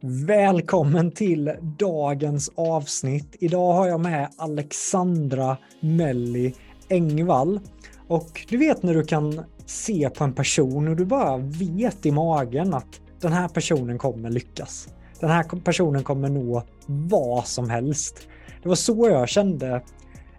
Välkommen 0.00 1.10
till 1.10 1.52
dagens 1.78 2.50
avsnitt. 2.54 3.36
Idag 3.38 3.72
har 3.72 3.88
jag 3.88 4.00
med 4.00 4.28
Alexandra 4.36 5.56
Melli 5.80 6.54
Engvall. 6.88 7.60
Och 8.08 8.46
du 8.48 8.56
vet 8.56 8.82
när 8.82 8.94
du 8.94 9.04
kan 9.04 9.44
se 9.66 10.10
på 10.10 10.24
en 10.24 10.32
person 10.32 10.88
och 10.88 10.96
du 10.96 11.04
bara 11.04 11.36
vet 11.36 12.06
i 12.06 12.10
magen 12.12 12.74
att 12.74 13.00
den 13.20 13.32
här 13.32 13.48
personen 13.48 13.98
kommer 13.98 14.30
lyckas. 14.30 14.88
Den 15.20 15.30
här 15.30 15.60
personen 15.64 16.04
kommer 16.04 16.28
nå 16.28 16.62
vad 16.86 17.46
som 17.46 17.70
helst. 17.70 18.28
Det 18.62 18.68
var 18.68 18.76
så 18.76 19.08
jag 19.08 19.28
kände 19.28 19.82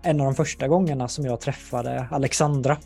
en 0.01 0.19
av 0.19 0.25
de 0.25 0.35
första 0.35 0.67
gångerna 0.67 1.07
som 1.07 1.25
jag 1.25 1.41
träffade 1.41 2.07
Alexandra. 2.11 2.77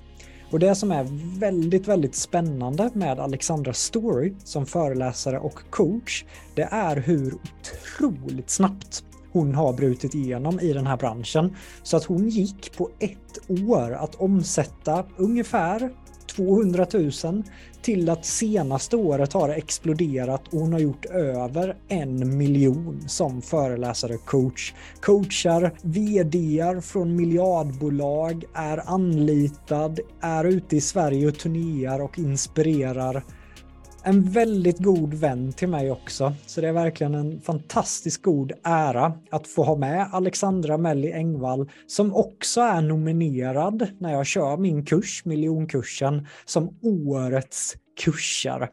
Och 0.54 0.59
det 0.59 0.76
som 0.76 0.92
är 0.92 1.08
väldigt, 1.40 1.88
väldigt 1.88 2.16
spännande 2.16 2.90
med 2.94 3.20
Alexandra 3.20 3.73
story 3.73 4.34
som 4.44 4.66
föreläsare 4.66 5.40
och 5.40 5.60
coach, 5.70 6.26
det 6.56 6.68
är 6.72 6.95
hur 6.95 7.34
otroligt 7.34 8.50
snabbt 8.50 9.04
hon 9.32 9.56
har 9.56 9.73
brutit 9.73 10.16
igenom 10.16 10.60
i 10.60 10.73
den 10.73 10.88
här 10.88 10.98
branschen. 10.98 11.56
Så 11.84 11.98
att 11.98 12.04
hon 12.04 12.30
gick 12.30 12.78
på 12.78 12.90
ett 13.00 13.50
år 13.68 13.94
att 13.94 14.16
omsätta 14.16 15.06
ungefär 15.18 15.94
200 16.28 16.88
000 16.94 17.44
till 17.82 18.10
att 18.10 18.26
senaste 18.26 18.96
året 18.96 19.34
har 19.34 19.48
det 19.48 19.54
exploderat 19.54 20.48
och 20.48 20.60
hon 20.60 20.73
har 20.73 20.80
gjort 20.80 21.06
över 21.06 21.76
en 21.88 22.38
miljon 22.38 23.04
som 23.08 23.42
föreläsare 23.42 24.17
coach. 24.17 24.73
Coachar, 25.02 25.72
VDar 25.82 26.82
från 26.82 27.16
miljardbolag, 27.16 28.44
är 28.54 28.89
anlitad, 28.89 30.00
är 30.22 30.45
ute 30.45 30.76
i 30.76 30.82
Sverige 30.82 31.28
och 31.28 31.39
turnerar 31.39 32.02
och 32.02 32.20
inspirerar 32.20 33.23
en 34.03 34.21
väldigt 34.21 34.80
god 34.80 35.14
vän 35.14 35.53
till 35.53 35.67
mig 35.67 35.91
också. 35.91 36.33
Så 36.45 36.61
det 36.61 36.67
är 36.67 36.73
verkligen 36.73 37.15
en 37.15 37.41
fantastiskt 37.41 38.21
god 38.21 38.52
ära 38.64 39.14
att 39.31 39.47
få 39.47 39.64
ha 39.64 39.75
med 39.75 40.09
Alexandra 40.11 40.77
Melli 40.77 41.14
Engvall 41.14 41.69
som 41.87 42.15
också 42.15 42.61
är 42.61 42.81
nominerad 42.81 43.87
när 43.99 44.11
jag 44.11 44.25
kör 44.25 44.58
min 44.58 44.86
kurs, 44.86 45.25
miljonkursen, 45.25 46.27
som 46.45 46.77
årets 46.81 47.75
kursare. 48.03 48.69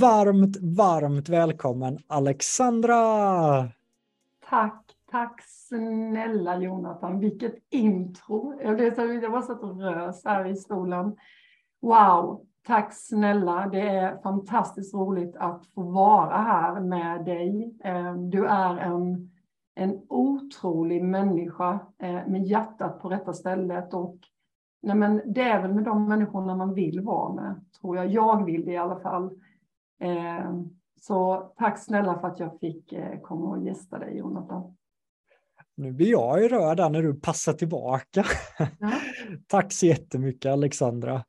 Varmt, 0.00 0.56
varmt 0.60 1.28
välkommen 1.28 1.98
Alexandra! 2.06 2.98
Tack, 4.50 4.84
tack 5.10 5.42
snälla 5.46 6.58
Jonathan. 6.58 7.20
Vilket 7.20 7.54
intro. 7.70 8.60
Jag, 8.62 8.76
blev 8.76 8.94
så, 8.94 9.00
jag 9.00 9.30
var 9.30 9.42
så 9.42 9.54
rös 9.54 10.24
här 10.24 10.46
i 10.46 10.56
stolen. 10.56 11.16
Wow, 11.80 12.47
Tack 12.68 12.92
snälla. 12.92 13.68
Det 13.72 13.80
är 13.80 14.22
fantastiskt 14.22 14.94
roligt 14.94 15.36
att 15.36 15.66
få 15.66 15.82
vara 15.82 16.36
här 16.36 16.80
med 16.80 17.24
dig. 17.24 17.76
Eh, 17.84 18.14
du 18.14 18.46
är 18.46 18.76
en, 18.76 19.30
en 19.74 20.00
otrolig 20.08 21.04
människa 21.04 21.80
eh, 22.02 22.26
med 22.26 22.46
hjärtat 22.46 23.00
på 23.00 23.08
rätta 23.08 23.32
stället. 23.32 23.94
Och, 23.94 24.16
nej 24.82 24.96
men 24.96 25.22
det 25.26 25.42
är 25.42 25.62
väl 25.62 25.74
med 25.74 25.84
de 25.84 26.08
människorna 26.08 26.56
man 26.56 26.74
vill 26.74 27.00
vara 27.00 27.34
med, 27.34 27.64
tror 27.80 27.96
jag. 27.96 28.06
Jag 28.06 28.44
vill 28.44 28.64
det 28.64 28.72
i 28.72 28.76
alla 28.76 29.00
fall. 29.00 29.30
Eh, 30.00 30.52
så 31.00 31.52
tack 31.56 31.78
snälla 31.78 32.18
för 32.18 32.28
att 32.28 32.40
jag 32.40 32.60
fick 32.60 32.94
komma 33.22 33.48
och 33.48 33.64
gästa 33.64 33.98
dig, 33.98 34.18
Jonathan. 34.18 34.76
Nu 35.76 35.92
blir 35.92 36.10
jag 36.10 36.42
ju 36.42 36.48
rörd 36.48 36.92
när 36.92 37.02
du 37.02 37.20
passar 37.20 37.52
tillbaka. 37.52 38.24
Ja. 38.58 38.66
Tack 39.46 39.72
så 39.72 39.86
jättemycket 39.86 40.52
Alexandra. 40.52 41.24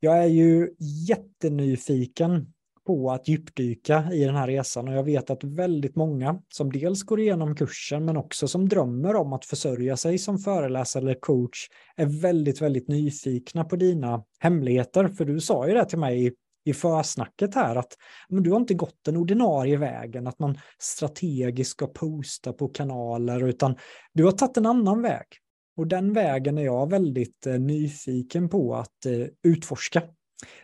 Jag 0.00 0.18
är 0.18 0.28
ju 0.28 0.70
jättenyfiken 1.08 2.52
på 2.86 3.10
att 3.10 3.28
djupdyka 3.28 4.08
i 4.12 4.24
den 4.24 4.36
här 4.36 4.46
resan 4.46 4.88
och 4.88 4.94
jag 4.94 5.04
vet 5.04 5.30
att 5.30 5.44
väldigt 5.44 5.96
många 5.96 6.42
som 6.48 6.72
dels 6.72 7.02
går 7.02 7.20
igenom 7.20 7.56
kursen 7.56 8.04
men 8.04 8.16
också 8.16 8.48
som 8.48 8.68
drömmer 8.68 9.16
om 9.16 9.32
att 9.32 9.44
försörja 9.44 9.96
sig 9.96 10.18
som 10.18 10.38
föreläsare 10.38 11.02
eller 11.02 11.20
coach 11.20 11.68
är 11.96 12.06
väldigt, 12.06 12.62
väldigt 12.62 12.88
nyfikna 12.88 13.64
på 13.64 13.76
dina 13.76 14.24
hemligheter. 14.38 15.08
För 15.08 15.24
du 15.24 15.40
sa 15.40 15.68
ju 15.68 15.74
det 15.74 15.84
till 15.84 15.98
mig 15.98 16.34
i 16.64 16.72
försnacket 16.72 17.54
här 17.54 17.76
att 17.76 17.92
men 18.28 18.42
du 18.42 18.50
har 18.50 18.60
inte 18.60 18.74
gått 18.74 18.98
den 19.04 19.16
ordinarie 19.16 19.76
vägen, 19.76 20.26
att 20.26 20.38
man 20.38 20.58
strategiskt 20.78 21.70
ska 21.70 21.86
posta 21.86 22.52
på 22.52 22.68
kanaler, 22.68 23.48
utan 23.48 23.76
du 24.12 24.24
har 24.24 24.32
tagit 24.32 24.56
en 24.56 24.66
annan 24.66 25.02
väg. 25.02 25.26
Och 25.76 25.86
den 25.86 26.12
vägen 26.12 26.58
är 26.58 26.64
jag 26.64 26.90
väldigt 26.90 27.46
eh, 27.46 27.58
nyfiken 27.58 28.48
på 28.48 28.74
att 28.74 29.06
eh, 29.06 29.50
utforska. 29.50 30.02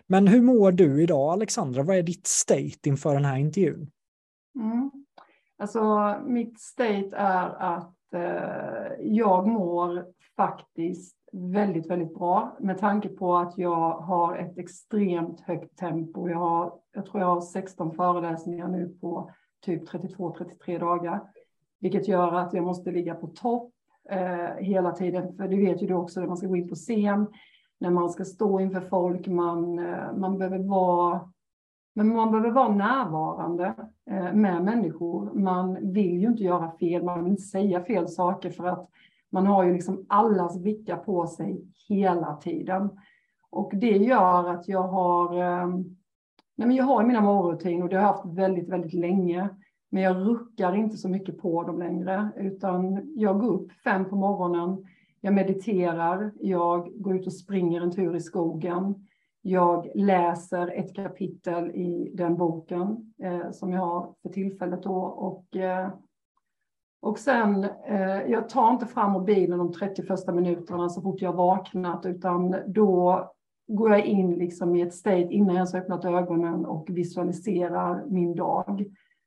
Men 0.06 0.26
hur 0.26 0.42
mår 0.42 0.72
du 0.72 1.02
idag 1.02 1.32
Alexandra? 1.32 1.82
Vad 1.82 1.96
är 1.96 2.02
ditt 2.02 2.26
state 2.26 2.88
inför 2.88 3.14
den 3.14 3.24
här 3.24 3.36
intervjun? 3.36 3.90
Mm. 4.54 4.90
Alltså 5.58 6.16
mitt 6.26 6.60
state 6.60 7.10
är 7.16 7.48
att 7.48 8.14
eh, 8.14 8.92
jag 9.00 9.46
mår 9.46 10.06
faktiskt 10.36 11.16
väldigt, 11.32 11.90
väldigt 11.90 12.14
bra 12.14 12.56
med 12.60 12.78
tanke 12.78 13.08
på 13.08 13.36
att 13.36 13.58
jag 13.58 13.90
har 13.90 14.36
ett 14.36 14.58
extremt 14.58 15.40
högt 15.40 15.78
tempo. 15.78 16.28
Jag, 16.28 16.38
har, 16.38 16.74
jag 16.92 17.06
tror 17.06 17.20
jag 17.20 17.34
har 17.34 17.40
16 17.40 17.94
föreläsningar 17.94 18.68
nu 18.68 18.96
på 19.00 19.30
typ 19.64 19.88
32-33 19.88 20.78
dagar, 20.78 21.20
vilket 21.80 22.08
gör 22.08 22.32
att 22.32 22.54
jag 22.54 22.64
måste 22.64 22.90
ligga 22.90 23.14
på 23.14 23.26
topp 23.26 23.71
eh, 24.10 24.54
hela 24.58 24.92
tiden. 24.92 25.36
För 25.36 25.48
det 25.48 25.56
vet 25.56 25.82
ju 25.82 25.86
du 25.86 25.94
också 25.94 26.20
när 26.20 26.26
man 26.26 26.36
ska 26.36 26.46
gå 26.46 26.56
in 26.56 26.68
på 26.68 26.74
scen, 26.74 27.26
när 27.80 27.90
man 27.90 28.10
ska 28.10 28.24
stå 28.24 28.60
inför 28.60 28.80
folk, 28.80 29.26
man, 29.26 29.78
eh, 29.78 30.12
man 30.16 30.38
behöver 30.38 30.58
vara 30.58 31.32
men 31.94 32.08
man 32.08 32.30
behöver 32.30 32.50
vara 32.50 32.68
närvarande 32.68 33.74
eh, 34.10 34.32
med 34.32 34.64
människor. 34.64 35.32
Man 35.34 35.92
vill 35.92 36.20
ju 36.20 36.28
inte 36.28 36.42
göra 36.42 36.70
fel, 36.70 37.04
man 37.04 37.22
vill 37.22 37.30
inte 37.30 37.42
säga 37.42 37.84
fel 37.84 38.08
saker 38.08 38.50
för 38.50 38.66
att 38.66 38.88
man 39.30 39.46
har 39.46 39.64
ju 39.64 39.72
liksom 39.72 40.06
allas 40.08 40.58
blickar 40.58 40.96
på 40.96 41.26
sig 41.26 41.64
hela 41.88 42.36
tiden. 42.36 42.90
Och 43.50 43.72
det 43.74 43.96
gör 43.96 44.48
att 44.48 44.68
jag 44.68 44.82
har, 44.82 45.34
eh, 45.34 45.68
nej 46.56 46.66
men 46.68 46.76
jag 46.76 46.84
har 46.84 47.04
mina 47.04 47.20
morgonrutiner 47.20 47.82
och 47.82 47.88
det 47.88 47.96
har 47.96 48.02
jag 48.02 48.12
haft 48.12 48.38
väldigt, 48.38 48.68
väldigt 48.68 48.94
länge. 48.94 49.48
Men 49.94 50.02
jag 50.02 50.16
ruckar 50.16 50.74
inte 50.74 50.96
så 50.96 51.08
mycket 51.08 51.38
på 51.38 51.62
dem 51.62 51.78
längre, 51.78 52.28
utan 52.36 53.12
jag 53.16 53.40
går 53.40 53.52
upp 53.52 53.72
fem 53.72 54.04
på 54.04 54.16
morgonen, 54.16 54.86
jag 55.20 55.34
mediterar, 55.34 56.32
jag 56.40 56.92
går 56.94 57.16
ut 57.16 57.26
och 57.26 57.32
springer 57.32 57.80
en 57.80 57.90
tur 57.90 58.16
i 58.16 58.20
skogen, 58.20 59.06
jag 59.42 59.90
läser 59.94 60.78
ett 60.78 60.94
kapitel 60.96 61.70
i 61.70 62.10
den 62.14 62.36
boken 62.36 63.12
eh, 63.22 63.50
som 63.50 63.72
jag 63.72 63.80
har 63.80 64.14
för 64.22 64.28
tillfället 64.28 64.82
då. 64.82 64.96
Och, 65.02 65.56
eh, 65.56 65.88
Och 67.00 67.18
sen, 67.18 67.64
eh, 67.88 68.22
jag 68.30 68.48
tar 68.48 68.70
inte 68.70 68.86
fram 68.86 69.12
mobilen 69.12 69.58
de 69.58 69.72
30 69.72 70.02
första 70.02 70.32
minuterna 70.32 70.88
så 70.88 71.02
fort 71.02 71.22
jag 71.22 71.32
vaknat, 71.32 72.06
utan 72.06 72.56
då 72.66 73.24
går 73.68 73.90
jag 73.90 74.04
in 74.04 74.34
liksom 74.34 74.76
i 74.76 74.80
ett 74.80 74.94
state 74.94 75.28
innan 75.30 75.48
jag 75.48 75.56
ens 75.56 75.74
öppnat 75.74 76.04
ögonen 76.04 76.66
och 76.66 76.86
visualiserar 76.90 78.04
min 78.08 78.34
dag. 78.34 78.84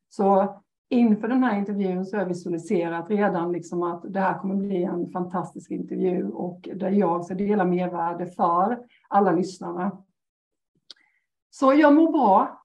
Så 0.10 0.62
inför 0.90 1.28
den 1.28 1.44
här 1.44 1.57
intervjun 1.60 2.06
så 2.06 2.16
har 2.16 2.22
jag 2.22 2.28
visualiserat 2.28 3.10
redan 3.10 3.52
liksom 3.52 3.84
att 3.84 4.13
det 4.13 4.19
här 4.19 4.40
kommer 4.40 4.56
bli 4.56 4.84
en 4.84 5.10
fantastisk 5.10 5.72
intervju 5.72 6.28
och 6.28 6.69
där 6.75 6.90
jag 6.90 7.25
ska 7.25 7.34
dela 7.34 7.66
mervärde 7.66 8.28
för 8.28 8.80
alla 9.07 9.31
lyssnarna. 9.31 10.04
Så 11.50 11.74
jag 11.74 11.94
mår 11.94 12.12
bra. 12.12 12.62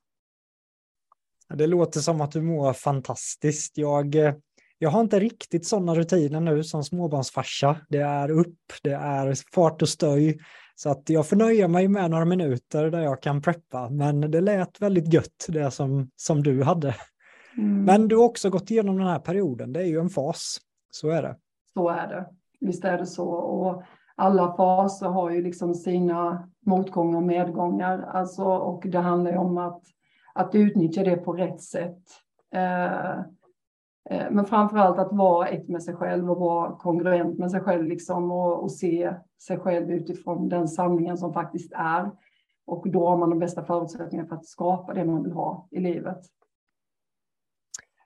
Det 1.54 1.66
låter 1.66 2.00
som 2.00 2.20
att 2.20 2.32
du 2.32 2.42
mår 2.42 2.72
fantastiskt. 2.72 3.78
Jag, 3.78 4.14
eh, 4.14 4.34
jag 4.78 4.90
har 4.90 5.00
inte 5.00 5.20
riktigt 5.20 5.66
sådana 5.66 5.94
rutiner 5.94 6.40
nu 6.40 6.64
som 6.64 6.84
småbarnsfarsa. 6.84 7.76
Det 7.88 7.98
är 8.00 8.30
upp, 8.30 8.58
det 8.82 8.92
är 8.92 9.54
fart 9.54 9.82
och 9.82 9.88
stöj. 9.88 10.38
Så 10.74 10.90
att 10.90 11.08
jag 11.08 11.28
får 11.28 11.36
nöja 11.36 11.68
mig 11.68 11.88
med 11.88 12.10
några 12.10 12.24
minuter 12.24 12.90
där 12.90 13.00
jag 13.00 13.22
kan 13.22 13.42
preppa. 13.42 13.90
Men 13.90 14.20
det 14.20 14.40
lät 14.40 14.80
väldigt 14.80 15.12
gött 15.12 15.46
det 15.48 15.70
som, 15.70 16.10
som 16.16 16.42
du 16.42 16.62
hade. 16.62 16.94
Mm. 17.58 17.84
Men 17.84 18.08
du 18.08 18.16
har 18.16 18.24
också 18.24 18.50
gått 18.50 18.70
igenom 18.70 18.98
den 18.98 19.06
här 19.06 19.18
perioden. 19.18 19.72
Det 19.72 19.80
är 19.80 19.86
ju 19.86 20.00
en 20.00 20.08
fas. 20.08 20.58
Så 20.90 21.08
är 21.08 21.22
det. 21.22 21.36
Så 21.74 21.88
är 21.88 22.06
det. 22.06 22.26
Visst 22.60 22.84
är 22.84 22.98
det 22.98 23.06
så. 23.06 23.28
Och 23.28 23.82
alla 24.16 24.56
faser 24.56 25.06
har 25.06 25.30
ju 25.30 25.42
liksom 25.42 25.74
sina 25.74 26.48
motgångar 26.66 27.16
och 27.16 27.22
medgångar. 27.22 28.02
Alltså, 28.12 28.44
och 28.44 28.82
det 28.86 28.98
handlar 28.98 29.30
ju 29.30 29.38
om 29.38 29.58
att, 29.58 29.82
att 30.34 30.54
utnyttja 30.54 31.04
det 31.04 31.16
på 31.16 31.32
rätt 31.32 31.62
sätt. 31.62 32.02
Eh, 32.54 33.10
eh, 34.10 34.30
men 34.30 34.44
framför 34.44 34.78
allt 34.78 34.98
att 34.98 35.12
vara 35.12 35.48
ett 35.48 35.68
med 35.68 35.82
sig 35.82 35.94
själv 35.94 36.30
och 36.30 36.40
vara 36.40 36.72
kongruent 36.72 37.38
med 37.38 37.50
sig 37.50 37.60
själv 37.60 37.84
liksom 37.84 38.30
och, 38.30 38.62
och 38.62 38.72
se 38.72 39.14
sig 39.46 39.58
själv 39.58 39.90
utifrån 39.90 40.48
den 40.48 40.68
sanningen 40.68 41.18
som 41.18 41.32
faktiskt 41.32 41.72
är. 41.72 42.10
Och 42.66 42.90
då 42.90 43.08
har 43.08 43.16
man 43.16 43.30
de 43.30 43.38
bästa 43.38 43.64
förutsättningarna 43.64 44.28
för 44.28 44.36
att 44.36 44.46
skapa 44.46 44.94
det 44.94 45.04
man 45.04 45.22
vill 45.22 45.32
ha 45.32 45.68
i 45.70 45.80
livet. 45.80 46.20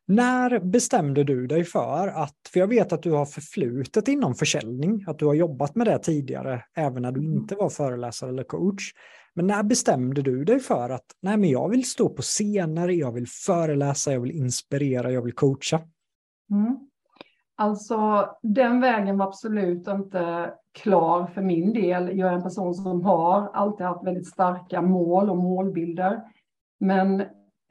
När 0.06 0.58
bestämde 0.60 1.24
du 1.24 1.46
dig 1.46 1.64
för 1.64 2.08
att, 2.08 2.36
för 2.52 2.60
jag 2.60 2.66
vet 2.66 2.92
att 2.92 3.02
du 3.02 3.12
har 3.12 3.26
förflutet 3.26 4.08
inom 4.08 4.34
försäljning, 4.34 5.04
att 5.06 5.18
du 5.18 5.26
har 5.26 5.34
jobbat 5.34 5.74
med 5.74 5.86
det 5.86 5.98
tidigare, 5.98 6.64
även 6.76 7.02
när 7.02 7.12
du 7.12 7.20
mm. 7.20 7.32
inte 7.32 7.54
var 7.54 7.68
föreläsare 7.68 8.30
eller 8.30 8.44
coach. 8.44 8.92
Men 9.34 9.46
när 9.46 9.62
bestämde 9.62 10.22
du 10.22 10.44
dig 10.44 10.60
för 10.60 10.90
att, 10.90 11.04
nej 11.22 11.36
men 11.36 11.50
jag 11.50 11.68
vill 11.68 11.84
stå 11.84 12.08
på 12.08 12.22
scener, 12.22 12.88
jag 12.88 13.12
vill 13.12 13.26
föreläsa, 13.46 14.12
jag 14.12 14.20
vill 14.20 14.36
inspirera, 14.36 15.10
jag 15.10 15.22
vill 15.22 15.34
coacha? 15.34 15.80
Mm. 16.50 16.78
Alltså 17.56 18.28
den 18.42 18.80
vägen 18.80 19.18
var 19.18 19.26
absolut 19.26 19.88
inte 19.88 20.52
klar 20.72 21.26
för 21.26 21.42
min 21.42 21.72
del. 21.72 22.18
Jag 22.18 22.28
är 22.28 22.32
en 22.32 22.42
person 22.42 22.74
som 22.74 23.04
har 23.04 23.50
alltid 23.54 23.86
haft 23.86 24.06
väldigt 24.06 24.28
starka 24.28 24.82
mål 24.82 25.30
och 25.30 25.36
målbilder. 25.36 26.22
Men 26.80 27.22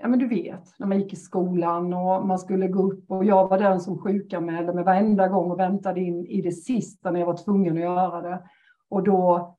ja 0.03 0.09
men 0.09 0.19
du 0.19 0.27
vet, 0.27 0.79
när 0.79 0.88
man 0.88 1.00
gick 1.00 1.13
i 1.13 1.15
skolan 1.15 1.94
och 1.94 2.27
man 2.27 2.39
skulle 2.39 2.67
gå 2.67 2.91
upp 2.91 3.11
och 3.11 3.25
jag 3.25 3.47
var 3.47 3.59
den 3.59 3.79
som 3.79 4.00
sjukanmälde 4.00 4.73
mig 4.73 4.83
varenda 4.83 5.27
gång 5.27 5.51
och 5.51 5.59
väntade 5.59 6.01
in 6.01 6.25
i 6.25 6.41
det 6.41 6.51
sista 6.51 7.11
när 7.11 7.19
jag 7.19 7.27
var 7.27 7.38
tvungen 7.38 7.73
att 7.73 7.83
göra 7.83 8.21
det. 8.21 8.44
Och 8.89 9.03
då 9.03 9.55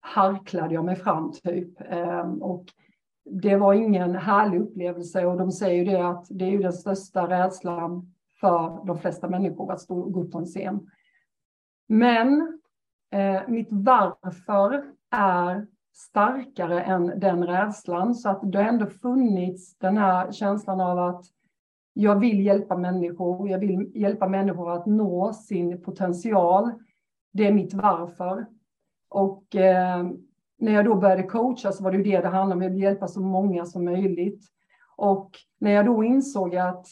harklade 0.00 0.74
jag 0.74 0.84
mig 0.84 0.96
fram 0.96 1.32
typ. 1.32 1.80
Ehm, 1.80 2.42
och 2.42 2.64
det 3.24 3.56
var 3.56 3.74
ingen 3.74 4.14
härlig 4.14 4.60
upplevelse 4.60 5.26
och 5.26 5.38
de 5.38 5.52
säger 5.52 5.84
ju 5.84 5.90
det 5.90 6.08
att 6.08 6.26
det 6.30 6.44
är 6.44 6.50
ju 6.50 6.62
den 6.62 6.72
största 6.72 7.28
rädslan 7.28 8.14
för 8.40 8.86
de 8.86 8.98
flesta 8.98 9.28
människor 9.28 9.72
att 9.72 9.80
stå 9.80 10.00
och 10.00 10.12
gå 10.12 10.22
upp 10.22 10.32
på 10.32 10.38
en 10.38 10.46
scen. 10.46 10.90
Men 11.88 12.58
eh, 13.12 13.40
mitt 13.48 13.68
varför 13.70 14.84
är 15.10 15.66
starkare 16.00 16.82
än 16.82 17.20
den 17.20 17.46
rädslan. 17.46 18.14
Så 18.14 18.28
att 18.28 18.52
det 18.52 18.58
har 18.58 18.64
ändå 18.64 18.86
funnits 18.86 19.78
den 19.78 19.96
här 19.96 20.32
känslan 20.32 20.80
av 20.80 20.98
att 20.98 21.24
jag 21.92 22.20
vill 22.20 22.40
hjälpa 22.40 22.76
människor. 22.76 23.48
Jag 23.48 23.58
vill 23.58 23.90
hjälpa 23.94 24.28
människor 24.28 24.72
att 24.72 24.86
nå 24.86 25.32
sin 25.32 25.82
potential. 25.82 26.70
Det 27.32 27.46
är 27.46 27.52
mitt 27.52 27.74
varför. 27.74 28.46
Och 29.08 29.56
eh, 29.56 30.06
när 30.58 30.72
jag 30.72 30.84
då 30.84 30.94
började 30.94 31.22
coacha 31.22 31.72
så 31.72 31.84
var 31.84 31.90
det 31.90 31.96
ju 31.96 32.04
det 32.04 32.20
det 32.20 32.28
handlade 32.28 32.58
om. 32.58 32.62
Jag 32.62 32.70
vill 32.70 32.82
hjälpa 32.82 33.08
så 33.08 33.20
många 33.20 33.64
som 33.64 33.84
möjligt. 33.84 34.44
Och 34.96 35.30
när 35.58 35.70
jag 35.70 35.86
då 35.86 36.04
insåg 36.04 36.56
att 36.56 36.86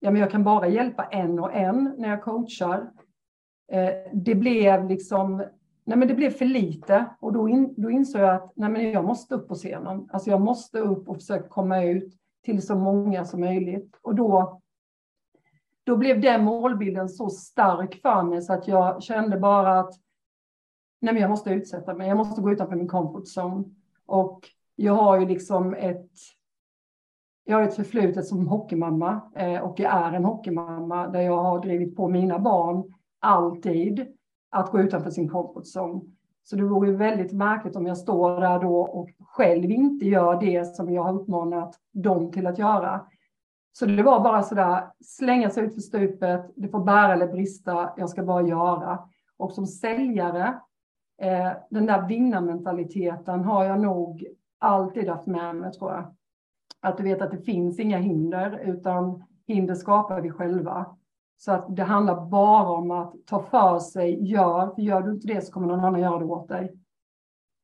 ja, 0.00 0.10
men 0.10 0.20
jag 0.20 0.30
kan 0.30 0.44
bara 0.44 0.68
hjälpa 0.68 1.04
en 1.04 1.38
och 1.38 1.54
en 1.54 1.94
när 1.98 2.08
jag 2.08 2.22
coachar. 2.22 2.90
Eh, 3.72 3.90
det 4.12 4.34
blev 4.34 4.88
liksom 4.88 5.44
nej 5.90 5.98
men 5.98 6.08
det 6.08 6.14
blev 6.14 6.30
för 6.30 6.44
lite 6.44 7.06
och 7.20 7.32
då, 7.32 7.48
in, 7.48 7.74
då 7.76 7.90
insåg 7.90 8.20
jag 8.20 8.34
att 8.34 8.52
nej 8.56 8.70
men 8.70 8.90
jag 8.90 9.04
måste 9.04 9.34
upp 9.34 9.48
på 9.48 9.54
scenen. 9.54 10.08
Alltså 10.12 10.30
jag 10.30 10.40
måste 10.40 10.78
upp 10.78 11.08
och 11.08 11.16
försöka 11.16 11.48
komma 11.48 11.84
ut 11.84 12.14
till 12.44 12.62
så 12.62 12.74
många 12.74 13.24
som 13.24 13.40
möjligt. 13.40 13.98
Och 14.02 14.14
då, 14.14 14.60
då 15.84 15.96
blev 15.96 16.20
den 16.20 16.44
målbilden 16.44 17.08
så 17.08 17.30
stark 17.30 18.00
för 18.02 18.22
mig 18.22 18.42
så 18.42 18.52
att 18.52 18.68
jag 18.68 19.02
kände 19.02 19.38
bara 19.38 19.80
att 19.80 19.94
nej 21.00 21.14
men 21.14 21.22
jag 21.22 21.30
måste 21.30 21.50
utsätta 21.50 21.94
mig. 21.94 22.08
Jag 22.08 22.16
måste 22.16 22.42
gå 22.42 22.52
utanför 22.52 22.76
min 22.76 22.88
comfort 22.88 23.24
zone. 23.38 23.64
Och 24.06 24.40
jag 24.76 24.94
har 24.94 25.20
ju 25.20 25.26
liksom 25.26 25.74
ett 25.74 26.10
jag 27.44 27.56
har 27.56 27.62
ett 27.62 27.76
förflutet 27.76 28.26
som 28.26 28.48
hockeymamma 28.48 29.20
eh, 29.36 29.60
och 29.60 29.80
jag 29.80 29.92
är 29.92 30.12
en 30.12 30.24
hockeymamma 30.24 31.08
där 31.08 31.20
jag 31.20 31.42
har 31.42 31.60
drivit 31.60 31.96
på 31.96 32.08
mina 32.08 32.38
barn 32.38 32.94
alltid 33.18 34.19
att 34.50 34.70
gå 34.70 34.80
utanför 34.80 35.10
sin 35.10 35.28
comfort 35.28 35.64
zone. 35.76 36.00
Så 36.42 36.56
det 36.56 36.62
vore 36.62 36.92
väldigt 36.92 37.32
märkligt 37.32 37.76
om 37.76 37.86
jag 37.86 37.98
står 37.98 38.40
där 38.40 38.58
då 38.58 38.80
och 38.80 39.10
själv 39.20 39.70
inte 39.70 40.06
gör 40.06 40.40
det 40.40 40.76
som 40.76 40.92
jag 40.92 41.02
har 41.02 41.14
uppmanat 41.14 41.74
dem 41.92 42.32
till 42.32 42.46
att 42.46 42.58
göra. 42.58 43.06
Så 43.72 43.86
det 43.86 44.02
var 44.02 44.20
bara 44.20 44.42
så 44.42 44.54
där, 44.54 44.90
slänga 45.04 45.50
sig 45.50 45.64
ut 45.64 45.74
för 45.74 45.80
stupet, 45.80 46.50
det 46.56 46.68
får 46.68 46.84
bära 46.84 47.12
eller 47.12 47.28
brista, 47.28 47.92
jag 47.96 48.10
ska 48.10 48.22
bara 48.22 48.42
göra. 48.42 48.98
Och 49.36 49.52
som 49.52 49.66
säljare, 49.66 50.60
eh, 51.22 51.52
den 51.70 51.86
där 51.86 52.08
vinnarmentaliteten 52.08 53.44
har 53.44 53.64
jag 53.64 53.80
nog 53.80 54.26
alltid 54.58 55.08
haft 55.08 55.26
med 55.26 55.56
mig 55.56 55.72
tror 55.72 55.92
jag. 55.92 56.14
Att 56.80 56.96
du 56.96 57.02
vet 57.02 57.22
att 57.22 57.30
det 57.30 57.42
finns 57.42 57.80
inga 57.80 57.98
hinder, 57.98 58.60
utan 58.64 59.24
hinder 59.46 59.74
skapar 59.74 60.20
vi 60.20 60.30
själva. 60.30 60.96
Så 61.42 61.52
att 61.52 61.76
det 61.76 61.82
handlar 61.82 62.26
bara 62.26 62.68
om 62.68 62.90
att 62.90 63.14
ta 63.26 63.42
för 63.42 63.78
sig, 63.78 64.30
gör, 64.30 64.74
för 64.74 64.82
gör 64.82 65.02
du 65.02 65.10
inte 65.12 65.26
det 65.26 65.40
så 65.40 65.52
kommer 65.52 65.66
någon 65.66 65.80
annan 65.80 66.00
göra 66.00 66.18
det 66.18 66.24
åt 66.24 66.48
dig. 66.48 66.76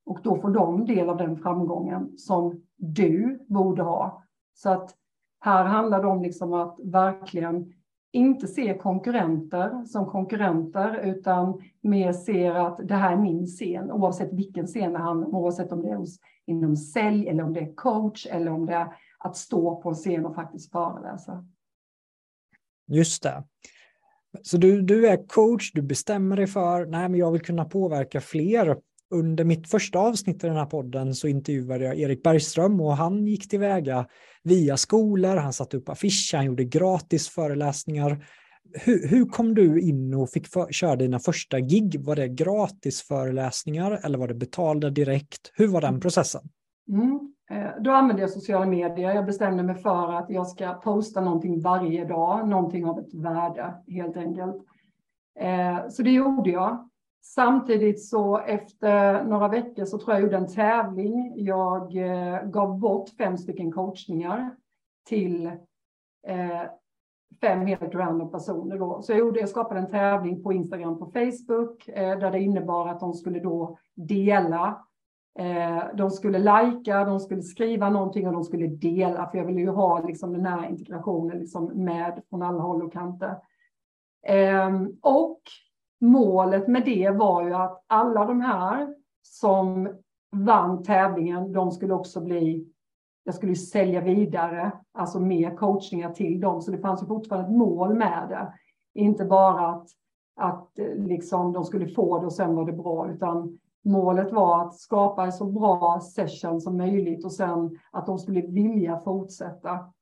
Och 0.07 0.21
då 0.23 0.37
får 0.37 0.51
de 0.51 0.87
del 0.87 1.09
av 1.09 1.17
den 1.17 1.37
framgången 1.37 2.19
som 2.19 2.63
du 2.77 3.45
borde 3.49 3.83
ha. 3.83 4.23
Så 4.55 4.71
att 4.71 4.95
här 5.41 5.65
handlar 5.65 6.03
det 6.03 6.09
om 6.09 6.23
liksom 6.23 6.53
att 6.53 6.77
verkligen 6.85 7.73
inte 8.13 8.47
se 8.47 8.79
konkurrenter 8.79 9.85
som 9.85 10.07
konkurrenter, 10.07 11.01
utan 11.05 11.61
mer 11.81 12.13
ser 12.13 12.55
att 12.55 12.89
det 12.89 12.95
här 12.95 13.13
är 13.13 13.17
min 13.17 13.47
scen, 13.47 13.91
oavsett 13.93 14.33
vilken 14.33 14.67
scen 14.67 14.93
det 14.93 14.99
handlar 14.99 15.29
om, 15.29 15.35
oavsett 15.35 15.73
om 15.73 15.83
det 15.83 15.91
är 15.91 16.05
inom 16.47 16.77
sälj 16.77 17.29
eller 17.29 17.45
om 17.45 17.53
det 17.53 17.61
är 17.61 17.75
coach 17.75 18.27
eller 18.31 18.53
om 18.53 18.67
det 18.67 18.75
är 18.75 18.97
att 19.19 19.37
stå 19.37 19.83
på 19.83 19.89
en 19.89 19.95
scen 19.95 20.27
och 20.27 20.35
faktiskt 20.35 20.73
föreläsa. 20.73 21.45
Just 22.89 23.23
det. 23.23 23.45
Så 24.43 24.57
du, 24.57 24.83
du 24.83 25.09
är 25.09 25.27
coach, 25.27 25.73
du 25.73 25.83
bestämmer 25.83 26.37
dig 26.37 26.47
för, 26.47 26.87
nej 26.87 27.09
men 27.09 27.21
jag 27.21 27.33
vill 27.33 27.41
kunna 27.41 27.65
påverka 27.65 28.21
fler. 28.21 28.77
Under 29.11 29.45
mitt 29.45 29.71
första 29.71 29.99
avsnitt 29.99 30.45
i 30.45 30.47
den 30.47 30.57
här 30.57 30.67
podden 30.67 31.15
så 31.15 31.29
intervjuade 31.29 31.85
jag 31.85 31.99
Erik 31.99 32.23
Bergström 32.23 32.81
och 32.81 32.97
han 32.97 33.27
gick 33.27 33.49
tillväga 33.49 34.07
via 34.43 34.77
skolor, 34.77 35.37
han 35.37 35.53
satte 35.53 35.77
upp 35.77 35.89
affischer, 35.89 36.37
han 36.37 36.47
gjorde 36.47 36.65
gratis 36.65 37.29
föreläsningar. 37.29 38.27
Hur, 38.75 39.09
hur 39.09 39.25
kom 39.25 39.55
du 39.55 39.81
in 39.81 40.15
och 40.15 40.31
fick 40.31 40.47
för, 40.47 40.73
köra 40.73 40.97
dina 40.97 41.19
första 41.19 41.61
gig? 41.61 42.01
Var 42.05 42.17
det 42.17 42.29
gratis 42.29 43.03
föreläsningar 43.03 44.01
eller 44.05 44.19
var 44.19 44.29
det 44.29 44.35
betalda 44.35 44.91
direkt? 44.91 45.53
Hur 45.55 45.69
var 45.69 45.81
den 45.81 46.01
processen? 46.01 46.43
Mm. 46.89 47.36
Eh, 47.51 47.71
då 47.81 47.91
använde 47.91 48.23
jag 48.23 48.31
sociala 48.31 48.67
medier. 48.67 49.15
Jag 49.15 49.27
bestämde 49.27 49.63
mig 49.63 49.75
för 49.75 50.13
att 50.13 50.31
jag 50.31 50.47
ska 50.47 50.75
posta 50.75 51.21
någonting 51.21 51.61
varje 51.61 52.05
dag, 52.05 52.49
någonting 52.49 52.87
av 52.87 52.99
ett 52.99 53.15
värde 53.15 53.75
helt 53.89 54.17
enkelt. 54.17 54.57
Eh, 55.39 55.89
så 55.89 56.03
det 56.03 56.11
gjorde 56.11 56.51
jag. 56.51 56.89
Samtidigt 57.23 58.05
så 58.05 58.39
efter 58.39 59.25
några 59.25 59.49
veckor 59.49 59.85
så 59.85 59.99
tror 59.99 60.11
jag 60.11 60.21
jag 60.21 60.25
gjorde 60.25 60.37
en 60.37 60.55
tävling. 60.55 61.33
Jag 61.37 61.97
eh, 61.97 62.43
gav 62.43 62.79
bort 62.79 63.09
fem 63.09 63.39
stycken 63.39 63.73
coachningar 63.73 64.57
till 65.09 65.53
fem 67.41 67.67
helt 67.67 67.95
random 67.95 68.31
personer. 68.31 68.79
Då. 68.79 69.03
Så 69.03 69.13
jag, 69.13 69.19
gjorde, 69.19 69.41
jag 69.41 69.49
skapade 69.49 69.81
en 69.81 69.91
tävling 69.91 70.43
på 70.43 70.53
Instagram 70.53 70.99
på 70.99 71.07
Facebook 71.07 71.87
där 71.87 72.31
det 72.31 72.41
innebar 72.41 72.89
att 72.89 73.01
de 73.01 73.15
skulle 73.15 73.41
då 73.41 73.79
dela 73.95 74.87
Eh, 75.39 75.83
de 75.95 76.11
skulle 76.11 76.39
lajka, 76.39 77.05
de 77.05 77.21
skulle 77.21 77.43
skriva 77.43 77.91
någonting 77.91 78.27
och 78.27 78.33
de 78.33 78.45
skulle 78.45 78.67
dela, 78.67 79.27
för 79.31 79.39
jag 79.39 79.45
ville 79.45 79.61
ju 79.61 79.71
ha 79.71 80.03
liksom 80.03 80.33
den 80.33 80.47
här 80.47 80.69
integrationen 80.69 81.39
liksom 81.39 81.65
med 81.65 82.23
från 82.31 82.43
alla 82.43 82.63
håll 82.63 82.83
och 82.83 82.93
kanter. 82.93 83.37
Ehm, 84.27 84.97
och 85.03 85.41
målet 86.01 86.69
med 86.69 86.85
det 86.85 87.11
var 87.11 87.45
ju 87.45 87.55
att 87.55 87.85
alla 87.87 88.25
de 88.25 88.41
här 88.41 88.95
som 89.23 89.89
vann 90.31 90.83
tävlingen, 90.83 91.53
de 91.53 91.71
skulle 91.71 91.95
också 91.95 92.21
bli, 92.21 92.69
jag 93.25 93.35
skulle 93.35 93.55
sälja 93.55 94.01
vidare, 94.01 94.73
alltså 94.93 95.21
mer 95.21 95.57
coachningar 95.57 96.11
till 96.11 96.41
dem. 96.41 96.63
Så 96.63 96.71
det 96.71 96.79
fanns 96.79 97.03
ju 97.03 97.07
fortfarande 97.07 97.49
ett 97.49 97.57
mål 97.57 97.95
med 97.95 98.27
det. 98.29 98.53
Inte 99.01 99.25
bara 99.25 99.69
att, 99.69 99.89
att 100.37 100.79
eh, 100.79 100.95
liksom 100.95 101.53
de 101.53 101.65
skulle 101.65 101.89
få 101.89 102.19
det 102.19 102.27
och 102.27 102.33
sen 102.33 102.55
var 102.55 102.65
det 102.65 102.73
bra, 102.73 103.11
utan 103.11 103.59
målet 103.87 104.33
var 104.33 104.67
att 104.67 104.75
skapa 104.75 105.25
en 105.25 105.33
så 105.33 105.45
bra 105.45 106.01
session 106.01 106.61
som 106.61 106.77
möjligt 106.77 107.25
och 107.25 107.33
sen 107.33 107.79
att 107.91 108.07
de 108.07 108.19
skulle 108.19 108.41
vilja 108.41 109.01
fortsätta. 109.01 109.93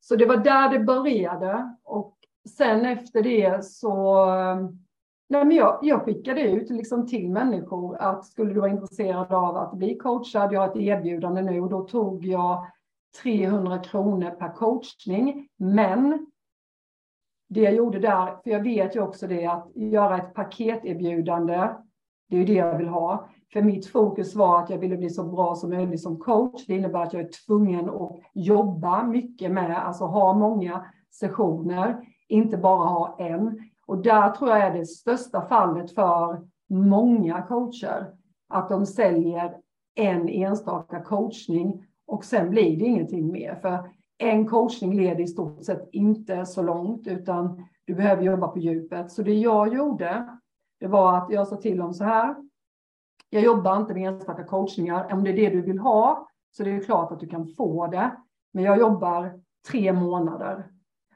Så 0.00 0.16
det 0.16 0.26
var 0.26 0.36
där 0.36 0.70
det 0.70 0.84
började 0.84 1.74
och 1.84 2.16
sen 2.56 2.86
efter 2.86 3.22
det 3.22 3.64
så 3.64 4.26
nej 5.28 5.44
men 5.44 5.56
jag, 5.56 5.78
jag 5.82 6.02
skickade 6.02 6.42
ut 6.42 6.70
liksom 6.70 7.06
till 7.06 7.30
människor 7.30 7.96
att 7.96 8.24
skulle 8.24 8.54
du 8.54 8.60
vara 8.60 8.70
intresserad 8.70 9.32
av 9.32 9.56
att 9.56 9.72
bli 9.72 9.96
coachad, 9.96 10.52
jag 10.52 10.60
har 10.60 10.68
ett 10.68 10.76
erbjudande 10.76 11.42
nu 11.42 11.60
och 11.60 11.70
då 11.70 11.80
tog 11.80 12.24
jag 12.24 12.66
300 13.22 13.78
kronor 13.78 14.30
per 14.30 14.52
coachning. 14.52 15.48
Men 15.56 16.26
det 17.48 17.60
jag 17.60 17.74
gjorde 17.74 17.98
där, 17.98 18.36
för 18.42 18.50
jag 18.50 18.62
vet 18.62 18.96
ju 18.96 19.00
också 19.00 19.26
det 19.26 19.46
att 19.46 19.70
göra 19.74 20.18
ett 20.18 20.34
paketerbjudande, 20.34 21.68
det 22.28 22.36
är 22.36 22.40
ju 22.40 22.44
det 22.44 22.52
jag 22.52 22.78
vill 22.78 22.88
ha. 22.88 23.28
För 23.52 23.62
mitt 23.62 23.86
fokus 23.86 24.34
var 24.34 24.62
att 24.62 24.70
jag 24.70 24.78
ville 24.78 24.96
bli 24.96 25.10
så 25.10 25.24
bra 25.24 25.54
som 25.54 25.70
möjligt 25.70 26.02
som 26.02 26.18
coach. 26.18 26.66
Det 26.66 26.74
innebär 26.74 27.02
att 27.02 27.12
jag 27.12 27.22
är 27.22 27.46
tvungen 27.46 27.90
att 27.90 28.18
jobba 28.34 29.02
mycket 29.02 29.50
med, 29.50 29.86
alltså 29.86 30.04
ha 30.04 30.34
många 30.34 30.84
sessioner, 31.10 32.00
inte 32.28 32.56
bara 32.56 32.88
ha 32.88 33.16
en. 33.18 33.58
Och 33.86 34.02
där 34.02 34.30
tror 34.30 34.50
jag 34.50 34.60
är 34.60 34.74
det 34.74 34.86
största 34.86 35.48
fallet 35.48 35.94
för 35.94 36.46
många 36.68 37.42
coacher, 37.42 38.06
att 38.48 38.68
de 38.68 38.86
säljer 38.86 39.56
en 39.94 40.28
enstaka 40.28 41.00
coachning 41.00 41.84
och 42.06 42.24
sen 42.24 42.50
blir 42.50 42.78
det 42.78 42.84
ingenting 42.84 43.32
mer. 43.32 43.54
För 43.54 43.90
en 44.18 44.46
coachning 44.46 44.96
leder 44.96 45.20
i 45.20 45.26
stort 45.26 45.64
sett 45.64 45.88
inte 45.92 46.46
så 46.46 46.62
långt, 46.62 47.06
utan 47.06 47.64
du 47.84 47.94
behöver 47.94 48.22
jobba 48.22 48.48
på 48.48 48.58
djupet. 48.58 49.12
Så 49.12 49.22
det 49.22 49.34
jag 49.34 49.74
gjorde, 49.74 50.38
det 50.80 50.86
var 50.86 51.16
att 51.16 51.30
jag 51.30 51.48
sa 51.48 51.56
till 51.56 51.78
dem 51.78 51.94
så 51.94 52.04
här. 52.04 52.36
Jag 53.30 53.42
jobbar 53.42 53.76
inte 53.76 53.94
med 53.94 54.08
enstaka 54.08 54.44
coachningar. 54.44 55.12
Om 55.12 55.24
det 55.24 55.30
är 55.30 55.36
det 55.36 55.50
du 55.50 55.62
vill 55.62 55.78
ha, 55.78 56.28
så 56.50 56.64
det 56.64 56.70
är 56.70 56.80
klart 56.80 57.12
att 57.12 57.20
du 57.20 57.26
kan 57.26 57.46
få 57.46 57.86
det. 57.86 58.16
Men 58.52 58.64
jag 58.64 58.78
jobbar 58.78 59.40
tre 59.68 59.92
månader. 59.92 60.70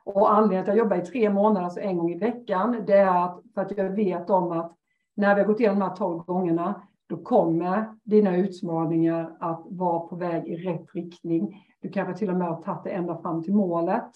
Och 0.05 0.33
anledningen 0.33 0.65
till 0.65 0.71
att 0.71 0.77
jag 0.77 0.85
jobbar 0.85 0.97
i 0.97 1.07
tre 1.07 1.31
månader, 1.31 1.65
alltså 1.65 1.81
en 1.81 1.99
gång 1.99 2.13
i 2.13 2.19
veckan, 2.19 2.85
det 2.87 2.97
är 2.97 3.25
att, 3.25 3.43
för 3.55 3.63
att 3.63 3.77
jag 3.77 3.91
vet 3.91 4.31
om 4.31 4.53
att 4.53 4.77
när 5.15 5.35
vi 5.35 5.41
har 5.41 5.49
gått 5.49 5.61
igenom 5.61 5.79
de 5.79 5.89
här 5.89 5.97
tolv 5.97 6.19
gångerna, 6.19 6.83
då 7.07 7.17
kommer 7.17 7.95
dina 8.05 8.37
utmaningar 8.37 9.37
att 9.41 9.63
vara 9.67 10.01
på 10.01 10.17
väg 10.17 10.47
i 10.47 10.57
rätt 10.57 10.95
riktning. 10.95 11.67
Du 11.81 11.89
kanske 11.89 12.15
till 12.15 12.31
och 12.31 12.37
med 12.37 12.49
har 12.49 12.63
tagit 12.63 12.85
det 12.85 12.91
ända 12.91 13.23
fram 13.23 13.43
till 13.43 13.55
målet. 13.55 14.11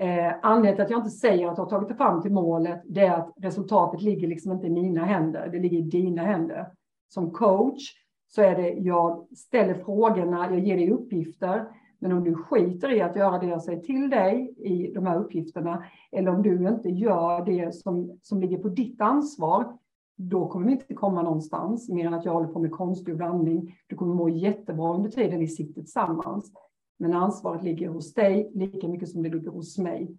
Eh, 0.00 0.34
anledningen 0.42 0.76
till 0.76 0.84
att 0.84 0.90
jag 0.90 1.00
inte 1.00 1.10
säger 1.10 1.48
att 1.48 1.58
jag 1.58 1.64
har 1.64 1.70
tagit 1.70 1.88
det 1.88 1.94
fram 1.94 2.22
till 2.22 2.32
målet, 2.32 2.82
det 2.84 3.00
är 3.00 3.12
att 3.12 3.32
resultatet 3.36 4.02
ligger 4.02 4.28
liksom 4.28 4.52
inte 4.52 4.66
i 4.66 4.70
mina 4.70 5.04
händer, 5.04 5.48
det 5.48 5.58
ligger 5.58 5.78
i 5.78 5.82
dina 5.82 6.22
händer. 6.22 6.66
Som 7.08 7.30
coach 7.30 7.82
så 8.28 8.42
är 8.42 8.56
det 8.56 8.70
jag 8.70 9.26
ställer 9.36 9.74
frågorna, 9.74 10.50
jag 10.50 10.58
ger 10.58 10.76
dig 10.76 10.90
uppgifter, 10.90 11.68
men 11.98 12.12
om 12.12 12.24
du 12.24 12.34
skiter 12.34 12.92
i 12.92 13.00
att 13.00 13.16
göra 13.16 13.38
det 13.38 13.46
jag 13.46 13.62
säger 13.62 13.80
till 13.80 14.10
dig 14.10 14.54
i 14.58 14.92
de 14.94 15.06
här 15.06 15.18
uppgifterna, 15.18 15.84
eller 16.12 16.30
om 16.30 16.42
du 16.42 16.68
inte 16.68 16.88
gör 16.88 17.44
det 17.44 17.74
som, 17.74 18.18
som 18.22 18.40
ligger 18.40 18.58
på 18.58 18.68
ditt 18.68 19.00
ansvar, 19.00 19.78
då 20.16 20.48
kommer 20.48 20.66
vi 20.66 20.72
inte 20.72 20.94
komma 20.94 21.22
någonstans 21.22 21.88
mer 21.88 22.06
än 22.06 22.14
att 22.14 22.24
jag 22.24 22.32
håller 22.32 22.48
på 22.48 22.58
med 22.58 22.70
konstgjord 22.70 23.22
andning. 23.22 23.76
Du 23.86 23.96
kommer 23.96 24.14
må 24.14 24.28
jättebra 24.28 24.94
under 24.94 25.10
tiden 25.10 25.40
vi 25.40 25.48
sitter 25.48 25.74
tillsammans. 25.74 26.52
Men 26.96 27.14
ansvaret 27.14 27.62
ligger 27.62 27.88
hos 27.88 28.14
dig 28.14 28.50
lika 28.54 28.88
mycket 28.88 29.08
som 29.08 29.22
det 29.22 29.28
ligger 29.28 29.50
hos 29.50 29.78
mig. 29.78 30.16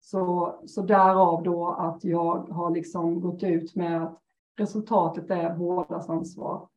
Så, 0.00 0.54
så 0.66 0.82
därav 0.82 1.42
då 1.42 1.68
att 1.68 2.04
jag 2.04 2.48
har 2.48 2.70
liksom 2.70 3.20
gått 3.20 3.42
ut 3.42 3.74
med 3.74 4.02
att 4.02 4.18
resultatet 4.56 5.30
är 5.30 5.54
bådas 5.54 6.08
ansvar. 6.08 6.68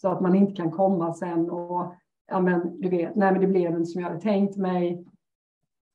Så 0.00 0.08
att 0.08 0.20
man 0.20 0.34
inte 0.34 0.54
kan 0.54 0.70
komma 0.70 1.14
sen 1.14 1.50
och 1.50 1.94
ja 2.26 2.40
men 2.40 2.80
du 2.80 2.88
vet, 2.88 3.14
nej 3.14 3.32
men 3.32 3.40
det 3.40 3.46
blev 3.46 3.72
inte 3.72 3.86
som 3.86 4.00
jag 4.00 4.08
hade 4.08 4.20
tänkt 4.20 4.56
mig. 4.56 5.06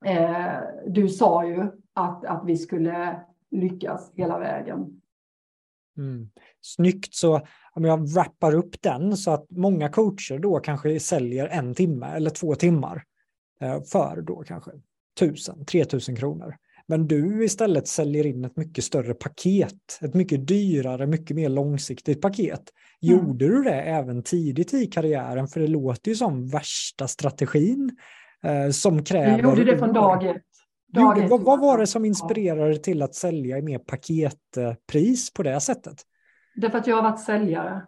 Eh, 0.06 0.60
du 0.88 1.10
sa 1.10 1.46
ju 1.46 1.68
att, 1.94 2.26
att 2.26 2.46
vi 2.46 2.58
skulle 2.58 3.22
lyckas 3.52 4.12
hela 4.16 4.40
vägen. 4.40 5.02
Mm. 5.98 6.30
Snyggt, 6.62 7.14
så 7.14 7.42
om 7.78 7.86
jag 7.86 8.08
wrappar 8.08 8.56
upp 8.56 8.82
den 8.82 9.18
så 9.18 9.32
att 9.32 9.46
många 9.50 9.90
coacher 9.90 10.40
då 10.40 10.60
kanske 10.60 11.00
säljer 11.00 11.48
en 11.48 11.76
timme 11.76 12.08
eller 12.16 12.30
två 12.30 12.56
timmar 12.56 13.04
eh, 13.62 13.82
för 13.84 14.22
då 14.22 14.44
kanske 14.44 14.72
tusen, 15.20 15.66
tre 15.66 15.86
tusen 15.86 16.16
kronor. 16.16 16.56
Men 16.88 17.08
du 17.08 17.46
istället 17.46 17.88
säljer 17.88 18.26
in 18.26 18.46
ett 18.46 18.58
mycket 18.58 18.84
större 18.84 19.14
paket, 19.14 20.00
ett 20.02 20.14
mycket 20.14 20.48
dyrare, 20.48 21.08
mycket 21.08 21.36
mer 21.36 21.50
långsiktigt 21.50 22.22
paket. 22.22 22.50
Mm. 22.50 22.62
Gjorde 23.02 23.48
du 23.48 23.64
det 23.64 23.82
även 23.82 24.24
tidigt 24.24 24.74
i 24.74 24.86
karriären? 24.86 25.48
För 25.48 25.60
det 25.60 25.68
låter 25.68 26.12
ju 26.12 26.16
som 26.16 26.48
värsta 26.48 27.08
strategin 27.08 27.98
eh, 28.44 28.70
som 28.70 29.04
kräver... 29.04 29.30
Jag 29.30 29.42
gjorde 29.42 29.64
det 29.64 29.78
från 29.78 29.94
dag 29.94 30.26
ett. 30.26 30.44
Dag 30.94 31.28
vad, 31.30 31.42
vad, 31.42 31.60
var 31.60 31.78
det 31.78 31.88
som 31.88 32.06
inspirerade 32.06 32.78
till 32.78 33.02
att 33.02 33.16
sälja 33.16 33.58
i 33.58 33.62
mer 33.62 33.80
paketpris 33.80 35.34
på 35.34 35.44
det 35.44 35.60
sättet? 35.60 36.04
Därför 36.58 36.78
att 36.78 36.88
jag 36.88 36.96
har 36.96 37.04
varit 37.04 37.20
säljare. 37.20 37.86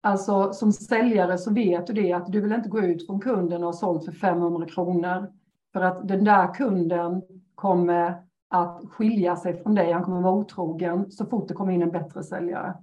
Alltså 0.00 0.52
som 0.52 0.72
säljare 0.72 1.38
så 1.38 1.52
vet 1.52 1.86
du 1.86 1.92
det 1.92 2.12
att 2.12 2.32
du 2.32 2.40
vill 2.40 2.52
inte 2.52 2.68
gå 2.68 2.80
ut 2.80 3.06
från 3.06 3.20
kunden 3.20 3.62
och 3.62 3.68
ha 3.68 3.72
sålt 3.72 4.04
för 4.04 4.12
500 4.12 4.66
kronor. 4.68 5.32
För 5.72 5.80
att 5.80 6.08
den 6.08 6.24
där 6.24 6.54
kunden 6.54 7.22
kommer 7.54 8.22
att 8.48 8.82
skilja 8.90 9.36
sig 9.36 9.62
från 9.62 9.74
dig, 9.74 9.92
han 9.92 10.04
kommer 10.04 10.20
vara 10.20 10.34
otrogen 10.34 11.10
så 11.10 11.26
fort 11.26 11.48
det 11.48 11.54
kommer 11.54 11.72
in 11.72 11.82
en 11.82 11.90
bättre 11.90 12.22
säljare. 12.22 12.74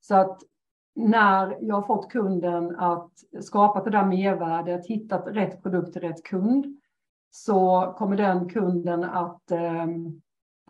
Så 0.00 0.14
att 0.14 0.42
när 0.94 1.56
jag 1.60 1.74
har 1.74 1.82
fått 1.82 2.12
kunden 2.12 2.76
att 2.76 3.12
skapa 3.40 3.84
det 3.84 3.90
där 3.90 4.04
mervärdet, 4.04 4.86
hittat 4.86 5.26
rätt 5.26 5.62
produkt 5.62 5.92
till 5.92 6.02
rätt 6.02 6.22
kund, 6.22 6.66
så 7.30 7.94
kommer 7.98 8.16
den 8.16 8.48
kunden 8.48 9.04
att, 9.04 9.50
eh, 9.50 9.86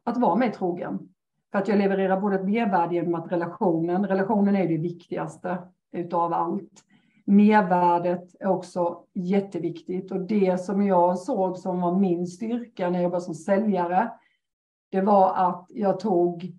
att 0.05 0.17
vara 0.17 0.37
mig 0.37 0.53
trogen. 0.53 1.12
För 1.53 1.59
att 1.59 1.69
jag 1.69 1.79
levererar 1.79 2.21
både 2.21 2.37
ett 2.37 2.45
mervärde 2.45 2.95
genom 2.95 3.15
att 3.15 3.33
relationen, 3.33 4.07
relationen 4.07 4.57
är 4.57 4.69
det 4.69 4.77
viktigaste 4.77 5.59
utav 5.93 6.33
allt 6.33 6.85
mervärdet 7.25 8.35
är 8.41 8.47
också 8.47 9.05
jätteviktigt 9.15 10.13
och 10.13 10.21
det 10.21 10.61
som 10.61 10.87
jag 10.87 11.19
såg 11.19 11.59
som 11.59 11.81
var 11.81 11.99
min 11.99 12.27
styrka 12.27 12.91
när 12.91 13.03
jag 13.03 13.11
var 13.11 13.21
som 13.21 13.35
säljare, 13.35 14.13
det 14.91 15.01
var 15.01 15.35
att 15.35 15.67
jag 15.69 16.01
tog 16.01 16.53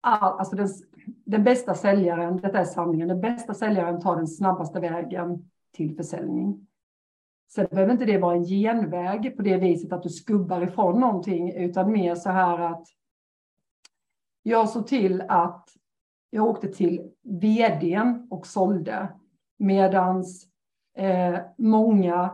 all, 0.00 0.38
alltså 0.38 0.56
den, 0.56 0.68
den 1.24 1.44
bästa 1.44 1.74
säljaren, 1.74 2.36
detta 2.36 2.58
är 2.58 2.64
sanningen, 2.64 3.08
den 3.08 3.20
bästa 3.20 3.54
säljaren 3.54 4.00
tar 4.00 4.16
den 4.16 4.26
snabbaste 4.26 4.80
vägen 4.80 5.50
till 5.72 5.96
försäljning. 5.96 6.66
Sen 7.50 7.66
behöver 7.70 7.92
inte 7.92 8.04
det 8.04 8.18
vara 8.18 8.34
en 8.34 8.44
genväg 8.44 9.36
på 9.36 9.42
det 9.42 9.56
viset 9.56 9.92
att 9.92 10.02
du 10.02 10.08
skubbar 10.08 10.62
ifrån 10.62 11.00
någonting, 11.00 11.52
utan 11.52 11.92
mer 11.92 12.14
så 12.14 12.30
här 12.30 12.58
att 12.58 12.86
jag 14.48 14.68
såg 14.68 14.86
till 14.86 15.22
att 15.28 15.68
jag 16.30 16.46
åkte 16.46 16.68
till 16.68 17.10
vdn 17.22 18.26
och 18.30 18.46
sålde 18.46 19.08
Medans 19.58 20.46
eh, 20.96 21.38
många, 21.58 22.30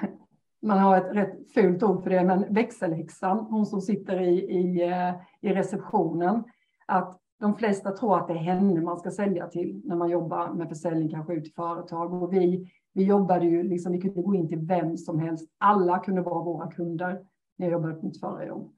man 0.62 0.78
har 0.78 0.96
ett 0.96 1.16
rätt 1.16 1.52
fult 1.54 1.82
ord 1.82 2.02
för 2.02 2.10
det, 2.10 2.24
men 2.24 2.54
växelhäxan, 2.54 3.38
hon 3.38 3.66
som 3.66 3.80
sitter 3.80 4.20
i, 4.20 4.38
i, 4.38 4.82
eh, 4.82 5.14
i 5.40 5.54
receptionen, 5.54 6.44
att 6.86 7.20
de 7.40 7.54
flesta 7.56 7.90
tror 7.90 8.18
att 8.18 8.28
det 8.28 8.32
är 8.32 8.38
henne 8.38 8.80
man 8.80 8.96
ska 8.96 9.10
sälja 9.10 9.46
till 9.46 9.82
när 9.84 9.96
man 9.96 10.10
jobbar 10.10 10.52
med 10.52 10.68
försäljning, 10.68 11.10
kanske 11.10 11.34
ut 11.34 11.46
i 11.46 11.50
företag. 11.50 12.22
Och 12.22 12.32
vi, 12.32 12.70
vi 12.92 13.04
jobbade 13.04 13.46
ju, 13.46 13.62
liksom, 13.62 13.92
vi 13.92 14.00
kunde 14.00 14.22
gå 14.22 14.34
in 14.34 14.48
till 14.48 14.58
vem 14.58 14.96
som 14.96 15.18
helst. 15.18 15.50
Alla 15.58 15.98
kunde 15.98 16.22
vara 16.22 16.44
våra 16.44 16.70
kunder 16.70 17.26
när 17.56 17.66
jag 17.66 17.72
jobbade 17.72 17.94
på 17.94 18.06
mitt 18.06 18.20
förra 18.20 18.46
jobb. 18.46 18.75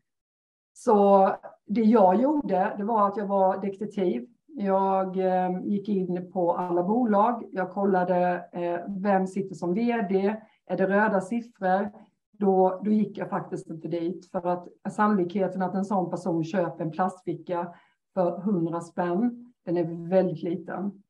Så 0.78 1.28
det 1.66 1.82
jag 1.82 2.20
gjorde, 2.20 2.74
det 2.78 2.84
var 2.84 3.08
att 3.08 3.16
jag 3.16 3.26
var 3.26 3.60
detektiv. 3.60 4.26
Jag 4.46 5.16
eh, 5.16 5.60
gick 5.64 5.88
in 5.88 6.30
på 6.32 6.52
alla 6.56 6.82
bolag. 6.82 7.44
Jag 7.52 7.70
kollade 7.70 8.48
eh, 8.52 8.80
vem 9.02 9.26
sitter 9.26 9.54
som 9.54 9.74
vd. 9.74 10.36
Är 10.66 10.76
det 10.76 10.86
röda 10.86 11.20
siffror? 11.20 11.90
Då, 12.32 12.80
då 12.84 12.90
gick 12.90 13.18
jag 13.18 13.30
faktiskt 13.30 13.70
inte 13.70 13.88
dit 13.88 14.30
för 14.30 14.46
att 14.46 14.68
sannolikheten 14.90 15.62
att 15.62 15.74
en 15.74 15.84
sån 15.84 16.10
person 16.10 16.44
köper 16.44 16.84
en 16.84 16.90
plastficka 16.90 17.74
för 18.14 18.38
100 18.38 18.80
spänn, 18.80 19.52
den 19.64 19.76
är 19.76 20.08
väldigt 20.08 20.42
liten. 20.42 21.02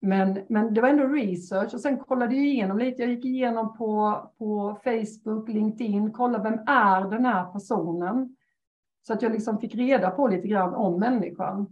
Men, 0.00 0.38
men 0.48 0.74
det 0.74 0.80
var 0.80 0.88
ändå 0.88 1.06
research 1.06 1.74
och 1.74 1.80
sen 1.80 1.98
kollade 1.98 2.34
jag 2.34 2.44
igenom 2.44 2.78
lite. 2.78 3.02
Jag 3.02 3.10
gick 3.10 3.24
igenom 3.24 3.76
på, 3.76 4.20
på 4.38 4.78
Facebook, 4.84 5.48
LinkedIn, 5.48 6.12
kolla 6.12 6.42
vem 6.42 6.58
är 6.66 7.10
den 7.10 7.24
här 7.24 7.52
personen? 7.52 8.36
Så 9.06 9.12
att 9.12 9.22
jag 9.22 9.32
liksom 9.32 9.58
fick 9.58 9.74
reda 9.74 10.10
på 10.10 10.28
lite 10.28 10.48
grann 10.48 10.74
om 10.74 11.00
människan. 11.00 11.66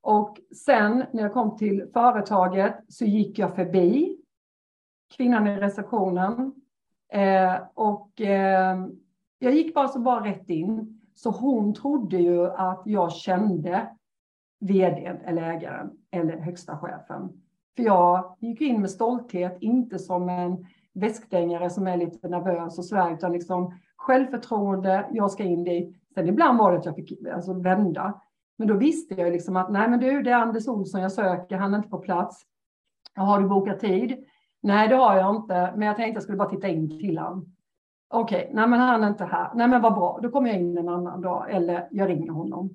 Och 0.00 0.38
sen 0.66 1.04
när 1.12 1.22
jag 1.22 1.32
kom 1.32 1.56
till 1.56 1.90
företaget 1.92 2.74
så 2.88 3.04
gick 3.04 3.38
jag 3.38 3.54
förbi 3.54 4.18
kvinnan 5.16 5.46
i 5.46 5.56
receptionen. 5.56 6.52
Eh, 7.12 7.56
och 7.74 8.20
eh, 8.20 8.86
jag 9.38 9.54
gick 9.54 9.74
bara 9.74 9.88
så 9.88 9.98
bara 9.98 10.24
rätt 10.24 10.50
in. 10.50 11.00
Så 11.14 11.30
hon 11.30 11.74
trodde 11.74 12.16
ju 12.16 12.46
att 12.46 12.82
jag 12.84 13.12
kände 13.12 13.88
vdn 14.60 15.16
eller 15.24 15.42
ägaren 15.42 15.90
eller 16.10 16.36
högsta 16.36 16.78
chefen. 16.78 17.42
För 17.76 17.82
jag 17.82 18.36
gick 18.40 18.60
in 18.60 18.80
med 18.80 18.90
stolthet, 18.90 19.56
inte 19.60 19.98
som 19.98 20.28
en 20.28 20.66
väskdängare 20.92 21.70
som 21.70 21.86
är 21.86 21.96
lite 21.96 22.28
nervös 22.28 22.78
och 22.78 22.84
sådär, 22.84 23.14
utan 23.14 23.32
liksom 23.32 23.78
självförtroende, 23.96 25.06
jag 25.12 25.30
ska 25.30 25.42
in 25.42 25.64
dit. 25.64 26.01
Sen 26.14 26.28
ibland 26.28 26.58
var 26.58 26.72
det 26.72 26.78
att 26.78 26.84
jag 26.84 26.96
fick 26.96 27.26
alltså, 27.26 27.52
vända. 27.52 28.20
Men 28.58 28.68
då 28.68 28.74
visste 28.74 29.14
jag 29.14 29.32
liksom 29.32 29.56
att 29.56 29.70
nej 29.70 29.88
men 29.88 30.00
du, 30.00 30.22
det 30.22 30.30
är 30.30 30.36
Anders 30.36 30.68
Olsson 30.68 31.00
jag 31.00 31.12
söker, 31.12 31.56
han 31.56 31.74
är 31.74 31.76
inte 31.76 31.88
på 31.88 31.98
plats. 31.98 32.42
Har 33.14 33.40
du 33.40 33.48
bokat 33.48 33.80
tid? 33.80 34.24
Nej, 34.60 34.88
det 34.88 34.96
har 34.96 35.16
jag 35.16 35.36
inte, 35.36 35.72
men 35.76 35.88
jag 35.88 35.96
tänkte 35.96 36.16
jag 36.16 36.22
skulle 36.22 36.38
bara 36.38 36.50
titta 36.50 36.68
in 36.68 36.98
till 36.98 37.18
honom. 37.18 37.54
Okej, 38.08 38.42
okay, 38.42 38.54
nej 38.54 38.68
men 38.68 38.80
han 38.80 39.04
är 39.04 39.08
inte 39.08 39.24
här. 39.24 39.50
Nej 39.54 39.68
men 39.68 39.82
vad 39.82 39.94
bra, 39.94 40.18
då 40.22 40.30
kommer 40.30 40.48
jag 40.50 40.60
in 40.60 40.78
en 40.78 40.88
annan 40.88 41.20
dag 41.20 41.50
eller 41.50 41.88
jag 41.90 42.08
ringer 42.08 42.30
honom. 42.30 42.70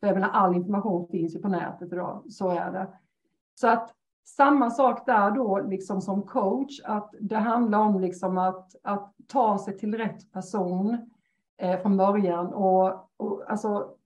För 0.00 0.06
jag 0.06 0.14
menar, 0.14 0.28
all 0.28 0.54
information 0.54 1.08
finns 1.08 1.34
ju 1.34 1.38
på 1.38 1.48
nätet 1.48 1.92
idag, 1.92 2.22
så 2.28 2.50
är 2.50 2.72
det. 2.72 2.88
Så 3.54 3.68
att 3.68 3.94
samma 4.24 4.70
sak 4.70 5.06
där 5.06 5.30
då, 5.30 5.58
liksom 5.58 6.00
som 6.00 6.22
coach, 6.22 6.80
att 6.84 7.14
det 7.20 7.36
handlar 7.36 7.78
om 7.78 8.00
liksom 8.00 8.38
att, 8.38 8.74
att 8.82 9.14
ta 9.26 9.58
sig 9.58 9.78
till 9.78 9.94
rätt 9.94 10.32
person 10.32 11.10
eh, 11.58 11.80
från 11.80 11.96
början. 11.96 12.46
Och, 12.46 13.10
och 13.16 13.50
alltså, 13.50 13.96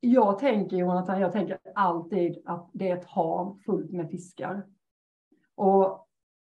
jag 0.00 0.38
tänker 0.38 0.76
Jonathan, 0.76 1.20
jag 1.20 1.32
tänker 1.32 1.58
alltid 1.74 2.42
att 2.44 2.70
det 2.72 2.90
är 2.90 2.96
ett 2.96 3.04
hav 3.04 3.58
fullt 3.66 3.92
med 3.92 4.10
fiskar. 4.10 4.66
Och, 5.54 6.06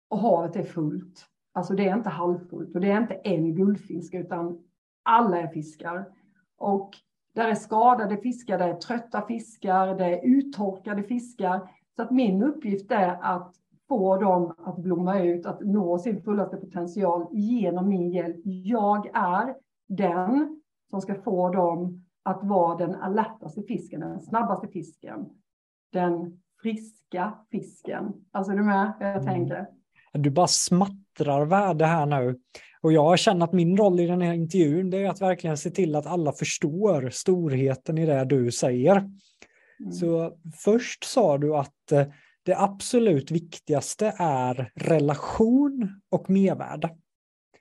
och 0.10 0.20
havet 0.20 0.56
är 0.56 0.64
fullt. 0.64 1.26
Alltså 1.54 1.74
det 1.74 1.90
är 1.90 1.96
inte 1.96 2.10
halvfullt 2.10 2.76
och 2.76 2.82
det 2.82 2.92
är 2.92 3.02
inte 3.02 3.14
en 3.14 3.56
guldfisk 3.56 4.14
utan 4.14 4.64
alla 5.04 5.40
är 5.40 5.48
fiskar. 5.48 6.06
Och 6.58 6.92
där 7.36 7.48
är 7.48 7.56
skadade 7.56 8.18
fiskar, 8.18 8.58
det 8.58 8.66
är 8.66 8.74
trötta 8.74 9.22
fiskar, 9.22 9.96
det 9.96 10.06
är 10.06 10.26
uttorkade 10.26 11.04
fiskar. 11.04 11.70
Så 11.96 12.02
att 12.02 12.12
min 12.12 12.44
uppgift 12.44 12.92
är 12.92 13.18
att 13.22 13.56
få 13.88 14.18
dem 14.18 14.54
att 14.58 14.78
blomma 14.78 15.20
ut, 15.22 15.46
att 15.46 15.62
nå 15.62 15.98
sin 15.98 16.22
fullaste 16.22 16.58
potential 16.58 17.28
genom 17.32 17.90
min 17.90 18.10
hjälp. 18.10 18.42
Jag 18.44 19.10
är 19.14 19.56
den 19.90 20.62
som 20.90 21.02
ska 21.02 21.16
få 21.16 21.50
dem 21.50 22.06
att 22.24 22.44
vara 22.44 22.78
den 22.78 22.96
alertaste 22.96 23.64
fisken, 23.64 24.00
den 24.00 24.22
snabbaste 24.22 24.68
fisken, 24.68 25.30
den 25.92 26.42
friska 26.62 27.34
fisken. 27.52 28.14
Alltså 28.32 28.52
är 28.52 28.58
du 28.58 28.64
med 28.64 28.94
jag 29.00 29.12
mm. 29.12 29.26
tänker? 29.26 29.68
Du 30.14 30.30
bara 30.30 30.48
smattrar 30.48 31.46
värde 31.46 31.86
här 31.86 32.06
nu. 32.06 32.40
Och 32.82 32.94
jag 32.94 33.20
känner 33.20 33.46
att 33.46 33.54
min 33.54 33.78
roll 33.78 34.00
i 34.00 34.08
den 34.08 34.22
här 34.22 34.34
intervjun 34.34 34.94
är 34.94 35.10
att 35.10 35.22
verkligen 35.22 35.58
se 35.58 35.70
till 35.70 35.96
att 35.96 36.06
alla 36.06 36.32
förstår 36.32 37.10
storheten 37.10 37.98
i 37.98 38.06
det 38.06 38.26
du 38.26 38.52
säger. 38.52 38.98
Mm. 38.98 39.92
Så 39.92 40.38
först 40.64 41.04
sa 41.04 41.38
du 41.38 41.56
att 41.56 41.92
eh, 41.92 42.08
det 42.44 42.56
absolut 42.56 43.32
viktigaste 43.32 44.14
är 44.20 44.72
relation 44.76 46.02
och 46.10 46.30
mervärde. 46.30 46.90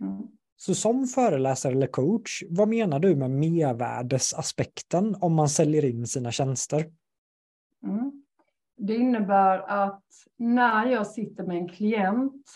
Mm. 0.00 0.38
Så 0.60 0.74
som 0.74 1.06
föreläsare 1.06 1.72
eller 1.72 1.86
coach, 1.86 2.42
vad 2.50 2.68
menar 2.68 2.98
du 2.98 3.16
med 3.16 3.30
mervärdesaspekten 3.30 5.16
om 5.20 5.34
man 5.34 5.48
säljer 5.48 5.84
in 5.84 6.06
sina 6.06 6.32
tjänster? 6.32 6.84
Mm. 7.82 8.22
Det 8.76 8.94
innebär 8.94 9.58
att 9.58 10.04
när 10.36 10.86
jag 10.86 11.06
sitter 11.06 11.44
med 11.44 11.56
en 11.56 11.68
klient 11.68 12.46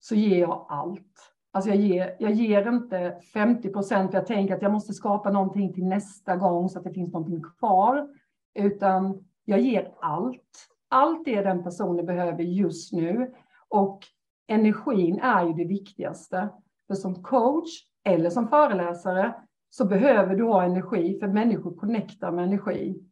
så 0.00 0.14
ger 0.14 0.38
jag 0.38 0.66
allt. 0.68 1.32
Alltså 1.50 1.70
jag 1.70 1.78
ger, 1.78 2.16
jag 2.18 2.32
ger 2.32 2.68
inte 2.68 3.20
50 3.32 3.70
procent, 3.72 4.12
jag 4.12 4.26
tänker 4.26 4.54
att 4.54 4.62
jag 4.62 4.72
måste 4.72 4.92
skapa 4.94 5.30
någonting 5.30 5.72
till 5.72 5.86
nästa 5.86 6.36
gång 6.36 6.68
så 6.68 6.78
att 6.78 6.84
det 6.84 6.92
finns 6.92 7.12
någonting 7.12 7.42
kvar. 7.58 8.08
Utan 8.54 9.24
jag 9.44 9.60
ger 9.60 9.94
allt. 10.00 10.68
Allt 10.88 11.24
det 11.24 11.42
den 11.42 11.64
personen 11.64 12.06
behöver 12.06 12.42
just 12.42 12.92
nu. 12.92 13.34
Och 13.68 14.00
energin 14.46 15.18
är 15.18 15.46
ju 15.46 15.52
det 15.52 15.64
viktigaste. 15.64 16.48
För 16.88 16.94
som 16.94 17.22
coach 17.22 17.70
eller 18.04 18.30
som 18.30 18.48
föreläsare 18.48 19.34
så 19.70 19.84
behöver 19.84 20.36
du 20.36 20.44
ha 20.44 20.64
energi, 20.64 21.18
för 21.20 21.26
människor 21.26 21.76
connectar 21.76 22.32
med 22.32 22.44
energi. 22.44 23.02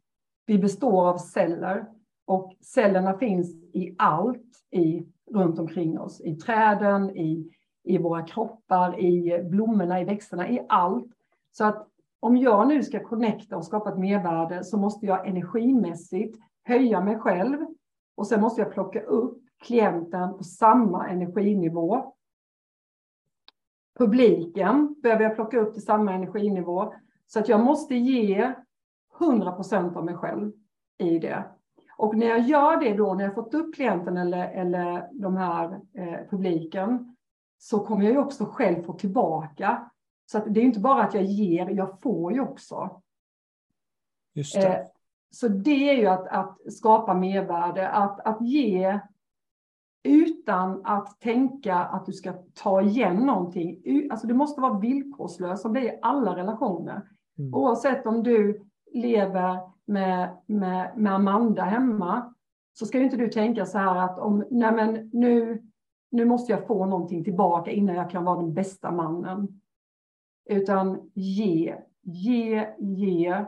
Vi 0.45 0.59
består 0.59 1.09
av 1.09 1.17
celler 1.17 1.85
och 2.25 2.53
cellerna 2.61 3.17
finns 3.17 3.55
i 3.73 3.95
allt 3.97 4.43
i, 4.71 5.07
runt 5.31 5.59
omkring 5.59 5.99
oss. 5.99 6.21
I 6.21 6.35
träden, 6.35 7.09
i, 7.17 7.51
i 7.83 7.97
våra 7.97 8.21
kroppar, 8.21 8.99
i 8.99 9.43
blommorna, 9.43 10.01
i 10.01 10.03
växterna, 10.03 10.49
i 10.49 10.65
allt. 10.69 11.11
Så 11.51 11.65
att 11.65 11.87
om 12.19 12.37
jag 12.37 12.67
nu 12.67 12.83
ska 12.83 13.03
connecta 13.03 13.57
och 13.57 13.65
skapa 13.65 13.89
ett 13.89 13.99
mervärde 13.99 14.63
så 14.63 14.77
måste 14.77 15.05
jag 15.05 15.27
energimässigt 15.27 16.37
höja 16.63 17.01
mig 17.01 17.19
själv 17.19 17.57
och 18.15 18.27
sen 18.27 18.41
måste 18.41 18.61
jag 18.61 18.73
plocka 18.73 19.01
upp 19.01 19.37
klienten 19.63 20.37
på 20.37 20.43
samma 20.43 21.07
energinivå. 21.07 22.13
Publiken 23.97 24.95
behöver 25.03 25.23
jag 25.23 25.35
plocka 25.35 25.59
upp 25.59 25.73
till 25.73 25.85
samma 25.85 26.13
energinivå 26.13 26.93
så 27.27 27.39
att 27.39 27.49
jag 27.49 27.59
måste 27.59 27.95
ge 27.95 28.53
100 29.19 29.51
procent 29.51 29.97
av 29.97 30.05
mig 30.05 30.15
själv 30.15 30.51
i 30.97 31.19
det. 31.19 31.43
Och 31.97 32.17
när 32.17 32.27
jag 32.27 32.39
gör 32.39 32.77
det 32.77 32.93
då, 32.93 33.13
när 33.13 33.23
jag 33.23 33.35
fått 33.35 33.53
upp 33.53 33.75
klienten 33.75 34.17
eller, 34.17 34.49
eller 34.49 35.09
de 35.11 35.37
här 35.37 35.79
eh, 35.93 36.29
publiken, 36.29 37.15
så 37.57 37.79
kommer 37.79 38.03
jag 38.03 38.13
ju 38.13 38.19
också 38.19 38.45
själv 38.45 38.83
få 38.83 38.93
tillbaka. 38.93 39.91
Så 40.25 40.37
att 40.37 40.53
det 40.53 40.59
är 40.59 40.63
inte 40.63 40.79
bara 40.79 41.03
att 41.03 41.13
jag 41.13 41.23
ger, 41.23 41.69
jag 41.69 42.01
får 42.01 42.33
ju 42.33 42.39
också. 42.39 43.01
Just 44.33 44.55
det. 44.55 44.77
Eh, 44.77 44.85
så 45.31 45.47
det 45.47 45.89
är 45.89 45.93
ju 45.93 46.07
att, 46.07 46.27
att 46.27 46.73
skapa 46.73 47.13
mervärde, 47.13 47.89
att, 47.89 48.19
att 48.19 48.41
ge 48.41 48.99
utan 50.03 50.81
att 50.85 51.19
tänka 51.19 51.75
att 51.75 52.05
du 52.05 52.13
ska 52.13 52.33
ta 52.53 52.81
igen 52.81 53.15
någonting. 53.15 53.81
Alltså 54.11 54.27
det 54.27 54.33
måste 54.33 54.61
vara 54.61 54.79
villkorslöst, 54.79 55.61
som 55.61 55.73
det 55.73 55.79
är 55.79 55.93
i 55.93 55.99
alla 56.01 56.35
relationer. 56.35 57.09
Mm. 57.37 57.53
Oavsett 57.53 58.05
om 58.05 58.23
du 58.23 58.61
lever 58.93 59.59
med, 59.85 60.37
med, 60.45 60.97
med 60.97 61.13
Amanda 61.13 61.63
hemma, 61.63 62.33
så 62.73 62.85
ska 62.85 62.99
inte 62.99 63.17
du 63.17 63.27
tänka 63.27 63.65
så 63.65 63.77
här 63.77 63.95
att 63.95 64.19
om, 64.19 64.45
nej 64.51 64.71
men 64.71 65.09
nu, 65.13 65.63
nu 66.11 66.25
måste 66.25 66.51
jag 66.51 66.67
få 66.67 66.85
någonting 66.85 67.23
tillbaka 67.23 67.71
innan 67.71 67.95
jag 67.95 68.09
kan 68.09 68.23
vara 68.23 68.41
den 68.41 68.53
bästa 68.53 68.91
mannen. 68.91 69.61
Utan 70.49 71.11
ge, 71.13 71.75
ge, 72.01 72.67
ge 72.79 73.45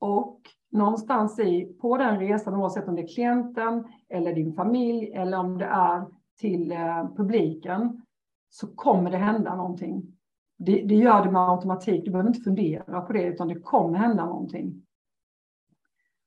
och 0.00 0.40
någonstans 0.70 1.38
i, 1.38 1.76
på 1.80 1.96
den 1.96 2.18
resan, 2.18 2.54
oavsett 2.54 2.88
om 2.88 2.96
det 2.96 3.02
är 3.02 3.14
klienten 3.14 3.84
eller 4.08 4.34
din 4.34 4.54
familj 4.54 5.12
eller 5.12 5.38
om 5.38 5.58
det 5.58 5.64
är 5.64 6.06
till 6.40 6.72
eh, 6.72 7.14
publiken, 7.16 8.02
så 8.50 8.66
kommer 8.66 9.10
det 9.10 9.16
hända 9.16 9.56
någonting. 9.56 10.02
Det, 10.58 10.82
det, 10.82 10.94
gör 10.94 11.24
det 11.24 11.30
med 11.30 11.50
automatik. 11.50 12.04
Du 12.04 12.10
behöver 12.10 12.30
inte 12.30 12.40
fundera 12.40 13.00
på 13.00 13.12
det, 13.12 13.22
utan 13.22 13.48
det 13.48 13.60
kommer 13.60 13.98
hända 13.98 14.26
någonting. 14.26 14.82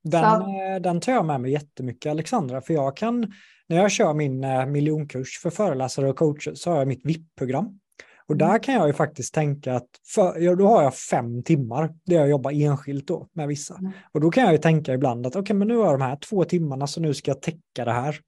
Den, 0.03 0.41
så... 0.41 0.41
Eh, 0.41 0.81
den 0.81 0.99
tar 0.99 1.11
jag 1.11 1.25
med 1.25 1.41
mig 1.41 1.51
jättemycket, 1.51 2.11
Alexandra, 2.11 2.61
för 2.61 2.73
jag 2.73 2.97
kan, 2.97 3.33
när 3.67 3.77
jag 3.77 3.91
kör 3.91 4.13
min 4.13 4.43
eh, 4.43 4.65
miljonkurs 4.65 5.39
för 5.41 5.49
föreläsare 5.49 6.09
och 6.09 6.15
coacher 6.15 6.53
så 6.53 6.71
har 6.71 6.77
jag 6.77 6.87
mitt 6.87 7.05
VIP-program. 7.05 7.79
Och 8.27 8.37
där 8.37 8.63
kan 8.63 8.75
jag 8.75 8.87
ju 8.87 8.93
faktiskt 8.93 9.33
tänka 9.33 9.75
att 9.75 9.87
för, 10.15 10.39
ja, 10.39 10.55
då 10.55 10.67
har 10.67 10.83
jag 10.83 10.95
fem 10.95 11.43
timmar 11.43 11.93
där 12.05 12.15
jag 12.15 12.29
jobbar 12.29 12.51
enskilt 12.51 13.07
då 13.07 13.27
med 13.33 13.47
vissa. 13.47 13.77
Mm. 13.77 13.91
Och 14.11 14.21
då 14.21 14.31
kan 14.31 14.43
jag 14.43 14.51
ju 14.51 14.57
tänka 14.57 14.93
ibland 14.93 15.27
att 15.27 15.35
okej, 15.35 15.41
okay, 15.41 15.55
men 15.55 15.67
nu 15.67 15.77
har 15.77 15.85
jag 15.85 15.99
de 15.99 16.05
här 16.05 16.15
två 16.15 16.43
timmarna 16.43 16.87
så 16.87 17.01
nu 17.01 17.13
ska 17.13 17.31
jag 17.31 17.41
täcka 17.41 17.85
det 17.85 17.91
här. 17.91 18.19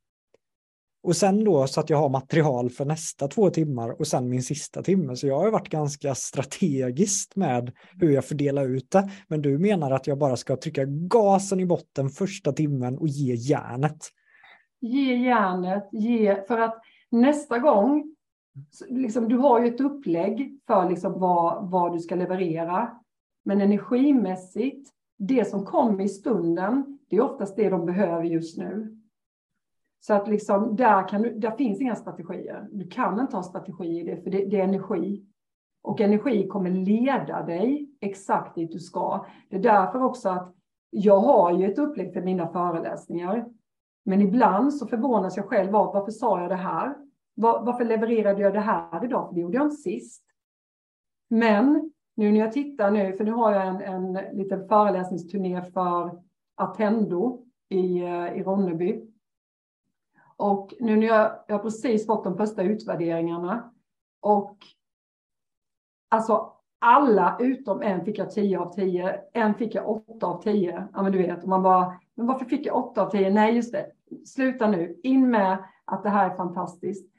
Och 1.04 1.16
sen 1.16 1.44
då 1.44 1.68
så 1.68 1.80
att 1.80 1.90
jag 1.90 1.98
har 1.98 2.10
material 2.10 2.70
för 2.70 2.86
nästa 2.86 3.28
två 3.28 3.50
timmar 3.50 4.00
och 4.00 4.08
sen 4.08 4.30
min 4.30 4.44
sista 4.44 4.84
timme. 4.84 5.16
Så 5.16 5.28
jag 5.28 5.40
har 5.40 5.52
varit 5.52 5.70
ganska 5.70 6.16
strategiskt 6.16 7.36
med 7.36 7.72
hur 8.00 8.12
jag 8.12 8.26
fördelar 8.26 8.70
ut 8.70 8.92
det. 8.92 9.10
Men 9.28 9.42
du 9.42 9.58
menar 9.58 9.92
att 9.92 10.08
jag 10.08 10.18
bara 10.18 10.36
ska 10.36 10.56
trycka 10.56 10.86
gasen 10.86 11.60
i 11.60 11.66
botten 11.66 12.10
första 12.10 12.52
timmen 12.52 12.98
och 12.98 13.08
ge 13.08 13.36
järnet? 13.36 13.98
Ge 14.82 15.16
järnet, 15.16 15.90
ge, 15.92 16.44
för 16.48 16.60
att 16.60 16.82
nästa 17.12 17.60
gång 17.60 18.16
liksom, 18.90 19.28
du 19.28 19.38
har 19.38 19.60
ju 19.60 19.68
ett 19.68 19.82
upplägg 19.82 20.60
för 20.68 20.90
liksom 20.90 21.20
vad, 21.20 21.72
vad 21.72 21.94
du 21.94 22.00
ska 22.00 22.16
leverera. 22.16 23.00
Men 23.46 23.62
energimässigt, 23.62 24.90
det 25.18 25.46
som 25.46 25.66
kommer 25.66 26.04
i 26.04 26.10
stunden, 26.10 27.00
det 27.10 27.16
är 27.16 27.22
oftast 27.22 27.56
det 27.56 27.70
de 27.70 27.86
behöver 27.86 28.24
just 28.24 28.58
nu. 28.58 28.98
Så 30.00 30.14
att 30.14 30.28
liksom, 30.28 30.76
där, 30.76 31.08
kan 31.08 31.22
du, 31.22 31.40
där 31.40 31.52
finns 31.52 31.82
inga 31.82 31.96
strategier. 31.96 32.68
Du 32.72 32.88
kan 32.88 33.20
inte 33.20 33.36
ha 33.36 33.44
strategi 33.44 34.00
i 34.00 34.04
det, 34.04 34.24
för 34.24 34.30
det, 34.32 34.46
det 34.46 34.60
är 34.60 34.64
energi. 34.64 35.26
Och 35.84 36.02
energi 36.02 36.48
kommer 36.48 36.70
leda 36.70 37.44
dig 37.44 37.90
exakt 38.02 38.56
dit 38.56 38.72
du 38.72 38.80
ska. 38.80 39.26
Det 39.50 39.56
är 39.56 39.62
därför 39.62 40.04
också 40.04 40.30
att 40.30 40.56
jag 40.90 41.20
har 41.20 41.52
ju 41.52 41.72
ett 41.72 41.80
upplägg 41.80 42.14
för 42.14 42.22
mina 42.22 42.48
föreläsningar. 42.48 43.46
Men 44.06 44.22
ibland 44.22 44.74
så 44.74 44.88
förvånas 44.88 45.38
jag 45.38 45.46
själv 45.46 45.76
av 45.76 45.94
varför 45.94 46.12
sa 46.12 46.42
jag 46.42 46.50
det 46.50 46.56
här? 46.56 46.96
Var, 47.34 47.66
varför 47.66 47.86
levererade 47.86 48.42
jag 48.42 48.54
det 48.54 48.60
här 48.60 49.06
idag? 49.06 49.28
För 49.28 49.36
det 49.36 49.42
gjorde 49.42 49.58
jag 49.58 49.66
inte 49.66 49.76
sist. 49.76 50.24
Men 51.30 51.92
nu 52.16 52.32
när 52.32 52.40
jag 52.40 52.52
tittar 52.52 52.92
nu, 52.92 53.18
för 53.18 53.24
nu 53.24 53.32
har 53.32 53.52
jag 53.52 53.68
en, 53.68 53.82
en 53.82 54.38
liten 54.38 54.68
föreläsningsturné 54.68 55.62
för 55.62 56.22
Attendo 56.56 57.46
i, 57.70 58.00
eh, 58.00 58.34
i 58.34 58.44
Ronneby. 58.44 59.10
Och 60.38 60.74
nu 60.80 60.96
när 60.96 61.08
jag, 61.08 61.44
jag 61.48 61.56
har 61.56 61.64
precis 61.64 62.06
fått 62.06 62.24
de 62.24 62.38
första 62.38 62.64
utvärderingarna 62.64 63.74
och 64.22 64.58
alltså 66.10 66.54
alla 66.80 67.38
utom 67.40 67.82
en 67.82 68.06
fick 68.06 68.18
jag 68.18 68.32
10 68.32 68.60
av 68.60 68.74
10, 68.74 69.22
en 69.34 69.56
fick 69.56 69.76
jag 69.76 69.90
8 69.90 70.28
av 70.28 70.42
10. 70.42 70.88
Ja, 70.94 71.04
men 71.04 71.12
du 71.12 71.18
vet, 71.18 71.46
man 71.46 71.64
bara, 71.64 72.00
men 72.16 72.28
varför 72.28 72.46
fick 72.46 72.66
jag 72.66 72.76
8 72.76 73.02
av 73.02 73.10
10? 73.10 73.30
Nej, 73.30 73.56
just 73.56 73.72
det, 73.72 73.92
sluta 74.26 74.68
nu, 74.68 75.00
in 75.04 75.30
med 75.30 75.64
att 75.86 76.04
det 76.04 76.10
här 76.10 76.30
är 76.30 76.36
fantastiskt. 76.36 77.13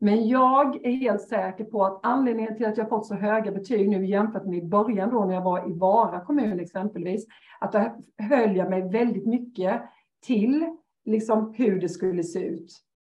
Men 0.00 0.28
jag 0.28 0.86
är 0.86 0.90
helt 0.90 1.28
säker 1.28 1.64
på 1.64 1.84
att 1.84 2.00
anledningen 2.02 2.56
till 2.56 2.66
att 2.66 2.76
jag 2.76 2.88
fått 2.88 3.06
så 3.06 3.14
höga 3.14 3.52
betyg 3.52 3.88
nu 3.88 4.06
jämfört 4.06 4.44
med 4.44 4.58
i 4.58 4.66
början 4.66 5.10
då 5.10 5.24
när 5.24 5.34
jag 5.34 5.42
var 5.42 5.70
i 5.70 5.72
Vara 5.72 6.20
kommun 6.20 6.60
exempelvis, 6.60 7.26
att 7.60 7.72
då 7.72 7.96
höll 8.18 8.56
jag 8.56 8.70
mig 8.70 8.88
väldigt 8.88 9.26
mycket 9.26 9.82
till 10.26 10.76
liksom 11.04 11.54
hur 11.56 11.80
det 11.80 11.88
skulle 11.88 12.24
se 12.24 12.38
ut, 12.38 12.72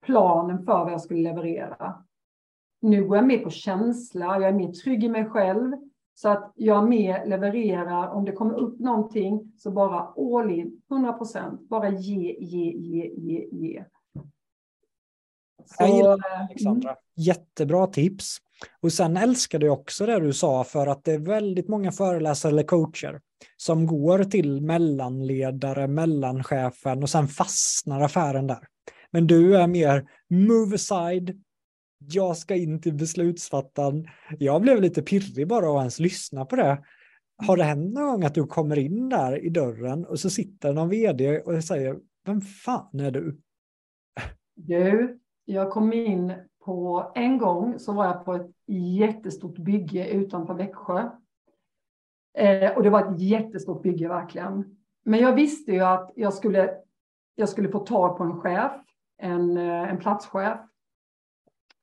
planen 0.06 0.58
för 0.58 0.84
vad 0.84 0.92
jag 0.92 1.00
skulle 1.00 1.22
leverera. 1.22 1.94
Nu 2.82 3.04
går 3.04 3.16
jag 3.16 3.26
mer 3.26 3.38
på 3.38 3.50
känsla, 3.50 4.24
jag 4.24 4.48
är 4.48 4.52
mer 4.52 4.72
trygg 4.72 5.04
i 5.04 5.08
mig 5.08 5.24
själv, 5.24 5.76
så 6.14 6.28
att 6.28 6.52
jag 6.54 6.88
mer 6.88 7.26
levererar, 7.26 8.08
om 8.08 8.24
det 8.24 8.32
kommer 8.32 8.54
upp 8.54 8.78
någonting, 8.78 9.52
så 9.56 9.70
bara 9.70 10.12
all 10.16 10.50
in, 10.50 10.82
100 10.90 11.12
procent, 11.12 11.68
bara 11.68 11.88
ge, 11.88 12.36
ge, 12.40 12.72
ge, 12.72 13.14
ge, 13.16 13.48
ge. 13.52 13.84
Så, 15.76 15.83
jag 15.83 15.96
gillar 15.96 16.18
det, 16.18 16.44
Alexandra. 16.44 16.90
Mm. 16.90 17.00
Jättebra 17.16 17.87
tips. 17.87 18.37
Och 18.80 18.92
sen 18.92 19.16
älskade 19.16 19.66
jag 19.66 19.80
också 19.80 20.06
det 20.06 20.20
du 20.20 20.33
sa, 20.33 20.64
för 20.64 20.87
att 20.87 21.04
det 21.04 21.12
är 21.12 21.18
väldigt 21.18 21.68
många 21.68 21.92
föreläsare 21.92 22.52
eller 22.52 22.62
coacher 22.62 23.20
som 23.56 23.87
går 23.87 24.24
till 24.24 24.61
mellanledare, 24.61 25.87
mellanchefen 25.87 27.02
och 27.02 27.11
sen 27.11 27.28
fastnar 27.28 28.00
affären 28.00 28.46
där. 28.46 28.66
Men 29.11 29.26
du 29.26 29.56
är 29.56 29.66
mer 29.66 30.09
move 30.30 30.74
aside, 30.74 31.42
jag 31.98 32.37
ska 32.37 32.54
in 32.54 32.80
till 32.80 32.94
beslutsfattaren. 32.94 34.09
Jag 34.38 34.62
blev 34.62 34.80
lite 34.80 35.02
pirrig 35.02 35.48
bara 35.48 35.70
av 35.70 35.76
att 35.76 35.83
ens 35.83 35.98
lyssna 35.98 36.44
på 36.44 36.56
det. 36.56 36.85
Har 37.46 37.56
det 37.56 37.64
hänt 37.64 37.94
någon 37.94 38.06
gång 38.06 38.24
att 38.24 38.35
du 38.35 38.46
kommer 38.46 38.78
in 38.78 39.09
där 39.09 39.44
i 39.44 39.48
dörren 39.48 40.06
och 40.06 40.20
så 40.20 40.30
sitter 40.30 40.72
någon 40.72 40.88
vd 40.88 41.40
och 41.40 41.64
säger, 41.64 41.96
vem 42.26 42.40
fan 42.40 43.00
är 43.00 43.11
du? 43.11 43.40
Du, 44.54 45.18
jag 45.44 45.70
kom 45.70 45.92
in 45.92 46.33
på 46.64 47.12
en 47.14 47.38
gång 47.38 47.79
så 47.79 47.92
var 47.92 48.05
jag 48.05 48.24
på 48.24 48.35
ett 48.35 48.50
jättestort 48.66 49.59
bygge 49.59 50.09
utanför 50.09 50.55
Växjö. 50.55 51.11
Eh, 52.38 52.76
och 52.76 52.83
det 52.83 52.90
var 52.90 53.12
ett 53.12 53.20
jättestort 53.20 53.83
bygge 53.83 54.09
verkligen. 54.09 54.76
Men 55.05 55.20
jag 55.20 55.35
visste 55.35 55.72
ju 55.72 55.81
att 55.81 56.12
jag 56.16 56.35
skulle, 56.35 56.74
jag 57.35 57.48
skulle 57.48 57.68
få 57.68 57.79
tag 57.79 58.16
på 58.16 58.24
en 58.24 58.40
chef, 58.40 58.72
en, 59.18 59.57
eh, 59.57 59.90
en 59.90 59.98
platschef. 59.98 60.59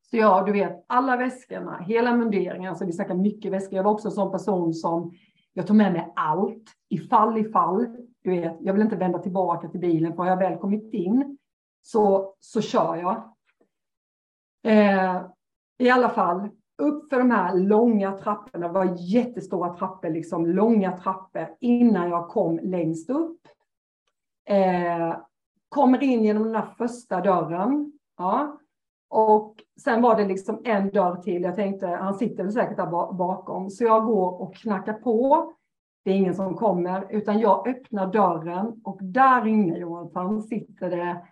Så 0.10 0.17
ja, 0.17 0.43
du 0.46 0.52
vet, 0.52 0.86
alla 0.88 1.17
väskorna, 1.17 1.78
hela 1.78 2.15
munderingen, 2.15 2.70
alltså 2.70 2.86
vi 2.86 2.91
snackar 2.91 3.15
mycket 3.15 3.52
väskor. 3.52 3.76
Jag 3.76 3.84
var 3.84 3.91
också 3.91 4.08
en 4.08 4.12
sån 4.12 4.32
person 4.32 4.74
som, 4.74 5.13
jag 5.54 5.67
tog 5.67 5.76
med 5.76 5.93
mig 5.93 6.13
allt, 6.15 6.63
ifall, 6.89 7.38
ifall. 7.38 7.88
Du 8.24 8.30
vet, 8.30 8.58
jag 8.60 8.74
vill 8.74 8.82
inte 8.82 8.96
vända 8.96 9.20
tillbaka 9.20 9.67
till 9.67 9.80
bilen, 9.80 10.15
för 10.15 10.24
har 10.24 10.30
jag 10.30 10.38
väl 10.38 10.58
kommit 10.58 10.93
in 10.93 11.38
så, 11.82 12.34
så 12.39 12.62
kör 12.62 12.96
jag. 12.96 13.34
Eh, 14.67 15.21
I 15.77 15.89
alla 15.89 16.10
fall, 16.10 16.49
upp 16.77 17.10
för 17.10 17.17
de 17.17 17.32
här 17.32 17.56
långa 17.56 18.12
trapporna, 18.12 18.67
det 18.67 18.73
var 18.73 18.95
jättestora 18.97 19.73
trappor, 19.73 20.10
liksom 20.10 20.45
långa 20.45 20.97
trappor 20.97 21.47
innan 21.60 22.10
jag 22.10 22.27
kom 22.27 22.60
längst 22.63 23.10
upp. 23.10 23.39
Eh, 24.49 25.17
kommer 25.69 26.03
in 26.03 26.23
genom 26.23 26.43
den 26.43 26.56
här 26.56 26.73
första 26.77 27.21
dörren. 27.21 27.91
Ja. 28.17 28.60
Och 29.10 29.56
sen 29.84 30.01
var 30.01 30.15
det 30.15 30.25
liksom 30.25 30.62
en 30.63 30.89
dörr 30.89 31.15
till. 31.15 31.41
Jag 31.41 31.56
tänkte, 31.56 31.88
han 31.88 32.13
sitter 32.13 32.43
väl 32.43 32.53
säkert 32.53 32.77
där 32.77 33.13
bakom. 33.13 33.69
Så 33.69 33.84
jag 33.84 34.06
går 34.06 34.41
och 34.41 34.56
knackar 34.56 34.93
på. 34.93 35.51
Det 36.03 36.12
är 36.12 36.15
ingen 36.15 36.36
som 36.36 36.56
kommer, 36.56 37.08
utan 37.10 37.39
jag 37.39 37.67
öppnar 37.67 38.08
dörren 38.08 38.82
och 38.84 38.99
där 39.01 39.47
inne, 39.47 39.77
Jonathan, 39.77 40.43
sitter 40.43 40.89
det, 40.89 41.25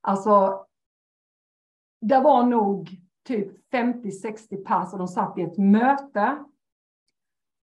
alltså 0.00 0.66
det 2.00 2.20
var 2.20 2.42
nog 2.42 2.90
typ 3.24 3.72
50-60 3.72 4.64
pass 4.64 4.92
och 4.92 4.98
de 4.98 5.08
satt 5.08 5.38
i 5.38 5.42
ett 5.42 5.58
möte. 5.58 6.44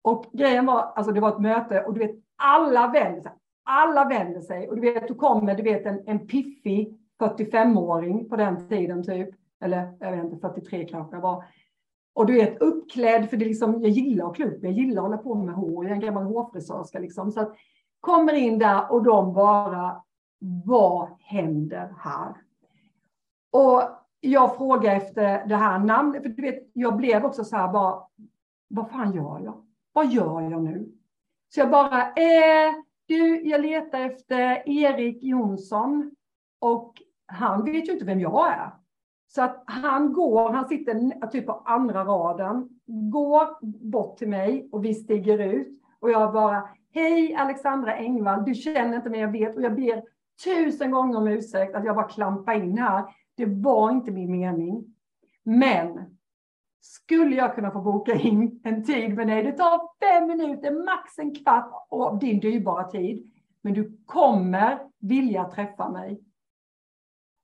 Och 0.03 0.25
grejen 0.33 0.67
var, 0.67 0.81
alltså 0.81 1.13
det 1.13 1.21
var 1.21 1.29
ett 1.29 1.41
möte 1.41 1.83
och 1.83 1.95
du 1.95 2.01
vet, 2.01 2.17
alla 2.37 2.89
vänder 2.89 3.21
sig. 3.21 3.33
Alla 3.65 4.05
vänder 4.05 4.41
sig 4.41 4.69
och 4.69 4.77
du 4.77 4.83
vet, 4.83 5.09
du 5.09 5.15
kommer, 5.15 5.55
du 5.55 5.63
vet 5.63 5.87
en, 5.87 6.03
en 6.07 6.27
piffig 6.27 6.99
45-åring 7.21 8.29
på 8.29 8.37
den 8.37 8.69
tiden 8.69 9.05
typ, 9.05 9.29
eller 9.61 9.97
jag 10.01 10.13
vet 10.13 10.25
inte, 10.25 10.49
43 10.49 10.89
kanske 10.89 11.17
var. 11.17 11.45
Och 12.15 12.27
du 12.27 12.33
vet 12.33 12.63
uppklädd, 12.63 13.31
för 13.31 13.37
det 13.37 13.45
liksom, 13.45 13.83
jag 13.83 13.91
gillar 13.91 14.27
att 14.27 14.37
klä 14.37 14.47
upp 14.47 14.59
jag 14.63 14.73
gillar 14.73 15.03
att 15.03 15.09
hålla 15.09 15.19
på 15.19 15.35
med 15.35 15.55
hår, 15.55 15.85
jag 15.85 15.91
är 15.91 15.95
en 15.95 16.01
gammal 16.01 16.25
hårfrisörska 16.25 16.99
liksom. 16.99 17.33
Så 17.33 17.41
att, 17.41 17.55
kommer 18.01 18.33
in 18.33 18.59
där 18.59 18.93
och 18.93 19.05
de 19.05 19.35
bara, 19.35 20.03
vad 20.65 21.09
händer 21.21 21.95
här? 21.99 22.35
Och 23.51 23.83
jag 24.31 24.57
frågade 24.57 24.97
efter 24.97 25.47
det 25.47 25.57
här 25.57 25.79
namnet, 25.79 26.23
för 26.23 26.29
du 26.29 26.43
vet, 26.43 26.71
jag 26.73 26.97
blev 26.97 27.25
också 27.25 27.45
så 27.45 27.57
här 27.57 27.73
bara, 27.73 28.03
vad 28.69 28.91
fan 28.91 29.13
gör 29.13 29.41
jag? 29.45 29.65
Vad 29.93 30.13
gör 30.13 30.41
jag 30.41 30.63
nu? 30.63 30.89
Så 31.49 31.61
jag 31.61 31.71
bara, 31.71 32.03
eh, 32.03 32.75
du, 33.07 33.43
jag 33.49 33.61
letar 33.61 34.01
efter 34.01 34.69
Erik 34.69 35.23
Jonsson 35.23 36.11
och 36.59 37.03
han 37.27 37.65
vet 37.65 37.89
ju 37.89 37.93
inte 37.93 38.05
vem 38.05 38.21
jag 38.21 38.53
är. 38.53 38.71
Så 39.29 39.43
att 39.43 39.63
han 39.67 40.13
går, 40.13 40.51
han 40.51 40.69
sitter 40.69 41.27
typ 41.27 41.47
på 41.47 41.53
andra 41.53 42.05
raden, 42.05 42.69
går 42.87 43.65
bort 43.91 44.19
till 44.19 44.29
mig 44.29 44.69
och 44.73 44.85
vi 44.85 44.95
stiger 44.95 45.39
ut 45.39 45.83
och 46.01 46.11
jag 46.11 46.33
bara, 46.33 46.69
hej 46.95 47.35
Alexandra 47.35 47.95
Engvall, 47.95 48.45
du 48.45 48.55
känner 48.55 48.97
inte 48.97 49.11
mig, 49.11 49.21
jag 49.21 49.33
vet 49.33 49.57
och 49.57 49.63
jag 49.63 49.75
ber 49.75 50.03
tusen 50.45 50.91
gånger 50.91 51.19
om 51.19 51.29
ursäkt 51.29 51.75
att 51.75 51.85
jag 51.85 51.97
bara 51.97 52.09
klampar 52.09 52.55
in 52.55 52.79
här. 52.79 53.05
Det 53.37 53.47
var 53.47 53.91
inte 53.91 54.11
min 54.11 54.31
mening. 54.31 54.95
Men 55.43 56.17
skulle 56.81 57.37
jag 57.37 57.55
kunna 57.55 57.71
få 57.71 57.81
boka 57.81 58.15
in 58.15 58.61
en 58.65 58.85
tid 58.85 59.15
med 59.15 59.27
dig, 59.27 59.43
det 59.43 59.53
tar 59.53 59.81
fem 60.01 60.27
minuter, 60.27 60.85
max 60.85 61.19
en 61.19 61.35
kvart 61.35 61.87
av 61.91 62.19
din 62.19 62.41
dyrbara 62.41 62.85
tid. 62.85 63.33
Men 63.61 63.75
du 63.75 63.99
kommer 64.07 64.79
vilja 64.99 65.45
träffa 65.45 65.91
mig. 65.91 66.21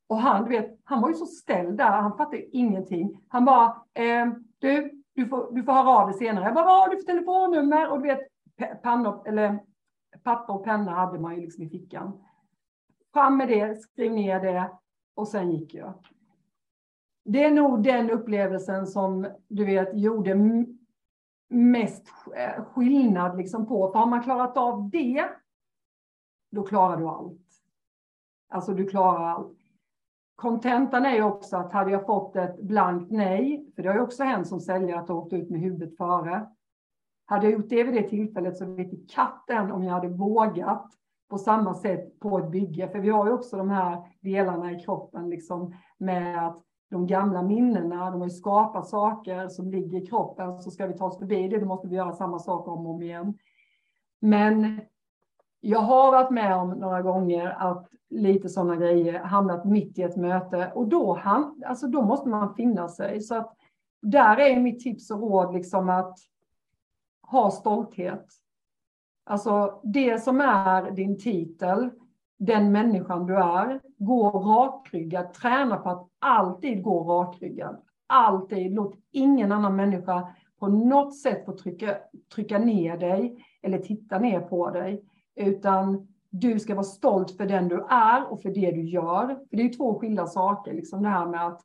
Och 0.08 0.18
han, 0.18 0.44
du 0.44 0.50
vet, 0.50 0.80
han 0.84 1.00
var 1.00 1.08
ju 1.08 1.14
så 1.14 1.26
ställd 1.26 1.78
där, 1.78 1.90
han 1.90 2.16
fattade 2.16 2.56
ingenting. 2.56 3.20
Han 3.28 3.44
bara, 3.44 3.66
eh, 3.94 4.26
du, 4.58 5.02
du 5.14 5.26
får, 5.26 5.54
du 5.54 5.62
får 5.62 5.72
höra 5.72 5.90
av 5.90 6.08
dig 6.08 6.18
senare. 6.18 6.44
Jag 6.44 6.54
bara, 6.54 6.64
vad 6.64 6.80
har 6.80 6.88
du 6.88 6.96
för 6.96 7.06
telefonnummer? 7.06 7.90
Och 7.90 8.02
du 8.02 8.08
vet, 8.08 8.20
pannor, 8.82 9.28
eller 9.28 9.58
papper 10.22 10.54
och 10.54 10.64
penna 10.64 10.90
hade 10.94 11.18
man 11.18 11.34
ju 11.34 11.40
liksom 11.40 11.64
i 11.64 11.68
fickan. 11.68 12.22
Fram 13.12 13.36
med 13.36 13.48
det, 13.48 13.80
skriv 13.80 14.12
ner 14.12 14.40
det 14.40 14.70
och 15.14 15.28
sen 15.28 15.52
gick 15.52 15.74
jag. 15.74 15.94
Det 17.24 17.44
är 17.44 17.50
nog 17.50 17.82
den 17.82 18.10
upplevelsen 18.10 18.86
som 18.86 19.28
du 19.48 19.64
vet 19.64 19.96
gjorde 19.98 20.34
mest 21.48 22.06
eh, 22.36 22.64
skillnad 22.64 23.36
liksom 23.36 23.66
på. 23.66 23.92
För 23.92 23.98
har 23.98 24.06
man 24.06 24.22
klarat 24.22 24.56
av 24.56 24.90
det, 24.90 25.28
då 26.50 26.62
klarar 26.62 26.96
du 26.96 27.06
allt. 27.08 27.40
Alltså 28.48 28.74
du 28.74 28.86
klarar 28.86 29.24
allt. 29.24 29.58
Kontentan 30.34 31.06
är 31.06 31.14
ju 31.14 31.22
också 31.22 31.56
att 31.56 31.72
hade 31.72 31.90
jag 31.90 32.06
fått 32.06 32.36
ett 32.36 32.62
blankt 32.62 33.10
nej, 33.10 33.72
för 33.74 33.82
det 33.82 33.88
har 33.88 33.96
ju 33.96 34.02
också 34.02 34.24
hänt 34.24 34.48
som 34.48 34.60
säljare 34.60 35.00
att 35.00 35.08
jag 35.08 35.18
åkt 35.18 35.32
ut 35.32 35.50
med 35.50 35.60
huvudet 35.60 35.96
före. 35.96 36.46
Hade 37.24 37.46
jag 37.46 37.52
gjort 37.52 37.68
det 37.68 37.84
vid 37.84 37.94
det 37.94 38.08
tillfället 38.08 38.56
så 38.56 38.66
vet 38.66 39.10
katten 39.10 39.72
om 39.72 39.84
jag 39.84 39.92
hade 39.92 40.08
vågat 40.08 40.92
på 41.32 41.38
samma 41.38 41.74
sätt 41.74 42.20
på 42.20 42.38
ett 42.38 42.50
bygge. 42.50 42.88
För 42.88 42.98
vi 42.98 43.10
har 43.10 43.26
ju 43.26 43.32
också 43.32 43.56
de 43.56 43.70
här 43.70 44.02
delarna 44.20 44.72
i 44.72 44.80
kroppen 44.80 45.30
liksom 45.30 45.74
med 45.98 46.46
att 46.46 46.62
de 46.90 47.06
gamla 47.06 47.42
minnena, 47.42 48.10
de 48.10 48.20
har 48.20 48.28
ju 48.28 48.30
skapat 48.30 48.88
saker 48.88 49.48
som 49.48 49.70
ligger 49.70 50.02
i 50.02 50.06
kroppen, 50.06 50.62
så 50.62 50.70
ska 50.70 50.86
vi 50.86 50.94
ta 50.94 51.06
oss 51.06 51.18
förbi 51.18 51.48
det, 51.48 51.58
då 51.58 51.66
måste 51.66 51.88
vi 51.88 51.96
göra 51.96 52.12
samma 52.12 52.38
sak 52.38 52.68
om 52.68 52.86
och 52.86 52.94
om 52.94 53.02
igen. 53.02 53.34
Men 54.20 54.80
jag 55.60 55.78
har 55.78 56.12
varit 56.12 56.30
med 56.30 56.56
om 56.56 56.70
några 56.70 57.02
gånger 57.02 57.56
att 57.58 57.88
lite 58.10 58.48
sådana 58.48 58.76
grejer 58.76 59.18
hamnat 59.18 59.64
mitt 59.64 59.98
i 59.98 60.02
ett 60.02 60.16
möte 60.16 60.72
och 60.74 60.88
då, 60.88 61.20
alltså 61.66 61.86
då 61.86 62.02
måste 62.02 62.28
man 62.28 62.54
finna 62.54 62.88
sig. 62.88 63.20
Så 63.20 63.34
att 63.34 63.56
där 64.02 64.40
är 64.40 64.60
mitt 64.60 64.80
tips 64.80 65.10
och 65.10 65.20
råd 65.20 65.54
liksom 65.54 65.88
att 65.88 66.18
ha 67.22 67.50
stolthet. 67.50 68.41
Alltså 69.24 69.80
det 69.82 70.22
som 70.22 70.40
är 70.40 70.90
din 70.90 71.18
titel, 71.18 71.90
den 72.38 72.72
människan 72.72 73.26
du 73.26 73.36
är, 73.36 73.80
gå 73.98 74.30
rakryggad, 74.30 75.32
träna 75.32 75.76
på 75.76 75.88
att 75.90 76.08
alltid 76.18 76.82
gå 76.82 77.04
rakryggad. 77.04 77.82
Alltid, 78.06 78.74
låt 78.74 78.94
ingen 79.12 79.52
annan 79.52 79.76
människa 79.76 80.28
på 80.58 80.68
något 80.68 81.16
sätt 81.16 81.44
få 81.44 81.56
trycka, 81.56 81.96
trycka 82.34 82.58
ner 82.58 82.96
dig 82.96 83.44
eller 83.62 83.78
titta 83.78 84.18
ner 84.18 84.40
på 84.40 84.70
dig. 84.70 85.04
Utan 85.34 86.08
du 86.30 86.58
ska 86.58 86.74
vara 86.74 86.84
stolt 86.84 87.36
för 87.36 87.46
den 87.46 87.68
du 87.68 87.86
är 87.88 88.32
och 88.32 88.42
för 88.42 88.50
det 88.50 88.70
du 88.70 88.82
gör. 88.82 89.26
För 89.50 89.56
det 89.56 89.62
är 89.62 89.76
två 89.76 89.98
skilda 89.98 90.26
saker, 90.26 90.72
liksom 90.72 91.02
det 91.02 91.08
här 91.08 91.26
med 91.26 91.46
att, 91.46 91.60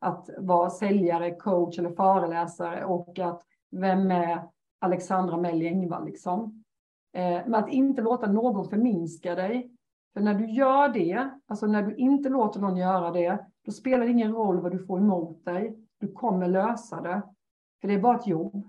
att 0.00 0.30
vara 0.38 0.70
säljare, 0.70 1.34
coach 1.34 1.78
eller 1.78 1.90
föreläsare 1.90 2.84
och 2.84 3.18
att 3.18 3.42
vem 3.70 4.10
är 4.10 4.42
Alexandra 4.78 5.36
Melli 5.36 5.66
Engvall 5.66 6.06
liksom. 6.06 6.59
Eh, 7.12 7.40
men 7.46 7.54
att 7.54 7.68
inte 7.68 8.02
låta 8.02 8.32
någon 8.32 8.68
förminska 8.68 9.34
dig. 9.34 9.70
För 10.14 10.20
när 10.20 10.34
du 10.34 10.50
gör 10.50 10.88
det, 10.88 11.30
alltså 11.46 11.66
när 11.66 11.82
du 11.82 11.96
inte 11.96 12.28
låter 12.28 12.60
någon 12.60 12.76
göra 12.76 13.10
det, 13.10 13.46
då 13.64 13.72
spelar 13.72 14.04
det 14.04 14.10
ingen 14.10 14.32
roll 14.32 14.60
vad 14.60 14.72
du 14.72 14.86
får 14.86 14.98
emot 14.98 15.44
dig. 15.44 15.76
Du 15.98 16.12
kommer 16.12 16.48
lösa 16.48 17.00
det. 17.00 17.22
För 17.80 17.88
det 17.88 17.94
är 17.94 18.00
bara 18.00 18.18
ett 18.18 18.26
jobb. 18.26 18.68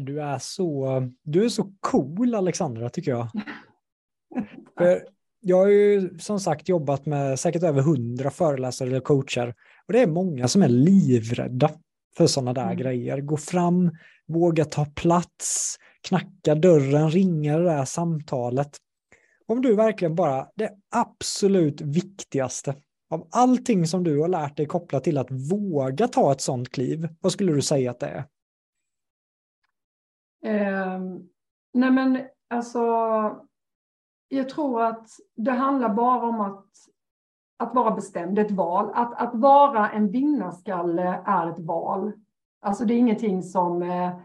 Du 0.00 0.22
är 0.22 0.38
så, 0.38 1.02
du 1.22 1.44
är 1.44 1.48
så 1.48 1.72
cool 1.80 2.34
Alexandra 2.34 2.88
tycker 2.88 3.10
jag. 3.10 3.28
För 4.78 5.02
jag 5.40 5.56
har 5.56 5.68
ju 5.68 6.18
som 6.18 6.40
sagt 6.40 6.68
jobbat 6.68 7.06
med 7.06 7.38
säkert 7.38 7.62
över 7.62 7.82
hundra 7.82 8.30
föreläsare 8.30 8.88
eller 8.88 9.00
coacher 9.00 9.54
och 9.86 9.92
det 9.92 10.02
är 10.02 10.06
många 10.06 10.48
som 10.48 10.62
är 10.62 10.68
livrädda 10.68 11.70
för 12.16 12.26
sådana 12.26 12.52
där 12.52 12.64
mm. 12.64 12.76
grejer. 12.76 13.20
Gå 13.20 13.36
fram, 13.36 13.90
våga 14.26 14.64
ta 14.64 14.84
plats, 14.84 15.76
knacka 16.08 16.54
dörren, 16.54 17.10
ringa 17.10 17.58
det 17.58 17.64
där 17.64 17.84
samtalet. 17.84 18.76
Om 19.46 19.62
du 19.62 19.74
verkligen 19.74 20.14
bara, 20.14 20.48
det 20.56 20.70
absolut 20.90 21.80
viktigaste 21.80 22.74
av 23.10 23.28
allting 23.30 23.86
som 23.86 24.04
du 24.04 24.20
har 24.20 24.28
lärt 24.28 24.56
dig 24.56 24.66
kopplat 24.66 25.04
till 25.04 25.18
att 25.18 25.30
våga 25.30 26.08
ta 26.08 26.32
ett 26.32 26.40
sånt 26.40 26.68
kliv, 26.68 27.08
vad 27.20 27.32
skulle 27.32 27.52
du 27.52 27.62
säga 27.62 27.90
att 27.90 28.00
det 28.00 28.06
är? 28.06 28.24
Eh, 30.44 31.00
nej 31.72 31.90
men 31.90 32.18
alltså, 32.50 32.80
jag 34.28 34.48
tror 34.48 34.82
att 34.82 35.08
det 35.36 35.50
handlar 35.50 35.94
bara 35.94 36.26
om 36.26 36.40
att, 36.40 36.66
att 37.56 37.74
vara 37.74 37.94
bestämd, 37.94 38.38
ett 38.38 38.50
val. 38.50 38.90
Att, 38.94 39.22
att 39.22 39.34
vara 39.34 39.90
en 39.90 40.10
vinnarskalle 40.10 41.22
är 41.26 41.50
ett 41.50 41.58
val. 41.58 42.12
Alltså 42.60 42.84
det 42.84 42.94
är 42.94 42.98
ingenting 42.98 43.42
som 43.42 43.82
eh, 43.82 44.16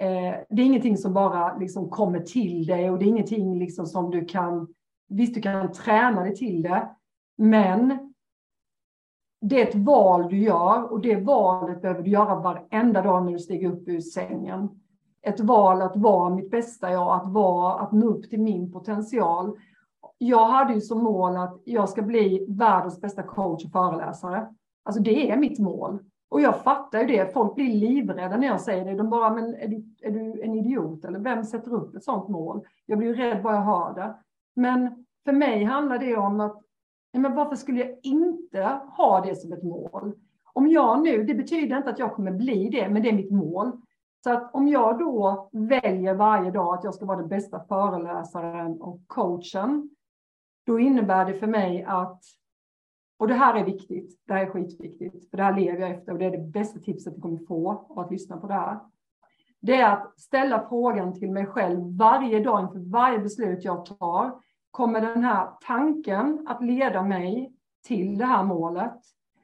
Eh, 0.00 0.34
det 0.48 0.62
är 0.62 0.66
ingenting 0.66 0.96
som 0.96 1.12
bara 1.12 1.56
liksom 1.56 1.90
kommer 1.90 2.20
till 2.20 2.66
dig 2.66 2.90
och 2.90 2.98
det 2.98 3.04
är 3.04 3.08
ingenting 3.08 3.58
liksom 3.58 3.86
som 3.86 4.10
du 4.10 4.24
kan, 4.24 4.68
visst 5.08 5.34
du 5.34 5.42
kan 5.42 5.72
träna 5.72 6.22
dig 6.22 6.34
till 6.34 6.62
det, 6.62 6.88
men 7.38 8.12
det 9.40 9.60
är 9.60 9.68
ett 9.68 9.74
val 9.74 10.28
du 10.28 10.38
gör 10.38 10.92
och 10.92 11.00
det 11.00 11.16
valet 11.16 11.82
behöver 11.82 12.02
du 12.02 12.10
göra 12.10 12.34
varenda 12.34 13.02
dag 13.02 13.24
när 13.24 13.32
du 13.32 13.38
stiger 13.38 13.72
upp 13.72 13.88
ur 13.88 14.00
sängen. 14.00 14.68
Ett 15.22 15.40
val 15.40 15.82
att 15.82 15.96
vara 15.96 16.34
mitt 16.34 16.50
bästa 16.50 16.90
jag, 16.90 17.20
att, 17.20 17.32
vara, 17.32 17.74
att 17.74 17.92
nå 17.92 18.06
upp 18.06 18.30
till 18.30 18.40
min 18.40 18.72
potential. 18.72 19.58
Jag 20.18 20.46
hade 20.46 20.74
ju 20.74 20.80
som 20.80 21.04
mål 21.04 21.36
att 21.36 21.60
jag 21.64 21.88
ska 21.88 22.02
bli 22.02 22.46
världens 22.48 23.00
bästa 23.00 23.22
coach 23.22 23.64
och 23.64 23.72
föreläsare. 23.72 24.54
Alltså 24.82 25.02
det 25.02 25.30
är 25.30 25.36
mitt 25.36 25.58
mål. 25.58 25.98
Och 26.30 26.40
jag 26.40 26.62
fattar 26.62 27.00
ju 27.00 27.06
det. 27.06 27.32
Folk 27.32 27.54
blir 27.54 27.72
livrädda 27.72 28.36
när 28.36 28.46
jag 28.46 28.60
säger 28.60 28.84
det. 28.84 28.94
De 28.94 29.10
bara, 29.10 29.30
men 29.30 29.54
är 29.54 29.68
du, 29.68 29.84
är 30.02 30.10
du 30.10 30.42
en 30.42 30.54
idiot? 30.54 31.04
Eller 31.04 31.18
vem 31.18 31.44
sätter 31.44 31.74
upp 31.74 31.94
ett 31.94 32.04
sådant 32.04 32.28
mål? 32.28 32.66
Jag 32.86 32.98
blir 32.98 33.08
ju 33.08 33.14
rädd 33.14 33.42
bara 33.42 33.54
jag 33.54 33.62
hör 33.62 33.94
det. 33.94 34.14
Men 34.54 35.04
för 35.24 35.32
mig 35.32 35.64
handlar 35.64 35.98
det 35.98 36.16
om 36.16 36.40
att 36.40 36.62
men 37.12 37.34
varför 37.34 37.56
skulle 37.56 37.80
jag 37.80 37.98
inte 38.02 38.80
ha 38.96 39.20
det 39.20 39.34
som 39.34 39.52
ett 39.52 39.62
mål? 39.62 40.12
Om 40.52 40.68
jag 40.68 41.02
nu, 41.02 41.24
det 41.24 41.34
betyder 41.34 41.76
inte 41.76 41.90
att 41.90 41.98
jag 41.98 42.14
kommer 42.14 42.32
bli 42.32 42.68
det, 42.68 42.88
men 42.88 43.02
det 43.02 43.08
är 43.08 43.12
mitt 43.12 43.30
mål. 43.30 43.72
Så 44.24 44.32
att 44.32 44.54
om 44.54 44.68
jag 44.68 44.98
då 44.98 45.48
väljer 45.52 46.14
varje 46.14 46.50
dag 46.50 46.74
att 46.74 46.84
jag 46.84 46.94
ska 46.94 47.06
vara 47.06 47.18
den 47.18 47.28
bästa 47.28 47.60
föreläsaren 47.60 48.80
och 48.80 49.00
coachen, 49.06 49.90
då 50.66 50.80
innebär 50.80 51.24
det 51.24 51.34
för 51.34 51.46
mig 51.46 51.84
att, 51.88 52.22
och 53.20 53.28
det 53.28 53.34
här 53.34 53.54
är 53.54 53.64
viktigt, 53.64 54.20
det 54.26 54.32
här 54.32 54.46
är 54.46 54.50
skitviktigt, 54.50 55.30
för 55.30 55.36
det 55.36 55.42
här 55.42 55.56
lever 55.56 55.80
jag 55.80 55.90
efter 55.90 56.12
och 56.12 56.18
det 56.18 56.24
är 56.24 56.30
det 56.30 56.38
bästa 56.52 56.80
tipset 56.80 57.14
du 57.14 57.20
kommer 57.20 57.38
få 57.38 57.86
av 57.88 57.98
att 57.98 58.10
lyssna 58.10 58.36
på 58.36 58.46
det 58.46 58.54
här. 58.54 58.80
Det 59.60 59.76
är 59.76 59.92
att 59.92 60.20
ställa 60.20 60.68
frågan 60.68 61.14
till 61.14 61.30
mig 61.30 61.46
själv 61.46 61.96
varje 61.96 62.40
dag 62.40 62.62
inför 62.62 62.90
varje 62.90 63.18
beslut 63.18 63.64
jag 63.64 63.84
tar. 63.84 64.40
Kommer 64.70 65.00
den 65.00 65.24
här 65.24 65.50
tanken 65.60 66.46
att 66.48 66.64
leda 66.64 67.02
mig 67.02 67.52
till 67.84 68.18
det 68.18 68.24
här 68.24 68.44
målet? 68.44 69.00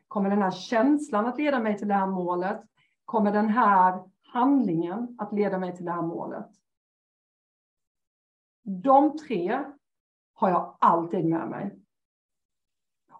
Kommer 0.08 0.30
den 0.30 0.42
här 0.42 0.50
känslan 0.50 1.26
att 1.26 1.38
leda 1.38 1.60
mig 1.60 1.78
till 1.78 1.88
det 1.88 1.94
här 1.94 2.06
målet? 2.06 2.60
Kommer 3.04 3.32
den 3.32 3.48
här 3.48 4.02
handlingen 4.32 5.16
att 5.18 5.32
leda 5.32 5.58
mig 5.58 5.76
till 5.76 5.84
det 5.84 5.92
här 5.92 6.02
målet? 6.02 6.48
De 8.62 9.18
tre 9.18 9.64
har 10.34 10.50
jag 10.50 10.76
alltid 10.80 11.24
med 11.24 11.48
mig. 11.48 11.85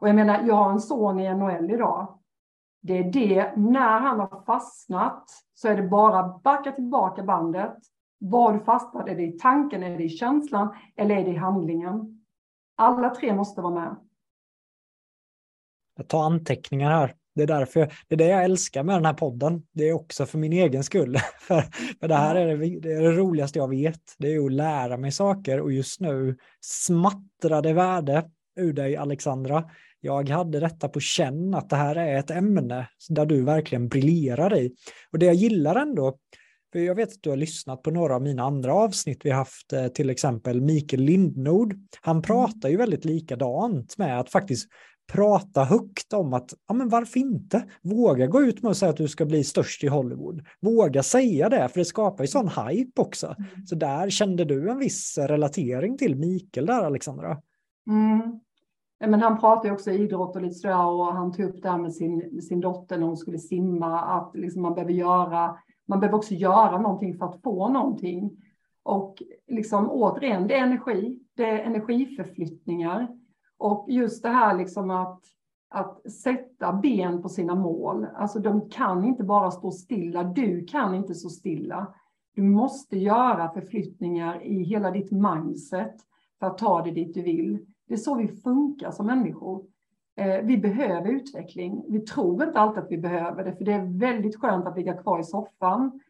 Och 0.01 0.09
jag 0.09 0.17
menar, 0.17 0.43
jag 0.47 0.55
har 0.55 0.71
en 0.71 0.81
son 0.81 1.21
i 1.21 1.35
NHL 1.35 1.71
idag. 1.71 2.19
Det 2.83 2.99
är 2.99 3.05
det, 3.05 3.57
när 3.57 4.01
han 4.01 4.21
har 4.21 4.45
fastnat 4.47 5.25
så 5.55 5.69
är 5.69 5.77
det 5.77 5.83
bara 5.83 6.41
backa 6.45 6.73
tillbaka 6.73 7.23
bandet, 7.23 7.77
var 8.19 8.53
du 8.53 8.61
fastnat, 8.61 9.09
är 9.09 9.15
det 9.15 9.23
i 9.23 9.39
tanken, 9.39 9.83
är 9.83 9.99
det 9.99 10.05
i 10.05 10.09
känslan 10.09 10.75
eller 10.97 11.17
är 11.17 11.25
det 11.25 11.31
i 11.31 11.37
handlingen? 11.37 12.25
Alla 12.77 13.15
tre 13.15 13.35
måste 13.35 13.61
vara 13.61 13.75
med. 13.75 13.97
Jag 15.97 16.09
tar 16.09 16.25
anteckningar 16.25 16.91
här. 16.91 17.15
Det 17.35 17.43
är 17.43 17.47
därför 17.47 17.81
jag, 17.81 17.91
det 18.09 18.15
är 18.15 18.19
det 18.19 18.29
jag 18.29 18.45
älskar 18.45 18.83
med 18.83 18.97
den 18.97 19.05
här 19.05 19.15
podden. 19.15 19.63
Det 19.73 19.89
är 19.89 19.93
också 19.93 20.27
för 20.27 20.39
min 20.39 20.53
egen 20.53 20.85
skull. 20.85 21.17
för, 21.41 21.61
för 22.01 22.09
det 22.09 22.15
här 22.15 22.35
är 22.35 22.47
det, 22.47 22.81
det, 22.81 22.93
är 22.93 23.03
det 23.03 23.13
roligaste 23.13 23.59
jag 23.59 23.69
vet. 23.69 24.01
Det 24.19 24.35
är 24.35 24.47
att 24.47 24.53
lära 24.53 24.97
mig 24.97 25.13
saker 25.13 25.61
och 25.61 25.73
just 25.73 26.01
nu 26.01 26.37
smattrar 26.61 27.63
det 27.63 27.73
värde 27.73 28.31
ur 28.57 28.73
dig 28.73 28.97
Alexandra. 28.97 29.71
Jag 30.01 30.29
hade 30.29 30.61
detta 30.61 30.89
på 30.89 31.01
känn 31.01 31.55
att 31.55 31.71
det 31.71 31.77
här 31.77 31.97
är 31.97 32.19
ett 32.19 32.31
ämne 32.31 32.89
där 33.09 33.27
du 33.27 33.43
verkligen 33.43 33.89
briljerar 33.89 34.59
i. 34.59 34.75
Och 35.13 35.19
det 35.19 35.27
jag 35.27 35.35
gillar 35.35 35.77
ändå 35.77 36.19
för 36.73 36.81
jag 36.81 36.95
vet 36.95 37.09
att 37.09 37.23
du 37.23 37.31
har 37.31 37.37
lyssnat 37.37 37.83
på 37.83 37.91
några 37.91 38.15
av 38.15 38.23
mina 38.23 38.43
andra 38.43 38.75
avsnitt. 38.75 39.21
Vi 39.25 39.31
haft 39.31 39.73
eh, 39.73 39.87
till 39.87 40.11
exempel 40.11 40.61
Mikael 40.61 41.03
Lindnord. 41.03 41.75
Han 42.01 42.17
mm. 42.17 42.23
pratar 42.23 42.69
ju 42.69 42.77
väldigt 42.77 43.05
likadant 43.05 43.99
med 43.99 44.21
att 44.21 44.31
faktiskt 44.31 44.69
prata 45.13 45.65
högt 45.65 46.13
om 46.13 46.33
att, 46.33 46.55
ja 46.69 46.75
men 46.75 46.89
varför 46.89 47.21
inte? 47.21 47.65
Våga 47.83 48.27
gå 48.27 48.43
ut 48.43 48.63
med 48.63 48.71
att 48.71 48.77
säga 48.77 48.91
att 48.91 48.97
du 48.97 49.09
ska 49.09 49.25
bli 49.25 49.45
störst 49.45 49.85
i 49.85 49.87
Hollywood. 49.87 50.47
Våga 50.61 51.03
säga 51.03 51.49
det, 51.49 51.69
för 51.69 51.79
det 51.79 51.85
skapar 51.85 52.25
ju 52.25 52.29
sån 52.29 52.49
hype 52.49 53.01
också. 53.01 53.27
Mm. 53.39 53.67
Så 53.67 53.75
där 53.75 54.11
kände 54.11 54.45
du 54.45 54.71
en 54.71 54.79
viss 54.79 55.19
relatering 55.19 55.99
till 55.99 56.17
Mikael 56.17 56.67
där, 56.67 56.83
Alexandra? 56.83 57.43
Mm. 57.91 58.41
Men 59.01 59.23
han 59.23 59.41
pratade 59.41 59.75
också 59.75 59.91
idrott 59.91 60.37
och 60.37 60.43
lite 60.43 60.55
sådär 60.55 60.87
och 60.87 61.07
han 61.07 61.33
tog 61.33 61.47
upp 61.47 61.63
det 61.63 61.71
här 61.71 61.79
med 61.79 61.95
sin, 61.95 62.43
sin 62.43 62.61
dotter 62.61 62.99
när 62.99 63.07
hon 63.07 63.17
skulle 63.17 63.39
simma, 63.39 64.01
att 64.01 64.37
liksom 64.37 64.63
man 64.63 64.75
behöver 64.75 64.93
göra 64.93 65.57
man 65.87 66.01
behöver 66.01 66.19
också 66.19 66.35
göra 66.35 66.79
någonting 66.79 67.19
för 67.19 67.27
att 67.27 67.43
få 67.43 67.69
någonting. 67.69 68.31
Och 68.83 69.23
liksom 69.47 69.91
återigen, 69.91 70.47
det 70.47 70.55
är 70.55 70.63
energi, 70.63 71.19
det 71.35 71.45
är 71.45 71.59
energiförflyttningar. 71.59 73.09
Och 73.59 73.87
just 73.89 74.23
det 74.23 74.29
här 74.29 74.59
liksom 74.59 74.91
att, 74.91 75.21
att 75.69 76.13
sätta 76.13 76.73
ben 76.73 77.23
på 77.23 77.29
sina 77.29 77.55
mål. 77.55 78.07
Alltså 78.15 78.39
de 78.39 78.69
kan 78.71 79.05
inte 79.05 79.25
bara 79.25 79.51
stå 79.51 79.71
stilla, 79.71 80.25
du 80.25 80.65
kan 80.65 80.95
inte 80.95 81.15
stå 81.15 81.29
stilla. 81.29 81.95
Du 82.35 82.43
måste 82.43 82.99
göra 82.99 83.53
förflyttningar 83.53 84.43
i 84.43 84.63
hela 84.63 84.91
ditt 84.91 85.11
mindset 85.11 85.95
för 86.39 86.47
att 86.47 86.59
ta 86.59 86.83
dig 86.83 86.93
dit 86.93 87.15
du 87.15 87.23
vill. 87.23 87.67
Det 87.89 87.95
är 87.95 87.99
så 87.99 88.15
vi 88.15 88.29
funkar 88.29 88.91
som 88.91 89.07
människor. 89.07 89.65
Eh, 90.17 90.41
vi 90.43 90.59
behöver 90.59 91.11
utveckling. 91.11 91.85
Vi 91.89 92.01
tror 92.01 92.45
inte 92.45 92.59
alltid 92.59 92.83
att 92.83 92.91
vi 92.91 92.99
behöver 92.99 93.45
det, 93.45 93.57
för 93.57 93.65
det 93.65 93.73
är 93.73 93.99
väldigt 93.99 94.41
skönt 94.41 94.67
att 94.67 94.77
ligga 94.77 94.95
kvar 94.95 95.21
i 95.21 95.25
soffan. 95.25 96.01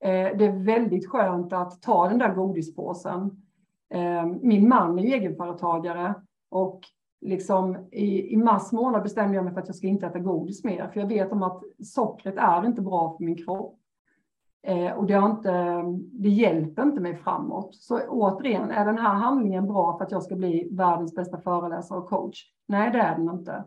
Eh, 0.00 0.36
det 0.38 0.46
är 0.46 0.64
väldigt 0.64 1.08
skönt 1.08 1.52
att 1.52 1.82
ta 1.82 2.08
den 2.08 2.18
där 2.18 2.34
godispåsen. 2.34 3.42
Eh, 3.90 4.26
min 4.42 4.68
man 4.68 4.98
är 4.98 5.02
ju 5.02 5.08
egenföretagare 5.08 6.14
och 6.50 6.80
liksom 7.20 7.88
i, 7.92 8.32
i 8.32 8.36
mars 8.36 8.72
månad 8.72 9.02
bestämde 9.02 9.34
jag 9.34 9.44
mig 9.44 9.54
för 9.54 9.60
att 9.60 9.68
jag 9.68 9.76
ska 9.76 9.86
inte 9.86 10.06
äta 10.06 10.18
godis 10.18 10.64
mer, 10.64 10.88
för 10.92 11.00
jag 11.00 11.06
vet 11.06 11.32
om 11.32 11.42
att 11.42 11.62
sockret 11.84 12.34
är 12.36 12.66
inte 12.66 12.82
bra 12.82 13.16
för 13.16 13.24
min 13.24 13.44
kropp. 13.44 13.79
Eh, 14.62 14.92
och 14.92 15.06
det, 15.06 15.14
har 15.14 15.30
inte, 15.30 15.82
det 16.12 16.28
hjälper 16.28 16.82
inte 16.82 17.00
mig 17.00 17.16
framåt. 17.16 17.74
Så 17.74 18.00
återigen, 18.08 18.70
är 18.70 18.84
den 18.84 18.98
här 18.98 19.14
handlingen 19.14 19.66
bra 19.66 19.98
för 19.98 20.04
att 20.04 20.12
jag 20.12 20.22
ska 20.22 20.36
bli 20.36 20.68
världens 20.72 21.14
bästa 21.14 21.38
föreläsare 21.38 21.98
och 21.98 22.08
coach? 22.08 22.44
Nej, 22.68 22.90
det 22.90 22.98
är 22.98 23.16
den 23.16 23.30
inte. 23.30 23.64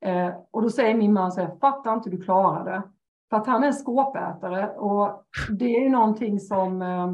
Eh, 0.00 0.34
och 0.50 0.62
då 0.62 0.70
säger 0.70 0.96
min 0.96 1.12
man 1.12 1.32
så 1.32 1.40
här, 1.40 1.56
fattar 1.60 1.94
inte 1.94 2.10
du 2.10 2.20
klarar 2.20 2.64
det. 2.64 2.82
För 3.30 3.36
att 3.36 3.46
han 3.46 3.64
är 3.64 3.72
skåpätare 3.72 4.68
och 4.68 5.24
det 5.50 5.84
är 5.84 5.90
någonting 5.90 6.40
som, 6.40 6.82
eh, 6.82 7.12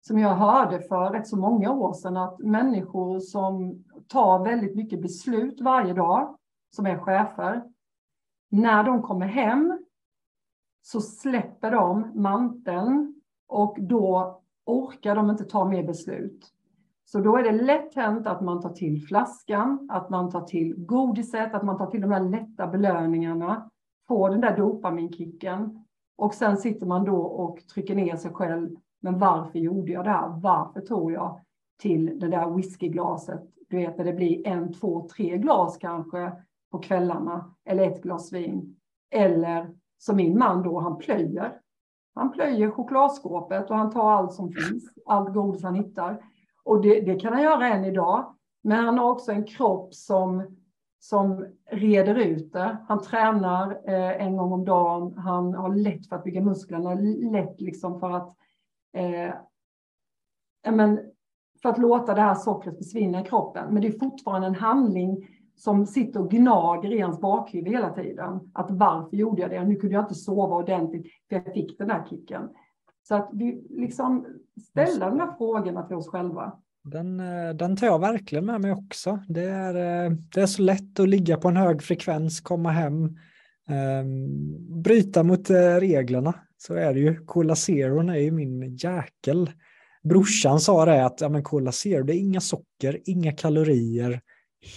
som 0.00 0.18
jag 0.18 0.34
hörde 0.34 0.80
för 0.80 1.10
rätt 1.10 1.28
så 1.28 1.36
många 1.36 1.72
år 1.72 1.92
sedan 1.92 2.16
att 2.16 2.38
människor 2.38 3.20
som 3.20 3.84
tar 4.08 4.44
väldigt 4.44 4.76
mycket 4.76 5.02
beslut 5.02 5.60
varje 5.60 5.92
dag, 5.92 6.36
som 6.70 6.86
är 6.86 6.98
chefer, 6.98 7.62
när 8.50 8.84
de 8.84 9.02
kommer 9.02 9.26
hem 9.26 9.78
så 10.82 11.00
släpper 11.00 11.70
de 11.70 12.10
manteln 12.14 13.14
och 13.48 13.76
då 13.80 14.38
orkar 14.66 15.16
de 15.16 15.30
inte 15.30 15.44
ta 15.44 15.64
mer 15.64 15.82
beslut. 15.82 16.52
Så 17.04 17.20
då 17.20 17.36
är 17.36 17.42
det 17.42 17.62
lätt 17.62 17.94
hänt 17.94 18.26
att 18.26 18.40
man 18.40 18.60
tar 18.60 18.70
till 18.70 19.06
flaskan, 19.06 19.88
att 19.92 20.10
man 20.10 20.30
tar 20.30 20.40
till 20.40 20.74
godiset, 20.76 21.54
att 21.54 21.62
man 21.62 21.78
tar 21.78 21.86
till 21.86 22.00
de 22.00 22.12
här 22.12 22.20
lätta 22.20 22.66
belöningarna, 22.66 23.70
får 24.08 24.30
den 24.30 24.40
där 24.40 24.56
dopaminkicken 24.56 25.84
och 26.16 26.34
sen 26.34 26.56
sitter 26.56 26.86
man 26.86 27.04
då 27.04 27.16
och 27.16 27.66
trycker 27.74 27.94
ner 27.94 28.16
sig 28.16 28.30
själv. 28.30 28.76
Men 29.00 29.18
varför 29.18 29.58
gjorde 29.58 29.92
jag 29.92 30.04
det 30.04 30.10
här? 30.10 30.40
Varför 30.40 30.80
tog 30.80 31.12
jag 31.12 31.40
till 31.78 32.18
det 32.20 32.28
där 32.28 32.50
whiskyglaset? 32.50 33.42
Du 33.68 33.76
vet, 33.76 33.98
när 33.98 34.04
det 34.04 34.12
blir 34.12 34.46
en, 34.46 34.72
två, 34.72 35.08
tre 35.16 35.38
glas 35.38 35.76
kanske 35.76 36.32
på 36.70 36.78
kvällarna 36.78 37.54
eller 37.64 37.90
ett 37.90 38.02
glas 38.02 38.32
vin. 38.32 38.76
Eller 39.10 39.74
så 40.04 40.14
min 40.14 40.38
man 40.38 40.62
då, 40.62 40.80
han 40.80 40.98
plöjer. 40.98 41.60
Han 42.14 42.32
plöjer 42.32 42.70
chokladskåpet 42.70 43.70
och 43.70 43.76
han 43.76 43.90
tar 43.90 44.10
allt 44.10 44.32
som 44.32 44.52
finns, 44.52 44.94
allt 45.06 45.34
godis 45.34 45.62
han 45.62 45.74
hittar. 45.74 46.24
Och 46.62 46.82
det, 46.82 47.00
det, 47.00 47.20
kan 47.20 47.32
han 47.32 47.42
göra 47.42 47.68
än 47.68 47.84
idag. 47.84 48.36
Men 48.62 48.84
han 48.84 48.98
har 48.98 49.10
också 49.10 49.32
en 49.32 49.44
kropp 49.44 49.94
som, 49.94 50.56
som 51.00 51.46
reder 51.70 52.14
ut 52.14 52.52
det. 52.52 52.76
Han 52.88 53.02
tränar 53.02 53.70
eh, 53.70 54.26
en 54.26 54.36
gång 54.36 54.52
om 54.52 54.64
dagen. 54.64 55.18
Han 55.18 55.54
har 55.54 55.74
lätt 55.74 56.08
för 56.08 56.16
att 56.16 56.24
bygga 56.24 56.40
musklerna, 56.40 56.94
lätt 57.30 57.60
liksom 57.60 58.00
för 58.00 58.10
att 58.10 58.36
eh, 58.96 59.34
men, 60.72 61.00
för 61.62 61.68
att 61.68 61.78
låta 61.78 62.14
det 62.14 62.20
här 62.20 62.34
sockret 62.34 62.78
försvinna 62.78 63.20
i 63.20 63.24
kroppen. 63.24 63.74
Men 63.74 63.82
det 63.82 63.88
är 63.88 63.98
fortfarande 63.98 64.46
en 64.46 64.54
handling 64.54 65.28
som 65.64 65.86
sitter 65.86 66.20
och 66.20 66.30
gnager 66.30 66.92
i 66.92 66.96
ens 66.96 67.20
bakhuvud 67.20 67.72
hela 67.72 67.90
tiden. 67.90 68.40
Att 68.52 68.70
varför 68.70 69.16
gjorde 69.16 69.42
jag 69.42 69.50
det? 69.50 69.64
Nu 69.64 69.76
kunde 69.76 69.94
jag 69.94 70.04
inte 70.04 70.14
sova 70.14 70.56
ordentligt 70.56 71.06
för 71.28 71.36
jag 71.36 71.54
fick 71.54 71.78
den 71.78 71.90
här 71.90 72.06
kicken. 72.10 72.48
Så 73.08 73.14
att 73.14 73.30
vi 73.32 73.66
liksom 73.70 74.26
ställa 74.70 75.10
de 75.10 75.20
här 75.20 75.32
frågorna 75.38 75.82
till 75.82 75.96
oss 75.96 76.08
själva. 76.08 76.52
Den, 76.84 77.20
eh, 77.20 77.54
den 77.54 77.76
tar 77.76 77.86
jag 77.86 77.98
verkligen 77.98 78.46
med 78.46 78.60
mig 78.60 78.72
också. 78.72 79.18
Det 79.28 79.44
är, 79.44 80.04
eh, 80.04 80.12
det 80.34 80.40
är 80.40 80.46
så 80.46 80.62
lätt 80.62 81.00
att 81.00 81.08
ligga 81.08 81.36
på 81.36 81.48
en 81.48 81.56
hög 81.56 81.82
frekvens, 81.82 82.40
komma 82.40 82.70
hem, 82.70 83.04
eh, 83.68 84.04
bryta 84.82 85.22
mot 85.22 85.50
eh, 85.50 85.56
reglerna. 85.56 86.34
Så 86.56 86.74
är 86.74 86.94
det 86.94 87.00
ju. 87.00 87.24
Cola 87.26 87.54
Zero 87.56 88.10
är 88.10 88.16
ju 88.16 88.30
min 88.30 88.76
jäkel. 88.76 89.50
Brorsan 90.02 90.60
sa 90.60 90.84
det 90.84 91.04
att 91.04 91.20
ja, 91.20 91.28
men 91.28 91.42
Cola 91.42 91.72
Zero, 91.72 92.02
det 92.02 92.16
är 92.16 92.18
inga 92.18 92.40
socker, 92.40 93.00
inga 93.04 93.32
kalorier, 93.32 94.20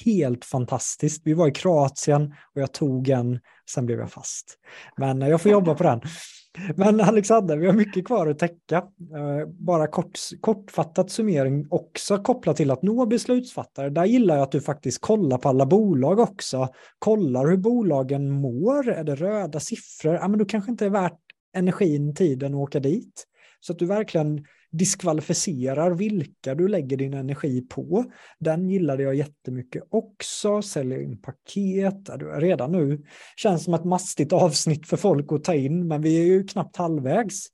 helt 0.05 0.45
fantastiskt. 0.45 1.21
Vi 1.25 1.33
var 1.33 1.47
i 1.47 1.51
Kroatien 1.51 2.33
och 2.55 2.61
jag 2.61 2.71
tog 2.71 3.09
en, 3.09 3.39
sen 3.69 3.85
blev 3.85 3.99
jag 3.99 4.11
fast. 4.11 4.57
Men 4.97 5.21
eh, 5.21 5.29
jag 5.29 5.41
får 5.41 5.51
jobba 5.51 5.75
på 5.75 5.83
den. 5.83 6.01
Men 6.75 7.01
Alexander, 7.01 7.57
vi 7.57 7.65
har 7.65 7.73
mycket 7.73 8.07
kvar 8.07 8.27
att 8.27 8.39
täcka. 8.39 8.77
Eh, 8.77 9.47
bara 9.47 9.87
kort, 9.87 10.19
kortfattat 10.41 11.11
summering 11.11 11.67
också 11.69 12.17
kopplat 12.17 12.57
till 12.57 12.71
att 12.71 12.83
nå 12.83 13.05
beslutsfattare. 13.05 13.89
Där 13.89 14.05
gillar 14.05 14.35
jag 14.35 14.43
att 14.43 14.51
du 14.51 14.61
faktiskt 14.61 15.01
kollar 15.01 15.37
på 15.37 15.49
alla 15.49 15.65
bolag 15.65 16.19
också. 16.19 16.67
Kollar 16.99 17.47
hur 17.47 17.57
bolagen 17.57 18.31
mår. 18.31 18.89
Är 18.89 19.03
det 19.03 19.15
röda 19.15 19.59
siffror? 19.59 20.15
Ja, 20.15 20.27
men 20.27 20.39
då 20.39 20.45
kanske 20.45 20.71
inte 20.71 20.85
är 20.85 20.89
värt 20.89 21.19
energin, 21.55 22.15
tiden 22.15 22.53
att 22.53 22.59
åka 22.59 22.79
dit. 22.79 23.25
Så 23.59 23.73
att 23.73 23.79
du 23.79 23.85
verkligen 23.85 24.45
diskvalificerar 24.77 25.91
vilka 25.91 26.55
du 26.55 26.67
lägger 26.67 26.97
din 26.97 27.13
energi 27.13 27.61
på. 27.61 28.05
Den 28.39 28.69
gillade 28.69 29.03
jag 29.03 29.15
jättemycket 29.15 29.83
också. 29.89 30.61
Säljer 30.61 31.01
in 31.01 31.21
paket. 31.21 32.09
Redan 32.35 32.71
nu 32.71 33.03
känns 33.35 33.63
som 33.63 33.73
ett 33.73 33.85
mastigt 33.85 34.33
avsnitt 34.33 34.87
för 34.87 34.97
folk 34.97 35.31
att 35.31 35.43
ta 35.43 35.53
in, 35.53 35.87
men 35.87 36.01
vi 36.01 36.19
är 36.19 36.25
ju 36.25 36.43
knappt 36.43 36.77
halvvägs. 36.77 37.47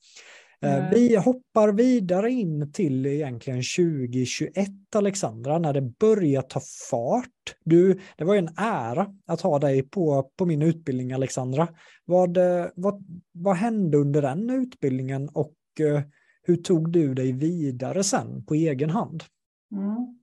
Mm. 0.63 0.91
Vi 0.91 1.15
hoppar 1.15 1.71
vidare 1.71 2.31
in 2.31 2.71
till 2.71 3.05
egentligen 3.05 3.61
2021, 3.77 4.69
Alexandra, 4.95 5.59
när 5.59 5.73
det 5.73 5.81
börjar 5.81 6.41
ta 6.41 6.61
fart. 6.89 7.55
Du, 7.63 7.99
det 8.17 8.23
var 8.23 8.33
ju 8.33 8.39
en 8.39 8.53
ära 8.57 9.07
att 9.27 9.41
ha 9.41 9.59
dig 9.59 9.83
på, 9.83 10.31
på 10.37 10.45
min 10.45 10.61
utbildning, 10.61 11.11
Alexandra. 11.11 11.67
Vad, 12.05 12.37
vad, 12.75 13.05
vad 13.31 13.55
hände 13.55 13.97
under 13.97 14.21
den 14.21 14.49
utbildningen 14.49 15.29
och 15.29 15.55
eh, 15.79 16.01
hur 16.43 16.55
tog 16.55 16.91
du 16.91 17.13
dig 17.13 17.31
vidare 17.31 18.03
sen 18.03 18.45
på 18.45 18.53
egen 18.53 18.89
hand? 18.89 19.23
Mm. 19.71 20.19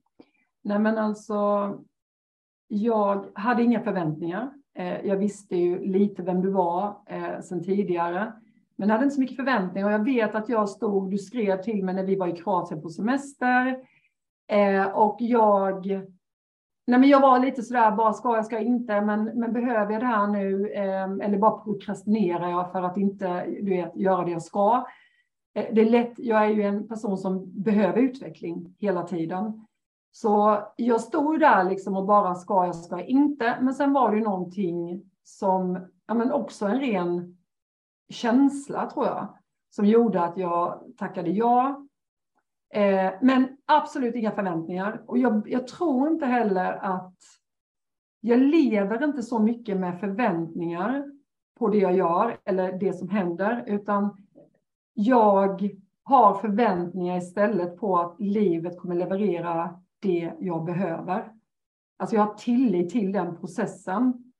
Nej 0.61 0.79
men 0.79 0.97
alltså, 0.97 1.35
jag 2.67 3.25
hade 3.33 3.63
inga 3.63 3.81
förväntningar. 3.81 4.53
Eh, 4.75 5.05
jag 5.05 5.17
visste 5.17 5.55
ju 5.55 5.79
lite 5.79 6.23
vem 6.23 6.41
du 6.41 6.49
var 6.49 6.95
eh, 7.05 7.39
sen 7.41 7.63
tidigare. 7.63 8.33
Men 8.75 8.89
hade 8.89 9.03
inte 9.03 9.15
så 9.15 9.21
mycket 9.21 9.35
förväntningar 9.35 9.87
och 9.87 9.93
jag 9.93 10.05
vet 10.05 10.35
att 10.35 10.49
jag 10.49 10.69
stod, 10.69 11.11
du 11.11 11.17
skrev 11.17 11.61
till 11.61 11.85
mig 11.85 11.95
när 11.95 12.03
vi 12.03 12.15
var 12.15 12.27
i 12.27 12.37
Kroatien 12.37 12.81
på 12.81 12.89
semester. 12.89 13.79
Eh, 14.47 14.85
och 14.85 15.17
jag, 15.19 15.85
nej 16.87 16.99
men 16.99 17.09
jag 17.09 17.19
var 17.19 17.39
lite 17.39 17.63
sådär, 17.63 17.91
bara 17.91 18.13
ska 18.13 18.35
jag, 18.35 18.45
ska 18.45 18.55
jag 18.55 18.65
inte, 18.65 19.01
men, 19.01 19.23
men 19.23 19.53
behöver 19.53 19.93
jag 19.93 20.01
det 20.01 20.07
här 20.07 20.27
nu? 20.27 20.67
eller 21.23 21.37
bara 21.37 21.63
prokrastinerar 21.63 22.49
jag 22.49 22.71
för 22.71 22.81
att 22.81 22.97
inte 22.97 23.45
du 23.45 23.69
vet, 23.69 23.95
göra 23.95 24.25
det 24.25 24.31
jag 24.31 24.41
ska? 24.41 24.85
Eh, 25.53 25.73
det 25.73 25.81
är 25.81 25.89
lätt, 25.89 26.13
jag 26.19 26.45
är 26.45 26.49
ju 26.49 26.61
en 26.61 26.87
person 26.87 27.17
som 27.17 27.61
behöver 27.63 28.01
utveckling 28.01 28.75
hela 28.79 29.03
tiden. 29.03 29.65
Så 30.11 30.63
jag 30.75 31.01
stod 31.01 31.39
där 31.39 31.63
liksom 31.63 31.97
och 31.97 32.05
bara 32.05 32.35
ska 32.35 32.65
jag, 32.65 32.75
ska 32.75 32.97
jag 32.97 33.07
inte. 33.07 33.57
Men 33.61 33.73
sen 33.73 33.93
var 33.93 34.11
det 34.11 34.17
ju 34.17 34.23
någonting 34.23 35.03
som, 35.23 35.87
ja 36.07 36.13
men 36.13 36.31
också 36.31 36.65
en 36.65 36.79
ren 36.79 37.37
känsla 38.09 38.89
tror 38.89 39.05
jag, 39.05 39.37
som 39.69 39.85
gjorde 39.85 40.21
att 40.23 40.37
jag 40.37 40.83
tackade 40.97 41.29
ja. 41.29 41.85
Eh, 42.73 43.11
men 43.21 43.57
absolut 43.65 44.15
inga 44.15 44.31
förväntningar. 44.31 45.03
Och 45.05 45.17
jag, 45.17 45.49
jag 45.49 45.67
tror 45.67 46.09
inte 46.09 46.25
heller 46.25 46.73
att 46.73 47.15
jag 48.21 48.39
lever 48.39 49.03
inte 49.03 49.23
så 49.23 49.39
mycket 49.39 49.77
med 49.77 49.99
förväntningar 49.99 51.11
på 51.59 51.67
det 51.67 51.77
jag 51.77 51.95
gör 51.95 52.37
eller 52.45 52.79
det 52.79 52.93
som 52.93 53.09
händer, 53.09 53.63
utan 53.67 54.17
jag 55.01 55.69
har 56.03 56.33
förväntningar 56.33 57.17
istället 57.17 57.77
på 57.77 57.99
att 57.99 58.19
livet 58.19 58.79
kommer 58.79 58.95
leverera 58.95 59.79
det 59.99 60.33
jag 60.39 60.65
behöver. 60.65 61.31
Alltså 61.97 62.15
jag 62.15 62.23
har 62.23 62.33
tillit 62.33 62.89
till 62.89 63.11
den 63.11 63.37
processen. 63.37 64.31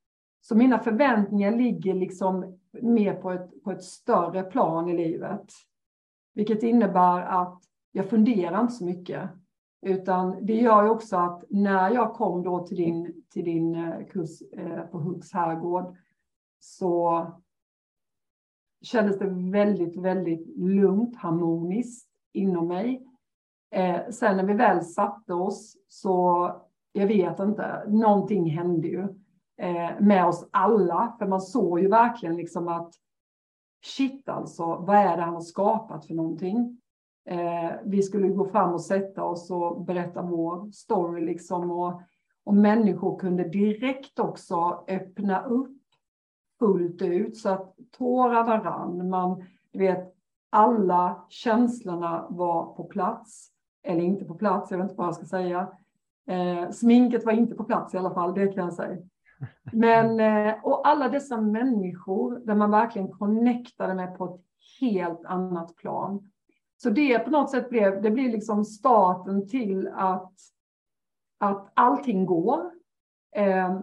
Så 0.42 0.56
mina 0.56 0.80
förväntningar 0.80 1.52
ligger 1.52 1.94
liksom 1.94 2.58
mer 2.82 3.14
på 3.14 3.32
ett, 3.32 3.64
på 3.64 3.72
ett 3.72 3.84
större 3.84 4.44
plan 4.44 4.90
i 4.90 4.98
livet. 4.98 5.46
Vilket 6.34 6.64
innebär 6.64 7.22
att 7.22 7.64
jag 7.92 8.10
funderar 8.10 8.62
inte 8.62 8.74
så 8.74 8.86
mycket. 8.86 9.30
Utan 9.82 10.46
det 10.46 10.56
gör 10.56 10.84
ju 10.84 10.90
också 10.90 11.18
att 11.18 11.44
när 11.50 11.92
jag 11.92 12.14
kom 12.14 12.44
då 12.44 12.68
till 12.68 12.78
din, 12.78 13.24
till 13.30 13.46
din 13.46 13.76
eh, 13.76 14.06
kurs 14.06 14.42
eh, 14.58 14.82
på 14.82 14.98
Huggs 14.98 15.34
herrgård 15.34 15.96
så 16.60 17.26
kändes 18.82 19.20
det 19.20 19.28
väldigt, 19.52 19.98
väldigt 19.98 20.58
lugnt, 20.58 21.16
harmoniskt 21.16 22.10
inom 22.34 22.68
mig. 22.68 23.06
Eh, 23.72 24.10
sen 24.10 24.38
när 24.38 24.44
vi 24.44 24.54
väl 24.54 24.82
satte 24.82 25.34
oss 25.34 25.78
så, 25.88 26.52
jag 26.92 27.08
vet 27.08 27.40
inte, 27.40 27.84
någonting 27.88 28.50
hände 28.50 28.88
ju 28.88 29.02
eh, 29.58 29.92
med 30.00 30.26
oss 30.26 30.48
alla. 30.52 31.16
För 31.20 31.28
man 31.28 31.42
såg 31.42 31.80
ju 31.80 31.88
verkligen 31.88 32.36
liksom 32.36 32.68
att 32.68 32.94
shit 33.86 34.30
alltså, 34.30 34.66
vad 34.66 34.96
är 34.96 35.18
det 35.18 35.24
han 35.24 35.34
har 35.34 35.42
skapat 35.42 36.06
för 36.06 36.14
någonting? 36.14 36.82
Eh, 37.30 37.72
vi 37.86 38.04
skulle 38.04 38.28
gå 38.28 38.46
fram 38.46 38.74
och 38.74 38.82
sätta 38.82 39.24
oss 39.24 39.52
och 39.52 39.82
berätta 39.82 40.22
vår 40.22 40.72
story 40.72 41.26
liksom 41.26 41.72
och, 41.72 42.02
och 42.44 42.54
människor 42.54 43.20
kunde 43.20 43.44
direkt 43.44 44.20
också 44.20 44.84
öppna 44.88 45.46
upp 45.46 45.79
fullt 46.60 47.02
ut 47.02 47.38
så 47.38 47.50
att 47.50 47.76
tårarna 47.98 48.64
rann. 48.64 49.10
Man, 49.10 49.44
vet, 49.74 50.14
alla 50.50 51.26
känslorna 51.30 52.28
var 52.30 52.74
på 52.76 52.84
plats. 52.84 53.50
Eller 53.84 54.02
inte 54.02 54.26
på 54.26 54.36
plats, 54.36 54.72
jag 54.72 54.78
vet 54.78 54.84
inte 54.84 54.96
vad 54.96 55.08
jag 55.08 55.16
ska 55.16 55.26
säga. 55.26 55.68
Eh, 56.28 56.72
sminket 56.72 57.26
var 57.26 57.34
inte 57.34 57.56
på 57.56 57.64
plats 57.64 57.94
i 57.94 57.98
alla 57.98 58.14
fall, 58.14 58.34
det 58.34 58.48
kan 58.48 58.64
jag 58.64 58.74
säga. 58.74 58.98
Men, 59.74 60.20
eh, 60.20 60.56
och 60.64 60.88
alla 60.88 61.10
dessa 61.10 61.42
människor 61.42 62.40
där 62.46 62.56
man 62.56 62.72
verkligen 62.72 63.12
connectade 63.12 63.94
med 63.94 64.18
på 64.18 64.26
ett 64.26 64.42
helt 64.82 65.26
annat 65.26 65.76
plan. 65.76 66.32
Så 66.78 66.90
det 66.90 67.20
på 67.20 67.30
något 67.30 67.52
sätt 67.52 67.70
blev, 67.70 68.02
det 68.02 68.12
blir 68.12 68.32
liksom 68.32 68.66
starten 68.66 69.48
till 69.48 69.88
att, 69.88 70.34
att 71.40 71.72
allting 71.74 72.26
går. 72.26 72.72
Eh, 73.36 73.80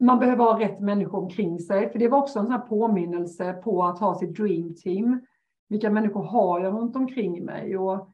man 0.00 0.18
behöver 0.18 0.44
ha 0.44 0.60
rätt 0.60 0.80
människor 0.80 1.18
omkring 1.18 1.58
sig. 1.58 1.90
För 1.92 1.98
det 1.98 2.08
var 2.08 2.18
också 2.18 2.38
en 2.38 2.46
sån 2.46 2.68
påminnelse 2.68 3.52
på 3.52 3.84
att 3.84 3.98
ha 3.98 4.18
sitt 4.18 4.36
dream 4.36 4.74
team. 4.74 5.20
Vilka 5.68 5.90
människor 5.90 6.22
har 6.22 6.60
jag 6.60 6.74
runt 6.74 6.96
omkring 6.96 7.44
mig? 7.44 7.78
Och, 7.78 8.08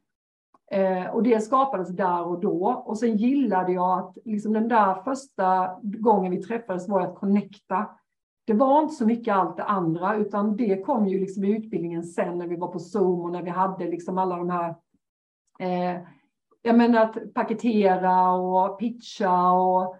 eh, 0.70 1.06
och 1.06 1.22
det 1.22 1.40
skapades 1.40 1.88
där 1.88 2.26
och 2.26 2.40
då. 2.40 2.82
Och 2.86 2.98
sen 2.98 3.16
gillade 3.16 3.72
jag 3.72 3.98
att 3.98 4.18
liksom 4.24 4.52
den 4.52 4.68
där 4.68 4.94
första 4.94 5.78
gången 5.82 6.30
vi 6.30 6.42
träffades 6.42 6.88
var 6.88 7.00
att 7.00 7.14
connecta. 7.14 7.86
Det 8.44 8.52
var 8.52 8.82
inte 8.82 8.94
så 8.94 9.06
mycket 9.06 9.34
allt 9.34 9.56
det 9.56 9.64
andra, 9.64 10.16
utan 10.16 10.56
det 10.56 10.82
kom 10.82 11.08
ju 11.08 11.20
liksom 11.20 11.44
i 11.44 11.56
utbildningen 11.56 12.02
sen 12.02 12.38
när 12.38 12.46
vi 12.46 12.56
var 12.56 12.68
på 12.68 12.78
Zoom 12.78 13.20
och 13.20 13.32
när 13.32 13.42
vi 13.42 13.50
hade 13.50 13.84
liksom 13.84 14.18
alla 14.18 14.36
de 14.36 14.50
här 14.50 14.74
eh, 15.58 16.02
jag 16.62 16.76
menar 16.76 17.02
att 17.02 17.34
paketera 17.34 18.32
och 18.32 18.78
pitcha 18.78 19.50
och 19.52 19.96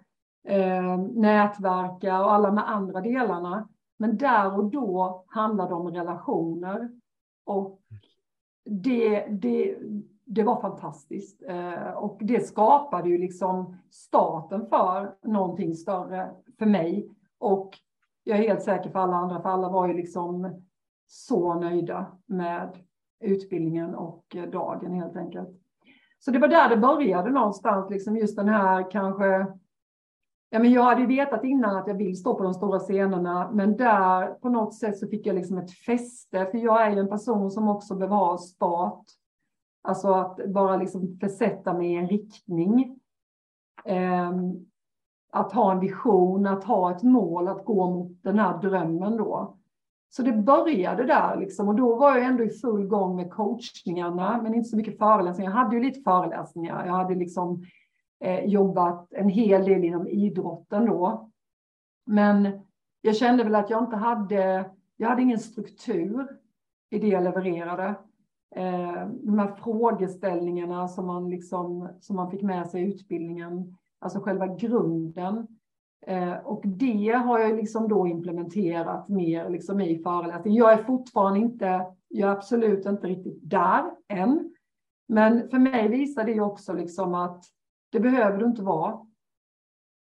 eh, 0.47 0.97
nätverka 0.97 2.23
och 2.23 2.33
alla 2.33 2.47
de 2.47 2.57
andra 2.57 3.01
delarna. 3.01 3.69
Men 3.97 4.17
där 4.17 4.57
och 4.57 4.65
då 4.65 5.23
handlade 5.27 5.69
det 5.69 5.75
om 5.75 5.91
relationer. 5.91 6.89
Och 7.45 7.81
det, 8.65 9.25
det, 9.29 9.77
det 10.25 10.43
var 10.43 10.61
fantastiskt. 10.61 11.43
Eh, 11.47 11.91
och 11.91 12.17
det 12.21 12.47
skapade 12.47 13.09
ju 13.09 13.17
liksom 13.17 13.77
starten 13.91 14.67
för 14.67 15.15
någonting 15.21 15.73
större 15.73 16.31
för 16.59 16.65
mig. 16.65 17.09
Och 17.37 17.77
jag 18.23 18.39
är 18.39 18.47
helt 18.47 18.63
säker 18.63 18.89
för 18.89 18.99
alla 18.99 19.15
andra, 19.15 19.41
för 19.41 19.49
alla 19.49 19.69
var 19.69 19.87
ju 19.87 19.93
liksom 19.93 20.61
så 21.07 21.53
nöjda 21.53 22.17
med 22.25 22.77
utbildningen 23.19 23.95
och 23.95 24.35
eh, 24.35 24.49
dagen 24.49 24.93
helt 24.93 25.15
enkelt. 25.15 25.49
Så 26.19 26.31
det 26.31 26.39
var 26.39 26.47
där 26.47 26.69
det 26.69 26.77
började 26.77 27.29
någonstans, 27.31 27.89
liksom 27.89 28.17
just 28.17 28.35
den 28.35 28.49
här 28.49 28.91
kanske 28.91 29.47
Ja, 30.53 30.59
men 30.59 30.71
jag 30.71 30.83
hade 30.83 31.05
vetat 31.05 31.43
innan 31.43 31.75
att 31.75 31.87
jag 31.87 31.95
vill 31.95 32.17
stå 32.17 32.35
på 32.35 32.43
de 32.43 32.53
stora 32.53 32.79
scenerna, 32.79 33.51
men 33.53 33.77
där 33.77 34.27
på 34.27 34.49
något 34.49 34.75
sätt 34.75 34.97
så 34.97 35.07
fick 35.07 35.25
jag 35.25 35.35
liksom 35.35 35.57
ett 35.57 35.71
fäste, 35.71 36.45
för 36.51 36.57
jag 36.57 36.81
är 36.81 36.91
ju 36.91 36.99
en 36.99 37.09
person 37.09 37.51
som 37.51 37.67
också 37.67 37.95
behöver 37.95 38.15
ha 38.15 38.37
start. 38.37 39.03
Alltså 39.83 40.13
att 40.13 40.39
bara 40.47 40.77
liksom 40.77 41.17
försätta 41.21 41.73
mig 41.73 41.93
i 41.93 41.95
en 41.95 42.07
riktning. 42.07 42.99
Um, 43.85 44.65
att 45.31 45.51
ha 45.51 45.71
en 45.71 45.79
vision, 45.79 46.47
att 46.47 46.63
ha 46.63 46.91
ett 46.95 47.03
mål, 47.03 47.47
att 47.47 47.65
gå 47.65 47.89
mot 47.89 48.23
den 48.23 48.39
här 48.39 48.57
drömmen 48.57 49.17
då. 49.17 49.57
Så 50.09 50.23
det 50.23 50.33
började 50.33 51.03
där 51.03 51.37
liksom 51.37 51.67
och 51.67 51.75
då 51.75 51.95
var 51.95 52.17
jag 52.17 52.25
ändå 52.25 52.43
i 52.43 52.49
full 52.49 52.87
gång 52.87 53.15
med 53.15 53.31
coachningarna, 53.31 54.41
men 54.43 54.53
inte 54.53 54.69
så 54.69 54.77
mycket 54.77 54.97
föreläsningar. 54.97 55.51
Jag 55.51 55.57
hade 55.57 55.75
ju 55.75 55.83
lite 55.83 56.01
föreläsningar. 56.01 56.85
Jag 56.85 56.93
hade 56.93 57.15
liksom 57.15 57.63
eh, 58.19 58.45
jobbat 58.45 59.13
en 59.13 59.29
hel 59.29 59.65
del 59.65 59.83
inom 59.83 60.07
idrotten 60.07 60.85
då. 60.85 61.29
Men 62.05 62.59
jag 63.01 63.15
kände 63.15 63.43
väl 63.43 63.55
att 63.55 63.69
jag 63.69 63.83
inte 63.83 63.95
hade, 63.95 64.71
jag 64.97 65.09
hade 65.09 65.21
ingen 65.21 65.39
struktur 65.39 66.27
i 66.89 66.99
det 66.99 67.07
jag 67.07 67.23
levererade. 67.23 67.95
Eh, 68.55 69.07
de 69.07 69.39
här 69.39 69.55
frågeställningarna 69.55 70.87
som 70.87 71.05
man, 71.05 71.29
liksom, 71.29 71.89
som 71.99 72.15
man 72.15 72.31
fick 72.31 72.41
med 72.41 72.69
sig 72.69 72.83
i 72.83 72.87
utbildningen, 72.87 73.77
alltså 73.99 74.19
själva 74.19 74.47
grunden. 74.47 75.47
Eh, 76.05 76.33
och 76.33 76.61
det 76.65 77.11
har 77.11 77.39
jag 77.39 77.55
liksom 77.55 77.87
då 77.87 78.07
implementerat 78.07 79.09
mer 79.09 79.49
liksom 79.49 79.81
i 79.81 80.03
föreläsningen. 80.03 80.57
Jag 80.57 80.73
är 80.73 80.83
fortfarande 80.83 81.39
inte, 81.39 81.85
jag 82.07 82.29
är 82.29 82.33
absolut 82.33 82.85
inte 82.85 83.07
riktigt 83.07 83.39
där 83.41 83.83
än. 84.07 84.53
Men 85.07 85.49
för 85.49 85.59
mig 85.59 85.87
visar 85.87 86.23
det 86.23 86.41
också 86.41 86.73
liksom 86.73 87.15
att 87.15 87.45
det 87.93 87.99
behöver 87.99 88.37
du 88.37 88.45
inte 88.45 88.61
vara. 88.61 88.99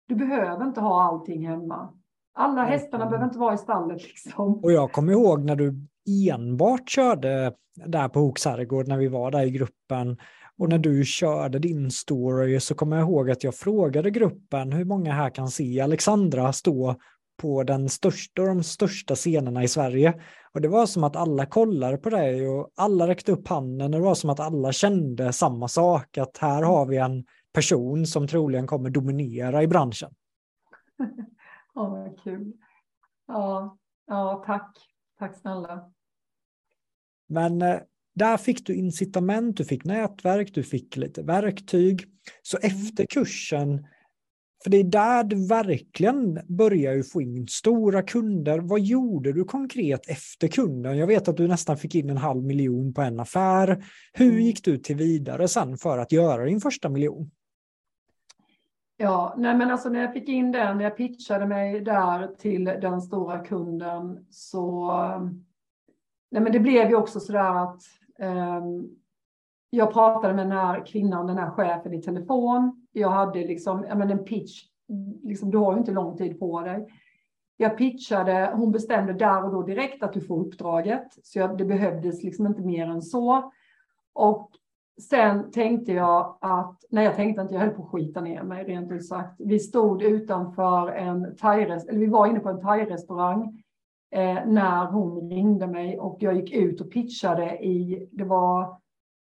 Du 0.08 0.16
behöver 0.16 0.66
inte 0.66 0.82
ha 0.82 1.04
allting 1.04 1.48
hemma. 1.48 1.94
Alla 2.34 2.64
hästarna 2.64 3.06
behöver 3.06 3.26
inte 3.26 3.40
vara 3.40 3.54
i 3.54 3.58
stallet. 3.58 4.04
Liksom. 4.04 4.60
Och 4.64 4.72
jag 4.72 4.92
kommer 4.92 5.12
ihåg 5.12 5.46
när 5.46 5.56
du 5.56 5.88
enbart 6.32 6.90
körde 6.90 7.54
där 7.86 8.10
på 8.10 8.20
Hooks 8.20 8.46
herrgård 8.46 8.88
när 8.88 8.98
vi 8.98 9.08
var 9.08 9.32
där 9.32 9.46
i 9.46 9.52
gruppen 9.52 10.18
och 10.58 10.70
när 10.70 10.78
du 10.78 11.06
körde 11.06 11.60
din 11.60 11.92
story 11.92 12.60
så 12.60 12.76
kommer 12.76 12.98
jag 12.98 13.10
ihåg 13.10 13.32
att 13.32 13.44
jag 13.44 13.56
frågade 13.56 14.12
gruppen 14.12 14.72
hur 14.72 14.86
många 14.86 15.14
här 15.14 15.30
kan 15.30 15.48
se 15.48 15.82
Alexandra 15.82 16.54
stå 16.54 16.96
på 17.42 17.64
den 17.64 17.90
största 17.90 18.42
och 18.42 18.48
de 18.48 18.64
största 18.64 19.16
scenerna 19.16 19.64
i 19.64 19.68
Sverige. 19.68 20.14
Och 20.54 20.62
det 20.62 20.68
var 20.68 20.86
som 20.86 21.04
att 21.04 21.16
alla 21.16 21.46
kollade 21.46 21.98
på 21.98 22.10
dig 22.10 22.48
och 22.48 22.70
alla 22.76 23.08
räckte 23.08 23.32
upp 23.32 23.48
handen 23.48 23.94
och 23.94 24.00
det 24.00 24.06
var 24.06 24.16
som 24.16 24.30
att 24.30 24.40
alla 24.40 24.72
kände 24.72 25.34
samma 25.34 25.68
sak, 25.68 26.18
att 26.18 26.38
här 26.38 26.64
har 26.64 26.86
vi 26.86 26.98
en 26.98 27.24
person 27.54 28.06
som 28.06 28.28
troligen 28.28 28.68
kommer 28.68 28.90
dominera 28.90 29.64
i 29.64 29.68
branschen. 29.68 30.14
Ja, 31.74 31.90
vad 31.90 32.20
kul. 32.24 32.54
Ja, 33.28 33.78
ja, 34.08 34.44
tack. 34.46 34.78
Tack 35.20 35.38
snälla. 35.38 35.92
Men 37.28 37.62
eh, 37.62 37.80
där 38.16 38.38
fick 38.38 38.66
du 38.66 38.76
incitament, 38.76 39.58
du 39.58 39.66
fick 39.66 39.86
nätverk, 39.86 40.54
du 40.54 40.64
fick 40.64 40.96
lite 40.96 41.24
verktyg. 41.24 42.06
Så 42.42 42.58
mm. 42.58 42.78
efter 42.78 43.06
kursen, 43.06 43.88
för 44.64 44.70
det 44.70 44.78
är 44.78 44.84
där 44.84 45.24
du 45.24 45.48
verkligen 45.48 46.40
börjar 46.48 47.04
få 47.04 47.22
in 47.22 47.48
stora 47.48 48.02
kunder. 48.02 48.60
Vad 48.60 48.80
gjorde 48.80 49.34
du 49.34 49.44
konkret 49.44 50.10
efter 50.10 50.48
kunden? 50.48 50.98
Jag 50.98 51.08
vet 51.08 51.28
att 51.28 51.38
du 51.38 51.48
nästan 51.48 51.78
fick 51.78 51.96
in 51.96 52.10
en 52.10 52.18
halv 52.18 52.44
miljon 52.44 52.94
på 52.94 53.02
en 53.02 53.20
affär. 53.20 53.86
Hur 54.14 54.32
mm. 54.32 54.42
gick 54.42 54.64
du 54.64 54.78
till 54.78 54.96
vidare 54.96 55.48
sen 55.48 55.78
för 55.78 55.98
att 55.98 56.12
göra 56.12 56.46
din 56.46 56.62
första 56.62 56.90
miljon? 56.90 57.32
Ja, 59.02 59.34
nej 59.38 59.58
men 59.58 59.72
alltså 59.72 59.90
när 59.90 60.02
jag 60.02 60.14
fick 60.14 60.30
in 60.30 60.52
den, 60.52 60.78
när 60.78 60.84
jag 60.84 60.98
pitchade 60.98 61.46
mig 61.46 61.82
där 61.82 62.28
till 62.38 62.64
den 62.64 63.02
stora 63.02 63.40
kunden 63.40 64.26
så, 64.30 64.92
nej 66.32 66.42
men 66.42 66.52
det 66.52 66.60
blev 66.60 66.90
ju 66.90 66.96
också 66.96 67.20
sådär 67.20 67.56
att 67.64 67.82
um, 68.20 68.90
jag 69.70 69.94
pratade 69.94 70.34
med 70.34 70.46
den 70.46 70.58
här 70.58 70.86
kvinnan, 70.86 71.28
den 71.28 71.38
här 71.38 71.50
chefen 71.50 71.94
i 71.94 72.02
telefon. 72.02 72.88
Jag 72.92 73.10
hade 73.10 73.40
liksom, 73.40 73.86
ja 73.90 73.96
men 73.96 74.10
en 74.10 74.24
pitch, 74.24 74.64
liksom, 75.24 75.52
du 75.52 75.58
har 75.58 75.74
ju 75.74 75.80
inte 75.80 75.92
lång 75.92 76.18
tid 76.18 76.40
på 76.40 76.62
dig. 76.62 76.88
Jag 77.58 77.78
pitchade, 77.78 78.54
hon 78.56 78.72
bestämde 78.72 79.14
där 79.14 79.46
och 79.46 79.52
då 79.52 79.64
direkt 79.64 80.04
att 80.04 80.14
du 80.14 80.22
får 80.22 80.40
uppdraget, 80.40 81.08
så 81.24 81.40
jag, 81.40 81.58
det 81.58 81.66
behövdes 81.66 82.24
liksom 82.24 82.46
inte 82.46 82.62
mer 82.62 82.88
än 82.88 83.02
så. 83.02 83.52
Och 84.14 84.52
sen 85.00 85.52
tänkte 85.52 85.94
jag 85.94 86.38
att, 86.42 86.76
nej 86.90 87.06
jag 87.06 87.16
tänkte 87.16 87.42
inte, 87.42 87.54
jag 87.54 87.62
höll 87.62 87.70
på 87.70 87.84
att 87.84 87.90
skita 87.90 88.22
ner 88.22 88.44
mig 88.44 88.64
rent 88.64 88.92
ut 88.92 89.08
sagt. 89.08 89.36
Vi 89.38 89.60
stod 89.60 90.02
utanför 90.02 90.92
en 90.92 91.36
thai 91.36 91.64
eller 91.64 92.00
vi 92.00 92.08
var 92.08 92.28
inne 92.28 92.40
på 92.40 92.50
en 92.50 92.62
thai-restaurang 92.62 93.64
eh, 94.12 94.46
när 94.46 94.86
hon 94.86 95.30
ringde 95.30 95.68
mig 95.68 96.00
och 96.00 96.18
jag 96.20 96.36
gick 96.36 96.54
ut 96.54 96.82
och 96.82 96.92
pitchade 96.92 97.66
i, 97.66 98.10
det 98.12 98.24
var, 98.24 98.78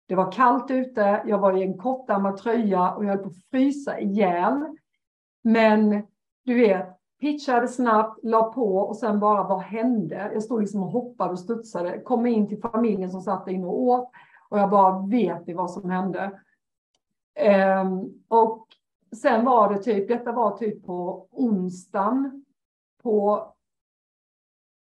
det 0.08 0.14
var 0.14 0.32
kallt 0.32 0.70
ute, 0.70 1.22
jag 1.26 1.38
var 1.38 1.56
i 1.56 1.62
en 1.62 1.78
kortärmad 1.78 2.36
tröja 2.36 2.94
och 2.94 3.04
jag 3.04 3.10
höll 3.10 3.18
på 3.18 3.28
att 3.28 3.50
frysa 3.50 4.00
ihjäl. 4.00 4.64
Men 5.44 6.02
du 6.44 6.54
vet, 6.54 6.86
pitchade 7.20 7.68
snabbt, 7.68 8.24
la 8.24 8.52
på 8.52 8.76
och 8.76 8.96
sen 8.96 9.20
bara 9.20 9.48
vad 9.48 9.60
hände? 9.60 10.30
Jag 10.32 10.42
stod 10.42 10.60
liksom 10.60 10.82
och 10.82 10.90
hoppade 10.90 11.30
och 11.30 11.38
studsade, 11.38 12.00
kom 12.00 12.26
in 12.26 12.48
till 12.48 12.60
familjen 12.60 13.10
som 13.10 13.20
satt 13.20 13.48
inne 13.48 13.66
och 13.66 13.82
åt 13.82 14.10
och 14.48 14.58
jag 14.58 14.70
bara 14.70 15.06
vet 15.06 15.46
ni 15.46 15.54
vad 15.54 15.70
som 15.70 15.90
hände. 15.90 16.40
Um, 17.82 18.22
och 18.28 18.66
sen 19.16 19.44
var 19.44 19.74
det 19.74 19.82
typ, 19.82 20.08
detta 20.08 20.32
var 20.32 20.56
typ 20.56 20.86
på 20.86 21.28
onsdagen. 21.30 22.44
På, 23.02 23.46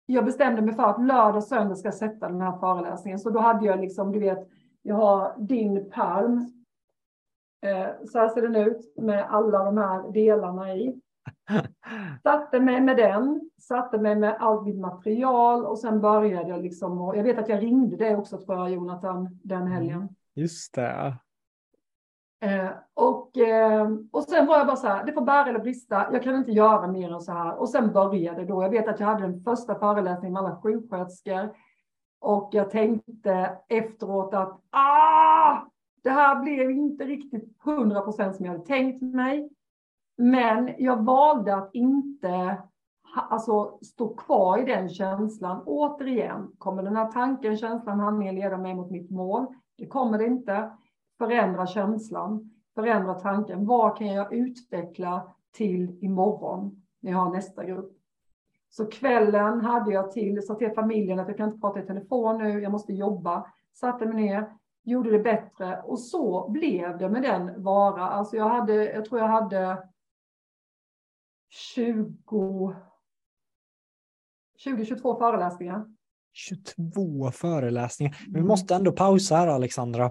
jag 0.06 0.24
bestämde 0.24 0.62
mig 0.62 0.74
för 0.74 0.82
att 0.82 1.06
lördag 1.06 1.36
och 1.36 1.44
söndag 1.44 1.76
ska 1.76 1.86
jag 1.86 1.94
sätta 1.94 2.28
den 2.28 2.40
här 2.40 2.58
föreläsningen. 2.58 3.18
Så 3.18 3.30
då 3.30 3.40
hade 3.40 3.66
jag 3.66 3.80
liksom, 3.80 4.12
du 4.12 4.18
vet, 4.18 4.48
jag 4.82 4.94
har 4.94 5.34
din 5.38 5.90
palm. 5.90 6.52
Eh, 7.62 7.88
så 8.06 8.18
här 8.18 8.28
ser 8.28 8.42
den 8.42 8.56
ut 8.56 8.96
med 8.96 9.26
alla 9.30 9.64
de 9.64 9.78
här 9.78 10.12
delarna 10.12 10.74
i. 10.74 11.00
Satte 12.22 12.60
mig 12.60 12.80
med 12.80 12.96
den, 12.96 13.50
satte 13.58 13.98
mig 13.98 14.16
med 14.16 14.36
allt 14.40 14.66
mitt 14.66 14.80
material 14.80 15.64
och 15.64 15.78
sen 15.78 16.00
började 16.00 16.48
jag 16.48 16.62
liksom. 16.62 17.00
Och 17.00 17.16
jag 17.16 17.22
vet 17.22 17.38
att 17.38 17.48
jag 17.48 17.62
ringde 17.62 17.96
dig 17.96 18.16
också 18.16 18.38
tror 18.38 18.58
jag, 18.58 18.70
Jonathan, 18.70 19.38
den 19.42 19.60
mm, 19.60 19.72
helgen. 19.72 20.08
Just 20.34 20.74
det. 20.74 21.14
Eh, 22.42 22.70
och, 22.94 23.38
eh, 23.38 23.88
och 24.12 24.22
sen 24.22 24.46
var 24.46 24.58
jag 24.58 24.66
bara 24.66 24.76
så 24.76 24.86
här, 24.86 25.04
det 25.04 25.12
får 25.12 25.22
bära 25.22 25.48
eller 25.48 25.58
brista, 25.58 26.08
jag 26.12 26.22
kan 26.22 26.34
inte 26.34 26.52
göra 26.52 26.86
mer 26.86 27.12
än 27.12 27.20
så 27.20 27.32
här. 27.32 27.60
Och 27.60 27.68
sen 27.68 27.92
började 27.92 28.44
då, 28.44 28.62
jag 28.62 28.70
vet 28.70 28.88
att 28.88 29.00
jag 29.00 29.06
hade 29.06 29.22
den 29.22 29.40
första 29.44 29.78
föreläsningen 29.78 30.32
med 30.32 30.42
alla 30.42 30.60
sjuksköterskor. 30.62 31.54
Och 32.20 32.48
jag 32.52 32.70
tänkte 32.70 33.58
efteråt 33.68 34.34
att 34.34 34.60
ah, 34.70 35.56
det 36.02 36.10
här 36.10 36.42
blev 36.42 36.70
inte 36.70 37.04
riktigt 37.04 37.62
hundra 37.64 38.00
procent 38.00 38.36
som 38.36 38.44
jag 38.44 38.52
hade 38.52 38.66
tänkt 38.66 39.02
mig. 39.02 39.50
Men 40.20 40.74
jag 40.78 41.04
valde 41.04 41.56
att 41.56 41.70
inte 41.72 42.62
alltså, 43.14 43.78
stå 43.82 44.14
kvar 44.14 44.58
i 44.58 44.64
den 44.64 44.88
känslan. 44.88 45.62
Återigen, 45.66 46.52
kommer 46.58 46.82
den 46.82 46.96
här 46.96 47.12
tanken, 47.12 47.56
känslan, 47.56 48.00
handlingen 48.00 48.34
leda 48.34 48.58
mig 48.58 48.74
mot 48.74 48.90
mitt 48.90 49.10
mål? 49.10 49.46
Det 49.76 49.86
kommer 49.86 50.18
det 50.18 50.26
inte. 50.26 50.70
Förändra 51.18 51.66
känslan, 51.66 52.50
förändra 52.74 53.14
tanken. 53.14 53.66
Vad 53.66 53.96
kan 53.96 54.06
jag 54.06 54.32
utveckla 54.32 55.34
till 55.52 56.04
imorgon? 56.04 56.80
när 57.00 57.12
jag 57.12 57.18
har 57.18 57.32
nästa 57.32 57.64
grupp. 57.64 57.92
Så 58.70 58.86
kvällen 58.86 59.60
hade 59.60 59.92
jag 59.92 60.10
till, 60.10 60.42
sa 60.42 60.54
till 60.54 60.70
familjen 60.74 61.18
att 61.18 61.28
jag 61.28 61.36
kan 61.36 61.48
inte 61.48 61.60
prata 61.60 61.80
i 61.80 61.86
telefon 61.86 62.38
nu, 62.38 62.60
jag 62.60 62.72
måste 62.72 62.92
jobba. 62.92 63.46
Satte 63.72 64.06
mig 64.06 64.14
ner, 64.14 64.52
gjorde 64.84 65.10
det 65.10 65.18
bättre 65.18 65.82
och 65.84 66.00
så 66.00 66.50
blev 66.50 66.98
det 66.98 67.08
med 67.08 67.22
den 67.22 67.62
vara. 67.62 68.08
Alltså 68.08 68.36
jag 68.36 68.48
hade, 68.48 68.74
jag 68.74 69.04
tror 69.04 69.20
jag 69.20 69.28
hade 69.28 69.78
20, 71.50 72.74
20-22 74.64 75.18
föreläsningar. 75.18 75.86
22 76.32 77.30
föreläsningar. 77.30 78.16
Vi 78.26 78.38
mm. 78.38 78.46
måste 78.46 78.74
ändå 78.74 78.92
pausa 78.92 79.36
här 79.36 79.46
Alexandra. 79.46 80.10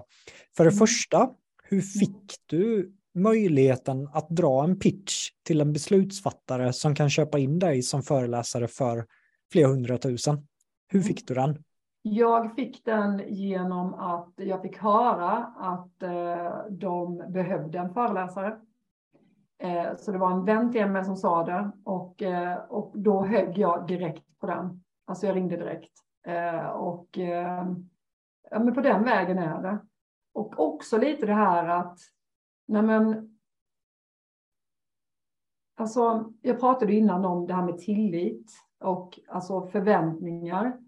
För 0.56 0.64
det 0.64 0.70
mm. 0.70 0.78
första, 0.78 1.30
hur 1.62 1.80
fick 1.80 2.34
du 2.46 2.94
möjligheten 3.14 4.08
att 4.12 4.28
dra 4.28 4.64
en 4.64 4.78
pitch 4.78 5.30
till 5.42 5.60
en 5.60 5.72
beslutsfattare 5.72 6.72
som 6.72 6.94
kan 6.94 7.10
köpa 7.10 7.38
in 7.38 7.58
dig 7.58 7.82
som 7.82 8.02
föreläsare 8.02 8.68
för 8.68 9.06
flera 9.52 9.68
hundratusen? 9.68 10.46
Hur 10.88 11.00
fick 11.00 11.28
du 11.28 11.34
den? 11.34 11.64
Jag 12.02 12.54
fick 12.54 12.84
den 12.84 13.22
genom 13.28 13.94
att 13.94 14.32
jag 14.36 14.62
fick 14.62 14.78
höra 14.78 15.30
att 15.58 16.02
eh, 16.02 16.70
de 16.70 17.32
behövde 17.32 17.78
en 17.78 17.94
föreläsare. 17.94 18.58
Eh, 19.60 19.96
så 19.96 20.12
det 20.12 20.18
var 20.18 20.30
en 20.30 20.44
vän 20.44 20.72
till 20.72 20.86
mig 20.86 21.04
som 21.04 21.16
sa 21.16 21.44
det 21.44 21.70
och, 21.84 22.22
eh, 22.22 22.58
och 22.58 22.92
då 22.94 23.24
högg 23.24 23.58
jag 23.58 23.86
direkt 23.86 24.38
på 24.38 24.46
den. 24.46 24.84
Alltså 25.06 25.26
jag 25.26 25.36
ringde 25.36 25.56
direkt. 25.56 25.92
Eh, 26.26 26.66
och 26.66 27.18
eh, 27.18 27.66
ja, 28.50 28.58
men 28.58 28.74
på 28.74 28.80
den 28.80 29.04
vägen 29.04 29.38
är 29.38 29.62
det. 29.62 29.78
Och 30.32 30.60
också 30.60 30.98
lite 30.98 31.26
det 31.26 31.34
här 31.34 31.68
att 31.68 31.98
Nej, 32.70 32.82
men, 32.82 33.38
alltså, 35.76 36.32
jag 36.42 36.60
pratade 36.60 36.94
innan 36.94 37.24
om 37.24 37.46
det 37.46 37.54
här 37.54 37.64
med 37.64 37.78
tillit 37.78 38.52
och 38.80 39.20
alltså 39.28 39.66
förväntningar. 39.66 40.80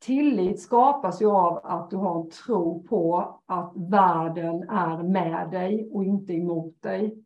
Tillit 0.00 0.60
skapas 0.60 1.22
ju 1.22 1.26
av 1.30 1.60
att 1.64 1.90
du 1.90 1.96
har 1.96 2.20
en 2.20 2.30
tro 2.30 2.82
på 2.82 3.40
att 3.46 3.72
världen 3.76 4.68
är 4.68 5.02
med 5.02 5.50
dig 5.50 5.90
och 5.92 6.04
inte 6.04 6.32
emot 6.32 6.82
dig. 6.82 7.24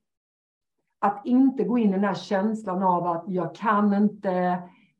Att 1.03 1.26
inte 1.26 1.64
gå 1.64 1.78
in 1.78 1.88
i 1.88 1.92
den 1.92 2.05
här 2.05 2.14
känslan 2.14 2.82
av 2.82 3.07
att 3.07 3.24
jag 3.28 3.55
kan 3.55 3.94
inte, 3.94 4.32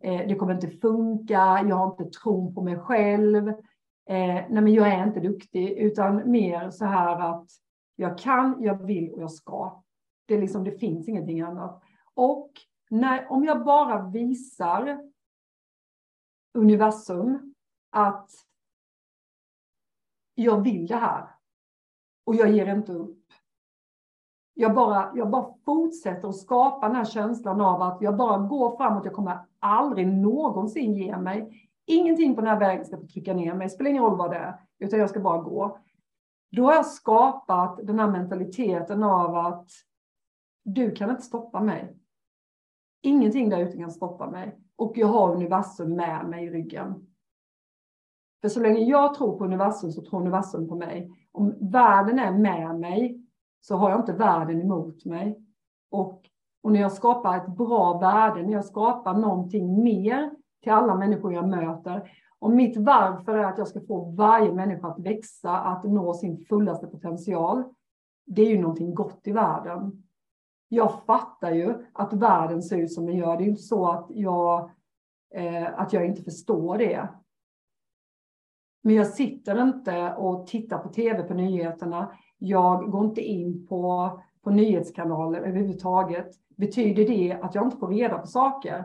eh, 0.01 0.29
det 0.29 0.35
kommer 0.35 0.55
inte 0.55 0.69
funka, 0.69 1.65
jag 1.69 1.77
har 1.77 1.91
inte 1.91 2.19
tron 2.19 2.55
på 2.55 2.63
mig 2.63 2.79
själv, 2.79 3.49
eh, 3.49 3.55
nej 4.49 4.49
men 4.51 4.75
jag 4.75 4.89
är 4.89 5.07
inte 5.07 5.21
duktig, 5.21 5.71
utan 5.71 6.31
mer 6.31 6.71
så 6.71 6.85
här 6.85 7.21
att 7.21 7.47
jag 7.97 8.19
kan, 8.19 8.63
jag 8.63 8.87
vill 8.87 9.13
och 9.13 9.23
jag 9.23 9.33
ska. 9.33 9.83
Det, 10.27 10.35
är 10.35 10.41
liksom, 10.41 10.65
det 10.65 10.79
finns 10.79 11.09
ingenting 11.09 11.41
annat. 11.41 11.83
Och 12.15 12.51
när, 12.91 13.33
om 13.33 13.45
jag 13.45 13.65
bara 13.65 14.09
visar 14.09 15.01
universum 16.55 17.55
att 17.91 18.31
jag 20.35 20.61
vill 20.61 20.87
det 20.87 20.97
här 20.97 21.29
och 22.25 22.35
jag 22.35 22.51
ger 22.51 22.67
inte 22.67 22.93
upp. 22.93 23.22
Jag 24.55 24.75
bara, 24.75 25.13
jag 25.15 25.31
bara 25.31 25.55
fortsätter 25.65 26.29
att 26.29 26.37
skapa 26.37 26.87
den 26.87 26.97
här 26.97 27.05
känslan 27.05 27.61
av 27.61 27.83
att 27.83 28.03
jag 28.03 28.17
bara 28.17 28.39
går 28.39 28.77
framåt. 28.77 29.05
Jag 29.05 29.15
kommer 29.15 29.39
aldrig 29.59 30.07
någonsin 30.07 30.95
ge 30.95 31.17
mig. 31.17 31.69
Ingenting 31.87 32.35
på 32.35 32.41
den 32.41 32.51
här 32.51 32.61
vägen 32.61 32.85
ska 32.85 32.97
få 32.97 33.07
trycka 33.07 33.35
ner 33.35 33.55
mig. 33.55 33.67
Det 33.67 33.71
spelar 33.71 33.91
ingen 33.91 34.03
roll 34.03 34.19
vad 34.19 34.31
det 34.31 34.37
är, 34.37 34.55
utan 34.79 34.99
jag 34.99 35.11
ska 35.11 35.21
bara 35.21 35.43
gå. 35.43 35.79
Då 36.51 36.65
har 36.65 36.75
jag 36.75 36.87
skapat 36.87 37.81
den 37.83 37.99
här 37.99 38.11
mentaliteten 38.11 39.03
av 39.03 39.37
att 39.37 39.69
du 40.65 40.91
kan 40.91 41.11
inte 41.11 41.23
stoppa 41.23 41.61
mig. 41.61 41.97
Ingenting 43.03 43.49
där 43.49 43.59
ute 43.59 43.77
kan 43.77 43.91
stoppa 43.91 44.31
mig. 44.31 44.59
Och 44.77 44.93
jag 44.97 45.07
har 45.07 45.35
universum 45.35 45.97
med 45.97 46.27
mig 46.29 46.45
i 46.45 46.51
ryggen. 46.51 47.07
För 48.41 48.49
så 48.49 48.61
länge 48.61 48.81
jag 48.81 49.15
tror 49.15 49.39
på 49.39 49.45
universum 49.45 49.93
så 49.93 50.03
tror 50.03 50.21
universum 50.21 50.69
på 50.69 50.75
mig. 50.75 51.11
Om 51.33 51.55
världen 51.61 52.19
är 52.19 52.33
med 52.33 52.81
mig 52.81 53.22
så 53.63 53.77
har 53.77 53.91
jag 53.91 54.01
inte 54.01 54.13
världen 54.13 54.61
emot 54.61 55.05
mig. 55.05 55.39
Och, 55.91 56.23
och 56.63 56.73
när 56.73 56.81
jag 56.81 56.93
skapar 56.93 57.37
ett 57.37 57.57
bra 57.57 57.99
värde, 57.99 58.43
när 58.43 58.53
jag 58.53 58.65
skapar 58.65 59.15
någonting 59.15 59.83
mer 59.83 60.31
till 60.63 60.73
alla 60.73 60.95
människor 60.95 61.35
jag 61.35 61.49
möter, 61.49 62.11
och 62.39 62.51
mitt 62.51 62.77
varför 62.77 63.35
är 63.35 63.45
att 63.45 63.59
jag 63.59 63.69
ska 63.69 63.81
få 63.81 64.05
varje 64.05 64.53
människa 64.53 64.89
att 64.89 64.99
växa, 64.99 65.59
att 65.59 65.85
nå 65.85 66.15
sin 66.15 66.45
fullaste 66.45 66.87
potential. 66.87 67.65
Det 68.27 68.43
är 68.43 68.51
ju 68.51 68.61
någonting 68.61 68.95
gott 68.95 69.27
i 69.27 69.33
världen. 69.33 70.03
Jag 70.69 71.05
fattar 71.07 71.51
ju 71.51 71.75
att 71.93 72.13
världen 72.13 72.63
ser 72.63 72.79
ut 72.79 72.93
som 72.93 73.07
den 73.07 73.17
gör. 73.17 73.37
Det 73.37 73.43
är 73.43 73.45
ju 73.45 73.51
inte 73.51 73.63
så 73.63 73.87
att 73.87 74.07
jag, 74.11 74.71
eh, 75.35 75.81
att 75.81 75.93
jag 75.93 76.07
inte 76.07 76.23
förstår 76.23 76.79
det. 76.79 77.09
Men 78.83 78.95
jag 78.95 79.07
sitter 79.07 79.63
inte 79.63 80.15
och 80.15 80.47
tittar 80.47 80.79
på 80.79 80.89
tv 80.89 81.23
på 81.23 81.35
nyheterna. 81.35 82.13
Jag 82.45 82.91
går 82.91 83.05
inte 83.05 83.21
in 83.21 83.67
på, 83.67 84.11
på 84.45 84.51
nyhetskanaler 84.51 85.39
överhuvudtaget. 85.39 86.27
Betyder 86.57 87.09
det 87.09 87.33
att 87.43 87.55
jag 87.55 87.65
inte 87.65 87.77
får 87.77 87.89
reda 87.89 88.19
på 88.19 88.27
saker? 88.27 88.85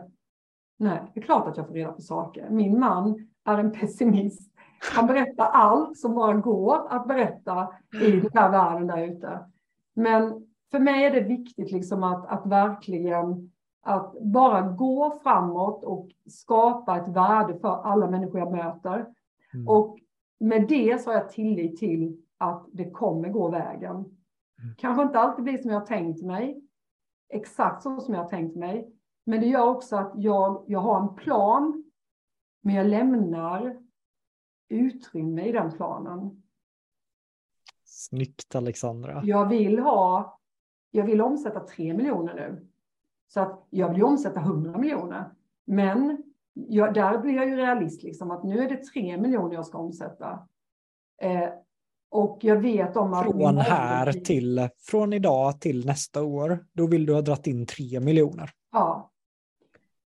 Nej, 0.76 1.00
det 1.14 1.20
är 1.20 1.24
klart 1.24 1.46
att 1.46 1.56
jag 1.56 1.66
får 1.66 1.74
reda 1.74 1.92
på 1.92 2.02
saker. 2.02 2.50
Min 2.50 2.80
man 2.80 3.28
är 3.44 3.58
en 3.58 3.72
pessimist. 3.72 4.52
Han 4.94 5.06
berättar 5.06 5.44
allt 5.44 5.98
som 5.98 6.14
bara 6.14 6.34
går 6.34 6.86
att 6.90 7.08
berätta 7.08 7.68
i 8.02 8.10
den 8.10 8.30
här 8.34 8.50
världen 8.50 8.86
där 8.86 8.98
ute. 8.98 9.38
Men 9.94 10.46
för 10.70 10.78
mig 10.78 11.04
är 11.04 11.10
det 11.10 11.20
viktigt 11.20 11.72
liksom 11.72 12.02
att, 12.02 12.26
att 12.26 12.46
verkligen 12.46 13.50
att 13.82 14.14
bara 14.20 14.60
gå 14.60 15.18
framåt 15.22 15.84
och 15.84 16.08
skapa 16.26 16.96
ett 16.96 17.08
värde 17.08 17.58
för 17.58 17.82
alla 17.82 18.10
människor 18.10 18.38
jag 18.38 18.52
möter. 18.52 19.06
Mm. 19.54 19.68
Och 19.68 19.98
med 20.40 20.68
det 20.68 21.02
så 21.02 21.10
har 21.10 21.14
jag 21.14 21.30
tillit 21.30 21.76
till 21.76 22.22
att 22.38 22.66
det 22.72 22.90
kommer 22.90 23.28
gå 23.28 23.48
vägen. 23.48 23.96
Mm. 23.96 24.74
Kanske 24.78 25.02
inte 25.02 25.18
alltid 25.18 25.44
blir 25.44 25.58
som 25.58 25.70
jag 25.70 25.86
tänkt 25.86 26.22
mig, 26.22 26.62
exakt 27.28 27.82
så 27.82 28.00
som 28.00 28.14
jag 28.14 28.28
tänkt 28.28 28.56
mig, 28.56 28.92
men 29.24 29.40
det 29.40 29.46
gör 29.46 29.66
också 29.66 29.96
att 29.96 30.12
jag, 30.16 30.64
jag 30.66 30.80
har 30.80 31.00
en 31.00 31.14
plan 31.14 31.84
men 32.60 32.74
jag 32.74 32.86
lämnar 32.86 33.82
utrymme 34.68 35.42
i 35.48 35.52
den 35.52 35.72
planen. 35.72 36.42
Snyggt 37.84 38.54
Alexandra. 38.54 39.20
Jag 39.24 39.48
vill 39.48 39.78
ha, 39.78 40.38
jag 40.90 41.04
vill 41.04 41.20
omsätta 41.20 41.60
3 41.60 41.94
miljoner 41.94 42.34
nu. 42.34 42.68
Så 43.28 43.40
att 43.40 43.66
jag 43.70 43.92
vill 43.92 44.04
omsätta 44.04 44.40
100 44.40 44.78
miljoner. 44.78 45.30
Men 45.64 46.22
jag, 46.52 46.94
där 46.94 47.18
blir 47.18 47.34
jag 47.34 47.48
ju 47.48 47.56
realist, 47.56 48.02
liksom, 48.02 48.30
att 48.30 48.44
nu 48.44 48.58
är 48.58 48.68
det 48.68 48.84
3 48.84 49.16
miljoner 49.16 49.54
jag 49.54 49.66
ska 49.66 49.78
omsätta. 49.78 50.48
Eh, 51.22 51.48
och 52.10 52.38
jag 52.40 52.56
vet 52.56 52.96
om 52.96 53.14
att... 53.14 53.24
Från 53.24 53.58
här 53.58 54.12
till, 54.12 54.68
från 54.78 55.12
idag 55.12 55.60
till 55.60 55.86
nästa 55.86 56.22
år, 56.22 56.64
då 56.72 56.86
vill 56.86 57.06
du 57.06 57.14
ha 57.14 57.20
dragit 57.20 57.46
in 57.46 57.66
3 57.66 58.00
miljoner. 58.00 58.50
Ja. 58.72 59.10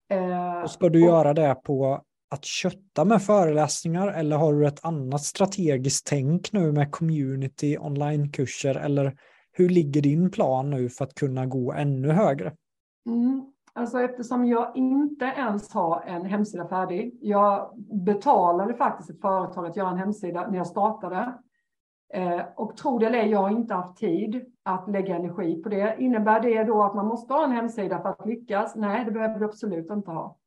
Eh, 0.09 0.61
och 0.63 0.71
ska 0.71 0.89
du 0.89 1.01
och, 1.01 1.07
göra 1.07 1.33
det 1.33 1.55
på 1.63 2.01
att 2.31 2.45
kötta 2.45 3.05
med 3.05 3.21
föreläsningar 3.21 4.07
eller 4.07 4.37
har 4.37 4.53
du 4.53 4.67
ett 4.67 4.85
annat 4.85 5.21
strategiskt 5.21 6.07
tänk 6.07 6.53
nu 6.53 6.71
med 6.71 6.91
community, 6.91 7.77
onlinekurser 7.77 8.75
eller 8.75 9.17
hur 9.51 9.69
ligger 9.69 10.01
din 10.01 10.31
plan 10.31 10.69
nu 10.69 10.89
för 10.89 11.05
att 11.05 11.13
kunna 11.13 11.45
gå 11.45 11.73
ännu 11.73 12.11
högre? 12.11 12.53
Mm. 13.05 13.45
Alltså 13.73 13.99
eftersom 13.99 14.45
jag 14.45 14.71
inte 14.75 15.25
ens 15.25 15.73
har 15.73 16.01
en 16.01 16.25
hemsida 16.25 16.67
färdig. 16.67 17.17
Jag 17.21 17.73
betalade 18.05 18.73
faktiskt 18.73 19.09
ett 19.09 19.21
företag 19.21 19.65
att 19.65 19.75
göra 19.75 19.89
en 19.89 19.97
hemsida 19.97 20.47
när 20.47 20.57
jag 20.57 20.67
startade. 20.67 21.33
Eh, 22.13 22.41
och 22.55 22.77
tro 22.77 22.99
det 22.99 23.07
eller 23.07 23.23
jag 23.23 23.39
har 23.39 23.49
inte 23.49 23.73
haft 23.73 23.97
tid 23.97 24.45
att 24.63 24.89
lägga 24.89 25.15
energi 25.15 25.61
på 25.63 25.69
det. 25.69 25.95
Innebär 25.99 26.39
det 26.39 26.63
då 26.63 26.83
att 26.83 26.95
man 26.95 27.07
måste 27.07 27.33
ha 27.33 27.43
en 27.43 27.51
hemsida 27.51 28.01
för 28.01 28.09
att 28.09 28.25
lyckas? 28.25 28.75
Nej, 28.75 29.05
det 29.05 29.11
behöver 29.11 29.39
du 29.39 29.45
absolut 29.45 29.91
inte 29.91 30.11
ha. 30.11 30.37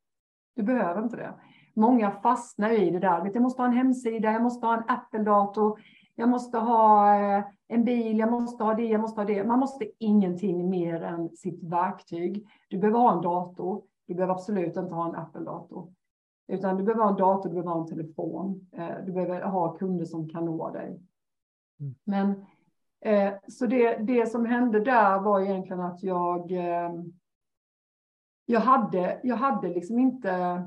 Du 0.55 0.63
behöver 0.63 1.03
inte 1.03 1.17
det. 1.17 1.33
Många 1.73 2.11
fastnar 2.11 2.69
i 2.69 2.89
det 2.89 2.99
där. 2.99 3.31
Jag 3.33 3.41
måste 3.41 3.61
ha 3.61 3.67
en 3.67 3.77
hemsida, 3.77 4.31
jag 4.31 4.41
måste 4.41 4.65
ha 4.65 4.73
en 4.73 4.83
Apple-dator, 4.87 5.79
jag 6.15 6.29
måste 6.29 6.57
ha 6.57 7.15
eh, 7.19 7.43
en 7.67 7.83
bil, 7.83 8.19
jag 8.19 8.31
måste 8.31 8.63
ha 8.63 8.73
det, 8.73 8.85
jag 8.85 9.01
måste 9.01 9.21
ha 9.21 9.25
det. 9.25 9.43
Man 9.43 9.59
måste 9.59 9.85
ingenting 9.99 10.69
mer 10.69 11.03
än 11.03 11.29
sitt 11.29 11.63
verktyg. 11.63 12.47
Du 12.69 12.77
behöver 12.77 12.99
ha 12.99 13.15
en 13.15 13.21
dator. 13.21 13.83
Du 14.07 14.15
behöver 14.15 14.33
absolut 14.33 14.77
inte 14.77 14.93
ha 14.93 15.09
en 15.09 15.15
Apple-dator. 15.15 15.93
Utan 16.47 16.77
du 16.77 16.83
behöver 16.83 17.03
ha 17.03 17.09
en 17.09 17.17
dator, 17.17 17.49
du 17.49 17.55
behöver 17.55 17.71
ha 17.71 17.81
en 17.81 17.87
telefon. 17.87 18.67
Eh, 18.71 19.05
du 19.05 19.11
behöver 19.11 19.41
ha 19.41 19.73
kunder 19.73 20.05
som 20.05 20.29
kan 20.29 20.45
nå 20.45 20.69
dig. 20.69 20.99
Mm. 21.79 21.95
Men 22.03 22.45
eh, 23.01 23.33
så 23.47 23.65
det, 23.65 23.95
det 23.97 24.31
som 24.31 24.45
hände 24.45 24.79
där 24.79 25.19
var 25.19 25.41
egentligen 25.41 25.79
att 25.79 26.03
jag 26.03 26.51
eh, 26.51 26.91
jag 28.45 28.59
hade, 28.59 29.19
jag 29.23 29.35
hade 29.35 29.67
liksom 29.67 29.99
inte 29.99 30.63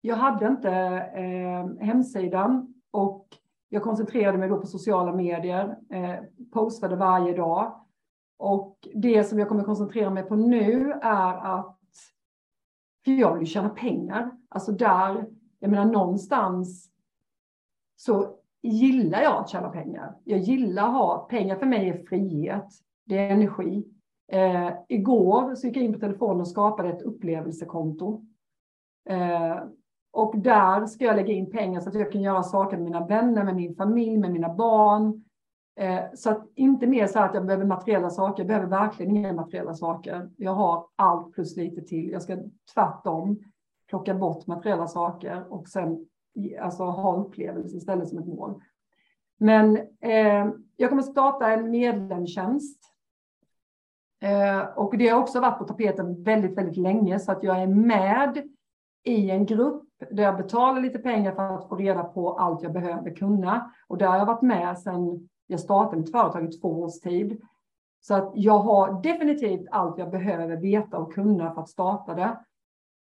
jag 0.00 0.16
hade 0.16 0.46
inte 0.46 0.70
eh, 1.14 1.86
hemsidan 1.86 2.74
och 2.90 3.26
jag 3.68 3.82
koncentrerade 3.82 4.38
mig 4.38 4.48
då 4.48 4.60
på 4.60 4.66
sociala 4.66 5.12
medier, 5.12 5.78
eh, 5.90 6.18
postade 6.52 6.96
varje 6.96 7.36
dag. 7.36 7.86
Och 8.38 8.88
det 8.94 9.24
som 9.24 9.38
jag 9.38 9.48
kommer 9.48 9.64
koncentrera 9.64 10.10
mig 10.10 10.22
på 10.22 10.36
nu 10.36 10.92
är 11.02 11.58
att, 11.58 11.78
för 13.04 13.12
jag 13.12 13.32
vill 13.32 13.42
ju 13.42 13.46
tjäna 13.46 13.68
pengar. 13.68 14.30
Alltså 14.48 14.72
där, 14.72 15.26
jag 15.58 15.70
menar 15.70 15.84
någonstans 15.84 16.90
så 17.96 18.36
gillar 18.62 19.22
jag 19.22 19.40
att 19.40 19.48
tjäna 19.48 19.68
pengar. 19.68 20.14
Jag 20.24 20.38
gillar 20.38 20.82
att 20.82 20.92
ha, 20.92 21.18
pengar 21.30 21.56
för 21.56 21.66
mig 21.66 21.88
är 21.88 22.04
frihet, 22.08 22.66
det 23.04 23.18
är 23.18 23.30
energi. 23.30 23.84
Eh, 24.32 24.72
igår 24.88 25.54
så 25.54 25.66
gick 25.66 25.76
jag 25.76 25.84
in 25.84 25.92
på 25.92 25.98
telefonen 25.98 26.40
och 26.40 26.48
skapade 26.48 26.88
ett 26.88 27.02
upplevelsekonto. 27.02 28.24
Eh, 29.08 29.56
och 30.12 30.38
där 30.38 30.86
ska 30.86 31.04
jag 31.04 31.16
lägga 31.16 31.32
in 31.32 31.50
pengar 31.50 31.80
så 31.80 31.88
att 31.88 31.94
jag 31.94 32.12
kan 32.12 32.22
göra 32.22 32.42
saker 32.42 32.76
med 32.76 32.84
mina 32.84 33.06
vänner, 33.06 33.44
med 33.44 33.56
min 33.56 33.74
familj, 33.74 34.18
med 34.18 34.32
mina 34.32 34.54
barn. 34.54 35.24
Eh, 35.80 36.04
så 36.14 36.30
att 36.30 36.46
inte 36.54 36.86
mer 36.86 37.06
så 37.06 37.18
att 37.18 37.34
jag 37.34 37.46
behöver 37.46 37.64
materiella 37.64 38.10
saker, 38.10 38.42
jag 38.42 38.48
behöver 38.48 38.66
verkligen 38.66 39.16
inga 39.16 39.32
materiella 39.32 39.74
saker. 39.74 40.30
Jag 40.36 40.54
har 40.54 40.86
allt 40.96 41.32
plus 41.32 41.56
lite 41.56 41.82
till. 41.82 42.10
Jag 42.10 42.22
ska 42.22 42.36
tvärtom 42.74 43.38
plocka 43.88 44.14
bort 44.14 44.46
materiella 44.46 44.86
saker 44.86 45.52
och 45.52 45.68
sen 45.68 46.06
alltså, 46.60 46.84
ha 46.84 47.16
upplevelse 47.16 47.76
istället 47.76 48.08
som 48.08 48.18
ett 48.18 48.26
mål. 48.26 48.62
Men 49.38 49.76
eh, 50.00 50.50
jag 50.76 50.88
kommer 50.88 51.02
starta 51.02 51.52
en 51.52 51.70
medlemstjänst. 51.70 52.78
Eh, 54.20 54.60
och 54.60 54.98
det 54.98 55.08
har 55.08 55.20
också 55.20 55.40
varit 55.40 55.58
på 55.58 55.64
tapeten 55.64 56.22
väldigt, 56.22 56.58
väldigt 56.58 56.76
länge 56.76 57.18
så 57.18 57.32
att 57.32 57.42
jag 57.42 57.62
är 57.62 57.66
med 57.66 58.48
i 59.04 59.30
en 59.30 59.46
grupp 59.46 59.84
där 60.10 60.22
jag 60.22 60.36
betalar 60.36 60.80
lite 60.80 60.98
pengar 60.98 61.32
för 61.32 61.42
att 61.42 61.68
få 61.68 61.76
reda 61.76 62.04
på 62.04 62.38
allt 62.38 62.62
jag 62.62 62.72
behöver 62.72 63.14
kunna. 63.14 63.72
Och 63.86 63.98
där 63.98 64.06
har 64.06 64.16
jag 64.16 64.26
varit 64.26 64.42
med 64.42 64.78
sedan 64.78 65.28
jag 65.46 65.60
startade 65.60 65.96
mitt 65.96 66.12
företag 66.12 66.44
i 66.44 66.58
två 66.58 66.82
års 66.82 67.00
tid. 67.00 67.40
Så 68.00 68.14
att 68.14 68.32
jag 68.34 68.58
har 68.58 69.02
definitivt 69.02 69.66
allt 69.70 69.98
jag 69.98 70.10
behöver 70.10 70.56
veta 70.56 70.98
och 70.98 71.14
kunna 71.14 71.54
för 71.54 71.60
att 71.60 71.68
starta 71.68 72.14
det. 72.14 72.38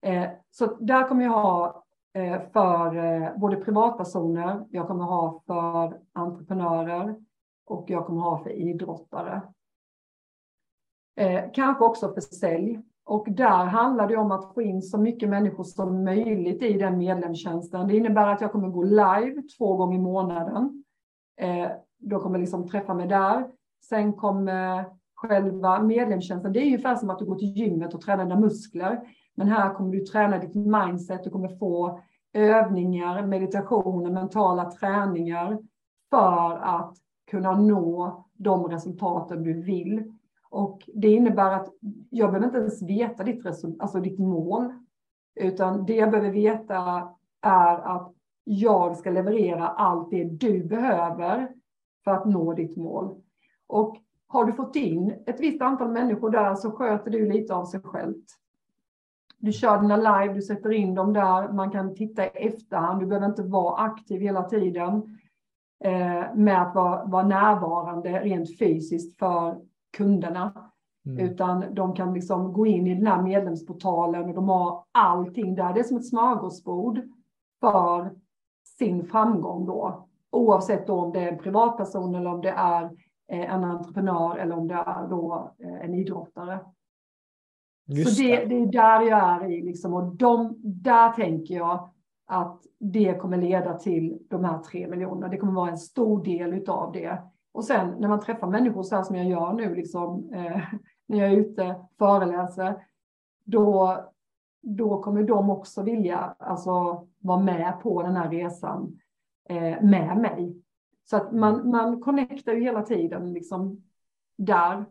Eh, 0.03 0.31
så 0.51 0.67
där 0.67 1.09
kommer 1.09 1.25
jag 1.25 1.31
ha 1.31 1.85
Eh, 2.13 2.41
för 2.53 2.97
eh, 2.97 3.39
både 3.39 3.57
privatpersoner, 3.57 4.67
jag 4.71 4.87
kommer 4.87 5.05
ha 5.05 5.43
för 5.47 6.01
entreprenörer 6.13 7.17
och 7.67 7.91
jag 7.91 8.07
kommer 8.07 8.21
ha 8.21 8.43
för 8.43 8.51
idrottare. 8.51 9.43
Eh, 11.17 11.45
kanske 11.53 11.85
också 11.85 12.13
för 12.13 12.21
sälj. 12.21 12.81
Och 13.05 13.27
där 13.31 13.65
handlar 13.65 14.09
det 14.09 14.17
om 14.17 14.31
att 14.31 14.55
få 14.55 14.63
in 14.63 14.83
så 14.83 14.99
mycket 14.99 15.29
människor 15.29 15.65
som 15.65 16.05
möjligt 16.05 16.63
i 16.63 16.79
den 16.79 16.99
medlemstjänsten. 16.99 17.89
Det 17.89 17.97
innebär 17.97 18.27
att 18.27 18.41
jag 18.41 18.53
kommer 18.53 18.69
gå 18.69 18.83
live 18.83 19.43
två 19.59 19.77
gånger 19.77 19.99
i 19.99 20.01
månaden. 20.01 20.85
Då 21.99 22.21
kommer 22.21 22.35
jag 22.35 22.41
liksom 22.41 22.69
träffa 22.69 22.95
mig 22.95 23.09
där. 23.09 23.49
Sen 23.89 24.13
kommer 24.13 24.85
själva 25.15 25.83
medlemstjänsten. 25.83 26.53
Det 26.53 26.61
är 26.61 26.65
ungefär 26.65 26.97
som 26.97 27.11
att 27.11 27.19
du 27.19 27.25
går 27.25 27.37
till 27.37 27.57
gymmet 27.57 27.95
och 27.95 28.01
tränar 28.01 28.25
dina 28.25 28.41
muskler. 28.41 29.01
Men 29.41 29.49
här 29.49 29.75
kommer 29.75 29.93
du 29.93 30.01
träna 30.01 30.39
ditt 30.39 30.55
mindset. 30.55 31.25
Du 31.25 31.31
kommer 31.31 31.49
få 31.49 32.01
övningar, 32.33 33.27
meditationer, 33.27 34.11
mentala 34.11 34.71
träningar 34.71 35.59
för 36.11 36.59
att 36.63 36.97
kunna 37.31 37.53
nå 37.53 38.25
de 38.35 38.69
resultaten 38.69 39.43
du 39.43 39.63
vill. 39.63 40.13
Och 40.51 40.91
det 40.95 41.09
innebär 41.09 41.53
att 41.53 41.69
jag 42.11 42.31
behöver 42.31 42.47
inte 42.47 42.59
ens 42.59 42.83
veta 42.83 43.25
ditt, 43.25 43.47
alltså 43.81 44.01
ditt 44.01 44.19
mål, 44.19 44.73
utan 45.35 45.87
det 45.87 45.95
jag 45.95 46.11
behöver 46.11 46.31
veta 46.31 47.09
är 47.41 47.97
att 47.97 48.13
jag 48.45 48.97
ska 48.97 49.11
leverera 49.11 49.69
allt 49.69 50.11
det 50.11 50.25
du 50.25 50.65
behöver 50.65 51.53
för 52.05 52.11
att 52.11 52.27
nå 52.27 52.53
ditt 52.53 52.77
mål. 52.77 53.23
Och 53.67 53.97
har 54.27 54.45
du 54.45 54.53
fått 54.53 54.77
in 54.77 55.15
ett 55.27 55.41
visst 55.41 55.63
antal 55.63 55.91
människor 55.91 56.31
där 56.31 56.55
så 56.55 56.71
sköter 56.71 57.11
du 57.11 57.33
lite 57.33 57.55
av 57.55 57.65
sig 57.65 57.81
självt. 57.81 58.40
Du 59.41 59.53
kör 59.53 59.81
dina 59.81 59.97
live, 59.97 60.35
du 60.35 60.43
sätter 60.43 60.73
in 60.73 60.95
dem 60.95 61.13
där, 61.13 61.53
man 61.53 61.71
kan 61.71 61.95
titta 61.95 62.25
i 62.25 62.29
efterhand, 62.29 63.01
du 63.01 63.07
behöver 63.07 63.27
inte 63.27 63.43
vara 63.43 63.83
aktiv 63.83 64.21
hela 64.21 64.43
tiden 64.43 65.19
eh, 65.85 66.35
med 66.35 66.63
att 66.63 66.75
vara, 66.75 67.05
vara 67.05 67.27
närvarande 67.27 68.21
rent 68.21 68.59
fysiskt 68.59 69.19
för 69.19 69.61
kunderna. 69.97 70.71
Mm. 71.07 71.25
Utan 71.25 71.75
de 71.75 71.95
kan 71.95 72.15
liksom 72.15 72.53
gå 72.53 72.67
in 72.67 72.87
i 72.87 72.95
den 72.95 73.07
här 73.07 73.23
medlemsportalen 73.23 74.25
och 74.25 74.35
de 74.35 74.49
har 74.49 74.85
allting 74.93 75.55
där. 75.55 75.75
Det 75.75 75.81
är 75.81 75.85
som 75.85 75.97
ett 75.97 76.09
smörgåsbord 76.09 77.01
för 77.61 78.11
sin 78.79 79.05
framgång 79.05 79.67
då. 79.67 80.09
Oavsett 80.31 80.87
då 80.87 80.95
om 80.95 81.13
det 81.13 81.21
är 81.21 81.33
en 81.33 81.39
privatperson 81.39 82.15
eller 82.15 82.31
om 82.31 82.41
det 82.41 82.51
är 82.51 82.85
eh, 83.29 83.55
en 83.55 83.65
entreprenör 83.65 84.37
eller 84.37 84.57
om 84.57 84.69
det 84.69 84.75
är 84.75 85.09
då 85.09 85.53
eh, 85.59 85.85
en 85.85 85.95
idrottare. 85.95 86.61
Just 87.87 88.17
så 88.17 88.23
det, 88.23 88.45
det, 88.45 88.55
är 88.55 88.67
där 88.67 89.01
jag 89.01 89.43
är 89.43 89.51
i 89.51 89.63
liksom 89.63 89.95
och 89.95 90.17
de, 90.17 90.55
där 90.63 91.13
tänker 91.13 91.55
jag 91.55 91.91
att 92.27 92.63
det 92.79 93.15
kommer 93.15 93.37
leda 93.37 93.79
till 93.79 94.19
de 94.31 94.45
här 94.45 94.59
tre 94.59 94.89
miljonerna. 94.89 95.29
Det 95.29 95.39
kommer 95.39 95.53
vara 95.53 95.71
en 95.71 95.79
stor 95.79 96.25
del 96.25 96.69
av 96.69 96.93
det. 96.93 97.23
Och 97.53 97.65
sen 97.65 97.89
när 97.99 98.09
man 98.09 98.21
träffar 98.21 98.47
människor 98.47 98.83
så 98.83 98.97
här 98.97 99.03
som 99.03 99.17
jag 99.17 99.27
gör 99.27 99.53
nu, 99.53 99.75
liksom, 99.75 100.31
eh, 100.35 100.61
när 101.07 101.19
jag 101.19 101.33
är 101.33 101.37
ute 101.37 101.77
föreläser, 101.99 102.87
då, 103.45 103.97
då 104.63 105.03
kommer 105.03 105.23
de 105.23 105.51
också 105.51 105.83
vilja 105.83 106.35
alltså, 106.39 107.07
vara 107.19 107.41
med 107.41 107.81
på 107.83 108.03
den 108.03 108.17
här 108.17 108.31
resan 108.31 108.99
eh, 109.49 109.83
med 109.83 110.17
mig. 110.17 110.63
Så 111.05 111.17
att 111.17 111.33
man, 111.33 111.71
man 111.71 112.01
connectar 112.01 112.53
ju 112.53 112.61
hela 112.61 112.83
tiden 112.83 113.33
liksom 113.33 113.83
där. 114.39 114.85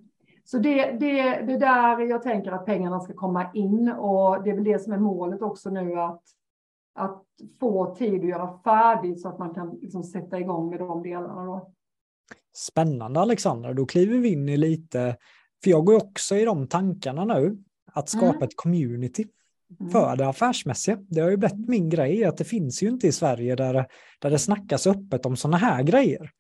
Så 0.52 0.58
det, 0.58 0.92
det, 0.92 1.42
det 1.48 1.58
där 1.58 2.00
jag 2.00 2.24
tänker 2.24 2.52
att 2.52 2.66
pengarna 2.66 3.00
ska 3.00 3.14
komma 3.14 3.52
in 3.54 3.90
och 3.90 4.44
det 4.44 4.50
är 4.50 4.56
väl 4.56 4.64
det 4.64 4.84
som 4.84 4.94
är 4.94 4.98
målet 4.98 5.42
också 5.42 5.70
nu 5.70 6.00
att, 6.00 6.24
att 6.96 7.24
få 7.60 7.96
tid 7.96 8.22
att 8.22 8.30
göra 8.30 8.60
färdigt 8.64 9.22
så 9.22 9.30
att 9.30 9.40
man 9.40 9.54
kan 9.54 9.70
liksom 9.82 10.04
sätta 10.04 10.40
igång 10.40 10.70
med 10.70 10.80
de 10.80 11.04
delarna. 11.04 11.46
Då. 11.46 11.72
Spännande 12.56 13.20
Alexandra, 13.20 13.74
då 13.74 13.86
kliver 13.86 14.18
vi 14.18 14.34
in 14.34 14.50
i 14.50 14.58
lite, 14.58 15.16
för 15.64 15.72
jag 15.72 15.86
går 15.86 15.96
också 15.96 16.36
i 16.36 16.46
de 16.46 16.68
tankarna 16.68 17.26
nu, 17.26 17.58
att 17.94 18.10
skapa 18.10 18.26
mm. 18.26 18.44
ett 18.44 18.56
community 18.56 19.28
mm. 19.80 19.92
för 19.92 20.16
det 20.16 20.28
affärsmässiga. 20.28 20.98
Det 21.10 21.22
har 21.22 21.30
ju 21.30 21.38
blivit 21.38 21.70
min 21.70 21.90
grej, 21.90 22.26
att 22.26 22.38
det 22.38 22.44
finns 22.44 22.84
ju 22.84 22.88
inte 22.88 23.08
i 23.08 23.12
Sverige 23.12 23.56
där, 23.56 23.86
där 24.20 24.30
det 24.30 24.40
snackas 24.40 24.88
öppet 24.88 25.26
om 25.26 25.36
sådana 25.36 25.58
här 25.58 25.84
grejer. 25.84 26.32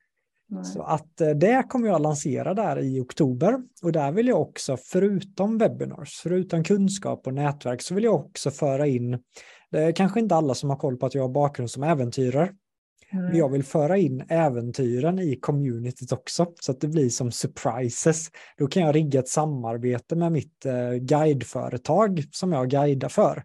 Nej. 0.49 0.65
Så 0.65 0.81
att 0.81 1.21
eh, 1.21 1.29
det 1.29 1.63
kommer 1.69 1.87
jag 1.87 2.01
lansera 2.01 2.53
där 2.53 2.79
i 2.79 2.99
oktober 2.99 3.57
och 3.83 3.91
där 3.91 4.11
vill 4.11 4.27
jag 4.27 4.41
också, 4.41 4.77
förutom 4.77 5.57
webinars, 5.57 6.19
förutom 6.23 6.63
kunskap 6.63 7.27
och 7.27 7.33
nätverk, 7.33 7.81
så 7.81 7.95
vill 7.95 8.03
jag 8.03 8.15
också 8.15 8.51
föra 8.51 8.87
in, 8.87 9.19
det 9.71 9.79
är 9.79 9.91
kanske 9.91 10.19
inte 10.19 10.35
alla 10.35 10.53
som 10.53 10.69
har 10.69 10.77
koll 10.77 10.97
på 10.97 11.05
att 11.05 11.15
jag 11.15 11.21
har 11.21 11.29
bakgrund 11.29 11.71
som 11.71 11.83
äventyrare, 11.83 12.49
Mm. 13.13 13.35
Jag 13.35 13.49
vill 13.49 13.63
föra 13.63 13.97
in 13.97 14.25
äventyren 14.29 15.19
i 15.19 15.35
communityt 15.41 16.11
också, 16.11 16.47
så 16.61 16.71
att 16.71 16.81
det 16.81 16.87
blir 16.87 17.09
som 17.09 17.31
surprises. 17.31 18.27
Då 18.57 18.67
kan 18.67 18.83
jag 18.83 18.95
rigga 18.95 19.19
ett 19.19 19.27
samarbete 19.27 20.15
med 20.15 20.31
mitt 20.31 20.65
eh, 20.65 20.91
guideföretag 20.91 22.23
som 22.31 22.51
jag 22.51 22.69
guidar 22.69 23.09
för. 23.09 23.43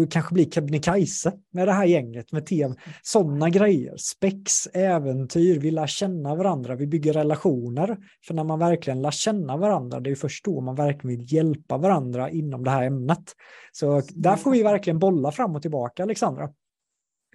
Det 0.00 0.06
kanske 0.10 0.34
blir 0.34 0.50
Kebnekaise 0.50 1.32
med 1.50 1.68
det 1.68 1.72
här 1.72 1.84
gänget 1.84 2.32
med 2.32 2.46
tem. 2.46 2.74
Sådana 3.02 3.50
grejer. 3.50 3.96
Spex, 3.96 4.66
äventyr, 4.66 5.60
vi 5.60 5.70
lär 5.70 5.86
känna 5.86 6.34
varandra, 6.34 6.74
vi 6.74 6.86
bygger 6.86 7.12
relationer. 7.12 7.98
För 8.26 8.34
när 8.34 8.44
man 8.44 8.58
verkligen 8.58 9.02
lär 9.02 9.10
känna 9.10 9.56
varandra, 9.56 10.00
det 10.00 10.10
är 10.10 10.14
först 10.14 10.44
då 10.44 10.60
man 10.60 10.74
verkligen 10.74 11.16
vill 11.16 11.32
hjälpa 11.32 11.78
varandra 11.78 12.30
inom 12.30 12.64
det 12.64 12.70
här 12.70 12.82
ämnet. 12.82 13.32
Så 13.72 14.02
där 14.10 14.36
får 14.36 14.50
vi 14.50 14.62
verkligen 14.62 14.98
bolla 14.98 15.32
fram 15.32 15.56
och 15.56 15.62
tillbaka, 15.62 16.02
Alexandra. 16.02 16.50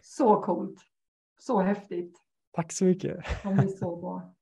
Så 0.04 0.42
coolt. 0.42 0.80
Så 1.40 1.62
häftigt. 1.62 2.16
Tack 2.56 2.72
så 2.72 2.86
mycket. 2.86 3.18
De 3.44 3.70
så 3.70 3.96
bra. 3.96 4.34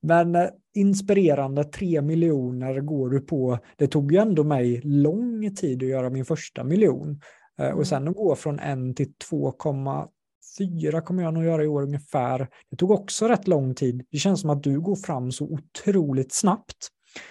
Men 0.00 0.34
eh, 0.34 0.48
inspirerande, 0.74 1.64
tre 1.64 2.02
miljoner 2.02 2.80
går 2.80 3.10
du 3.10 3.20
på. 3.20 3.58
Det 3.76 3.86
tog 3.86 4.12
ju 4.12 4.18
ändå 4.18 4.44
mig 4.44 4.80
lång 4.84 5.54
tid 5.54 5.82
att 5.82 5.88
göra 5.88 6.10
min 6.10 6.24
första 6.24 6.64
miljon. 6.64 7.20
Eh, 7.58 7.66
mm. 7.66 7.78
Och 7.78 7.86
sen 7.86 8.08
att 8.08 8.16
gå 8.16 8.34
från 8.34 8.58
en 8.58 8.94
till 8.94 9.12
2,4 9.30 11.00
kommer 11.00 11.22
jag 11.22 11.34
nog 11.34 11.44
göra 11.44 11.64
i 11.64 11.66
år 11.66 11.82
ungefär. 11.82 12.48
Det 12.70 12.76
tog 12.76 12.90
också 12.90 13.28
rätt 13.28 13.48
lång 13.48 13.74
tid. 13.74 14.06
Det 14.10 14.18
känns 14.18 14.40
som 14.40 14.50
att 14.50 14.62
du 14.62 14.80
går 14.80 14.96
fram 14.96 15.32
så 15.32 15.44
otroligt 15.44 16.32
snabbt. 16.32 16.88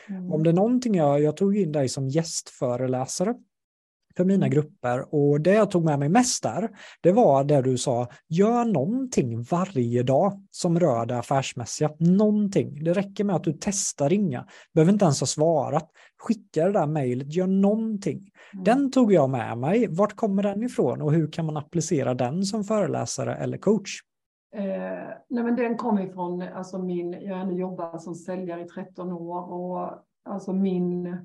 Mm. 0.10 0.32
Om 0.32 0.44
det 0.44 0.50
är 0.50 0.54
någonting 0.54 0.96
jag, 0.96 1.22
jag 1.22 1.38
tog 1.38 1.58
in 1.58 1.72
dig 1.72 1.90
som 1.90 2.10
gästföreläsare 2.10 3.36
för 4.18 4.26
mina 4.26 4.48
grupper 4.48 5.16
och 5.16 5.42
det 5.42 5.54
jag 5.54 5.72
tog 5.72 5.86
med 5.86 6.00
mig 6.00 6.10
mest 6.10 6.44
där, 6.44 6.70
det 7.02 7.12
var 7.12 7.44
det 7.44 7.62
du 7.62 7.78
sa, 7.78 8.08
gör 8.30 8.66
någonting 8.66 9.44
varje 9.44 10.04
dag 10.04 10.42
som 10.52 10.80
rör 10.80 11.06
det 11.06 11.20
affärsmässiga. 11.20 11.92
Någonting. 12.00 12.84
Det 12.84 12.94
räcker 12.94 13.24
med 13.24 13.36
att 13.36 13.44
du 13.44 13.58
testar 13.62 14.10
ringa, 14.10 14.46
behöver 14.74 14.94
inte 14.94 15.06
ens 15.06 15.20
ha 15.20 15.28
svarat. 15.28 15.90
Skicka 16.18 16.66
det 16.66 16.72
där 16.72 16.88
mejlet, 16.88 17.36
gör 17.36 17.48
någonting. 17.48 18.32
Mm. 18.54 18.64
Den 18.64 18.92
tog 18.92 19.14
jag 19.14 19.30
med 19.30 19.58
mig. 19.58 19.88
Vart 19.90 20.16
kommer 20.16 20.44
den 20.44 20.64
ifrån 20.64 21.02
och 21.02 21.14
hur 21.14 21.32
kan 21.32 21.46
man 21.46 21.58
applicera 21.58 22.14
den 22.14 22.44
som 22.44 22.64
föreläsare 22.64 23.36
eller 23.36 23.58
coach? 23.58 23.92
Eh, 24.56 24.64
nej 25.30 25.44
men 25.44 25.56
den 25.56 25.78
kom 25.78 26.00
ifrån, 26.00 26.42
alltså 26.42 26.78
min, 26.78 27.12
jag 27.12 27.36
har 27.36 27.52
jobbat 27.52 28.02
som 28.02 28.16
säljare 28.16 28.62
i 28.62 28.68
13 28.68 29.12
år 29.12 29.52
och 29.54 29.90
alltså 30.26 30.54
min... 30.54 31.18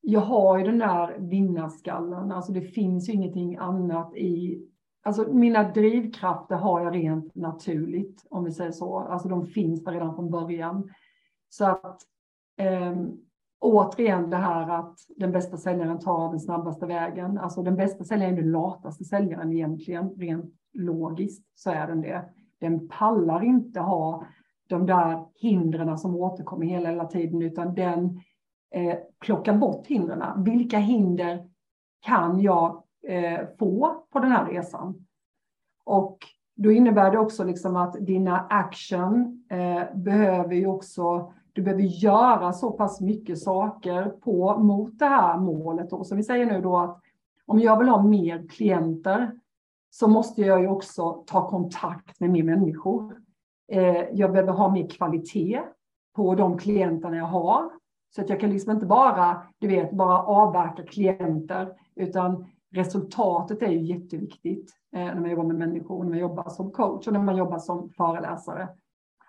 Jag 0.00 0.20
har 0.20 0.58
ju 0.58 0.64
den 0.64 0.78
där 0.78 1.16
vinnarskallen, 1.18 2.32
alltså 2.32 2.52
det 2.52 2.60
finns 2.60 3.08
ju 3.08 3.12
ingenting 3.12 3.56
annat 3.56 4.16
i... 4.16 4.62
Alltså 5.02 5.32
mina 5.32 5.62
drivkrafter 5.72 6.56
har 6.56 6.80
jag 6.80 6.94
rent 6.94 7.34
naturligt, 7.34 8.26
om 8.30 8.44
vi 8.44 8.52
säger 8.52 8.72
så. 8.72 8.98
Alltså 8.98 9.28
de 9.28 9.46
finns 9.46 9.84
där 9.84 9.92
redan 9.92 10.14
från 10.14 10.30
början. 10.30 10.90
Så 11.48 11.64
att 11.64 12.00
eh, 12.56 12.96
återigen 13.60 14.30
det 14.30 14.36
här 14.36 14.70
att 14.70 14.98
den 15.16 15.32
bästa 15.32 15.56
säljaren 15.56 15.98
tar 15.98 16.30
den 16.30 16.40
snabbaste 16.40 16.86
vägen. 16.86 17.38
Alltså 17.38 17.62
den 17.62 17.76
bästa 17.76 18.04
säljaren 18.04 18.34
är 18.34 18.42
den 18.42 18.50
lataste 18.50 19.04
säljaren 19.04 19.52
egentligen, 19.52 20.10
rent 20.10 20.54
logiskt 20.72 21.46
så 21.54 21.70
är 21.70 21.86
den 21.86 22.00
det. 22.00 22.24
Den 22.60 22.88
pallar 22.88 23.44
inte 23.44 23.80
ha 23.80 24.26
de 24.68 24.86
där 24.86 25.26
hindren 25.34 25.98
som 25.98 26.16
återkommer 26.16 26.66
hela, 26.66 26.88
hela 26.88 27.06
tiden, 27.06 27.42
utan 27.42 27.74
den 27.74 28.20
eh, 28.70 28.98
plocka 29.18 29.52
bort 29.52 29.86
hindren. 29.86 30.44
Vilka 30.44 30.78
hinder 30.78 31.48
kan 32.00 32.40
jag 32.40 32.82
eh, 33.06 33.40
få 33.58 34.04
på 34.12 34.18
den 34.18 34.32
här 34.32 34.46
resan? 34.46 35.06
Och 35.84 36.18
då 36.56 36.72
innebär 36.72 37.10
det 37.10 37.18
också 37.18 37.44
liksom 37.44 37.76
att 37.76 38.06
dina 38.06 38.46
action 38.50 39.44
eh, 39.50 39.96
behöver 39.96 40.54
ju 40.54 40.66
också, 40.66 41.32
du 41.52 41.62
behöver 41.62 41.82
göra 41.82 42.52
så 42.52 42.70
pass 42.70 43.00
mycket 43.00 43.38
saker 43.38 44.04
på, 44.04 44.58
mot 44.58 44.98
det 44.98 45.06
här 45.06 45.38
målet. 45.38 45.92
Och 45.92 46.06
som 46.06 46.16
vi 46.16 46.22
säger 46.22 46.46
nu 46.46 46.60
då 46.60 46.76
att 46.76 47.00
om 47.46 47.60
jag 47.60 47.78
vill 47.78 47.88
ha 47.88 48.02
mer 48.02 48.48
klienter 48.48 49.30
så 49.90 50.08
måste 50.08 50.42
jag 50.42 50.60
ju 50.60 50.68
också 50.68 51.24
ta 51.26 51.48
kontakt 51.48 52.20
med 52.20 52.30
mer 52.30 52.42
människor. 52.42 53.16
Eh, 53.68 54.04
jag 54.12 54.32
behöver 54.32 54.52
ha 54.52 54.72
mer 54.72 54.88
kvalitet 54.88 55.62
på 56.16 56.34
de 56.34 56.58
klienterna 56.58 57.16
jag 57.16 57.24
har. 57.24 57.70
Så 58.10 58.20
att 58.20 58.28
jag 58.28 58.40
kan 58.40 58.50
liksom 58.50 58.72
inte 58.72 58.86
bara, 58.86 59.42
du 59.58 59.68
vet, 59.68 59.92
bara 59.92 60.22
avverka 60.22 60.82
klienter, 60.82 61.72
utan 61.94 62.46
resultatet 62.70 63.62
är 63.62 63.70
ju 63.70 63.80
jätteviktigt 63.80 64.72
eh, 64.92 65.04
när 65.04 65.20
man 65.20 65.30
jobbar 65.30 65.44
med 65.44 65.56
människor, 65.56 66.04
när 66.04 66.10
man 66.10 66.18
jobbar 66.18 66.48
som 66.48 66.70
coach 66.70 67.06
och 67.06 67.12
när 67.12 67.22
man 67.22 67.36
jobbar 67.36 67.58
som 67.58 67.90
föreläsare. 67.90 68.68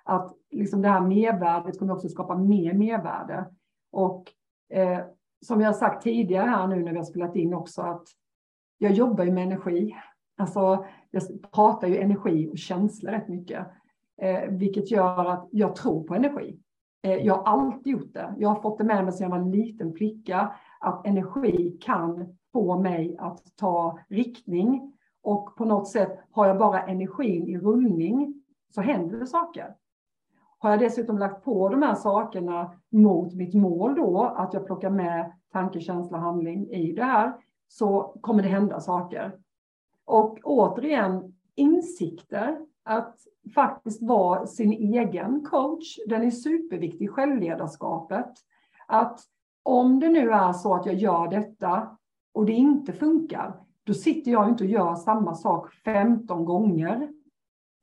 Att 0.04 0.34
liksom 0.52 0.82
det 0.82 0.90
här 0.90 1.02
mervärdet 1.02 1.80
kommer 1.80 1.94
också 1.94 2.10
skapa 2.10 2.36
mer 2.38 2.74
mervärde. 2.74 3.46
Och 3.92 4.24
eh, 4.70 5.00
som 5.46 5.62
jag 5.62 5.68
har 5.68 5.74
sagt 5.74 6.04
tidigare 6.04 6.50
här 6.50 6.68
nu 6.68 6.84
när 6.84 6.92
vi 6.92 6.98
har 6.98 7.06
spelat 7.06 7.36
in 7.36 7.54
också, 7.54 7.82
att 7.82 8.04
jag 8.78 8.92
jobbar 8.92 9.24
ju 9.24 9.32
med 9.32 9.44
energi. 9.44 9.96
Alltså, 10.38 10.86
jag 11.12 11.24
pratar 11.52 11.88
ju 11.88 11.98
energi 11.98 12.50
och 12.52 12.58
känslor 12.58 13.12
rätt 13.12 13.28
mycket, 13.28 13.68
eh, 14.22 14.50
vilket 14.50 14.92
gör 14.92 15.26
att 15.26 15.48
jag 15.52 15.76
tror 15.76 16.04
på 16.04 16.16
energi. 16.16 16.60
Eh, 17.02 17.16
jag 17.16 17.34
har 17.34 17.43
alltid 17.43 17.93
gjort 17.93 18.14
det. 18.14 18.36
Jag 18.38 18.50
har 18.50 18.62
fått 18.62 18.78
det 18.78 18.84
med 18.84 19.04
mig 19.04 19.14
sedan 19.14 19.24
jag 19.24 19.38
var 19.38 19.45
en 19.45 19.52
liten 19.52 19.93
flicka, 19.93 20.56
att 20.80 21.08
energi 21.08 21.78
kan 21.82 22.38
få 22.54 22.80
mig 22.80 23.16
att 23.20 23.43
ta 23.56 24.00
riktning. 24.08 24.93
Och 25.22 25.56
på 25.56 25.66
något 25.66 25.88
sätt 25.88 26.20
har 26.32 26.47
jag 26.47 26.58
bara 26.58 26.82
energin 26.84 27.47
i 27.47 27.58
rullning 27.58 28.43
så 28.70 28.82
händer 28.82 29.20
det 29.20 29.28
saker. 29.28 29.76
Har 30.60 30.70
jag 30.70 30.80
dessutom 30.80 31.18
lagt 31.18 31.43
på 31.43 31.70
de 31.70 31.82
här 31.82 31.95
sakerna 31.95 32.74
mot 32.89 33.34
mitt 33.34 33.54
mål 33.54 33.95
då, 33.95 34.24
att 34.24 34.54
jag 34.54 34.66
plockar 34.66 34.89
med 34.89 35.32
tanke, 35.52 35.80
känsla, 35.80 36.18
handling 36.18 36.70
i 36.70 36.91
det 36.93 37.04
här, 37.04 37.34
så 37.68 38.16
kommer 38.22 38.43
det 38.43 38.50
hända 38.50 38.80
saker. 38.80 39.39
Och 40.06 40.39
återigen, 40.43 41.36
insikter, 41.56 42.66
att 42.90 43.16
faktiskt 43.56 44.02
vara 44.02 44.48
sin 44.48 44.72
egen 44.72 45.46
coach, 45.46 45.98
den 46.08 46.24
är 46.24 46.32
superviktig 46.32 47.06
i 47.06 47.08
självledarskapet. 47.08 48.34
Att 48.88 49.20
om 49.64 50.00
det 50.00 50.10
nu 50.10 50.32
är 50.32 50.54
så 50.54 50.74
att 50.74 50.86
jag 50.86 50.96
gör 50.96 51.28
detta 51.28 51.98
och 52.34 52.46
det 52.46 52.54
inte 52.54 52.94
funkar, 52.94 53.60
då 53.84 53.94
sitter 53.94 54.32
jag 54.32 54.50
inte 54.50 54.64
och 54.64 54.70
gör 54.70 54.96
samma 54.96 55.36
sak 55.36 55.74
15 55.74 56.46
gånger 56.46 57.10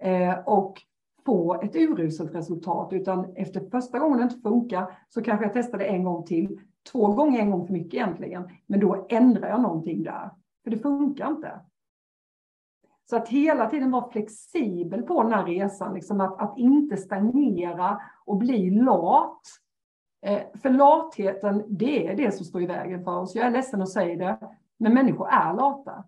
eh, 0.02 0.38
och 0.38 0.82
får 1.26 1.64
ett 1.64 1.76
uruselt 1.76 2.34
resultat, 2.34 2.92
utan 2.92 3.36
efter 3.36 3.70
första 3.70 3.98
gången 3.98 4.18
det 4.18 4.24
inte 4.24 4.40
funkar 4.40 4.98
så 5.09 5.22
kanske 5.22 5.44
jag 5.44 5.52
testar 5.54 5.78
det 5.78 5.84
en 5.84 6.04
gång 6.04 6.24
till. 6.24 6.61
Två 6.92 7.07
gånger 7.07 7.40
en 7.40 7.50
gång 7.50 7.66
för 7.66 7.72
mycket 7.72 7.94
egentligen, 7.94 8.48
men 8.66 8.80
då 8.80 9.07
ändrar 9.09 9.48
jag 9.48 9.62
någonting 9.62 10.02
där, 10.02 10.30
för 10.64 10.70
det 10.70 10.78
funkar 10.78 11.28
inte. 11.28 11.61
Så 13.11 13.16
att 13.16 13.28
hela 13.28 13.70
tiden 13.70 13.90
vara 13.90 14.11
flexibel 14.11 15.02
på 15.02 15.22
den 15.22 15.32
här 15.32 15.44
resan, 15.44 15.94
liksom 15.94 16.20
att, 16.20 16.42
att 16.42 16.59
inte 16.59 16.96
stagnera 16.96 18.00
och 18.24 18.36
bli 18.36 18.70
lat. 18.70 19.40
Eh, 20.26 20.42
för 20.62 20.70
latheten, 20.70 21.64
det 21.68 22.09
är 22.09 22.16
det 22.16 22.30
som 22.30 22.46
står 22.46 22.62
i 22.62 22.66
vägen 22.66 23.04
för 23.04 23.18
oss. 23.18 23.34
Jag 23.34 23.46
är 23.46 23.50
ledsen 23.50 23.82
att 23.82 23.88
säga 23.88 24.16
det, 24.16 24.38
men 24.78 24.94
människor 24.94 25.28
är 25.28 25.54
lata. 25.54 26.04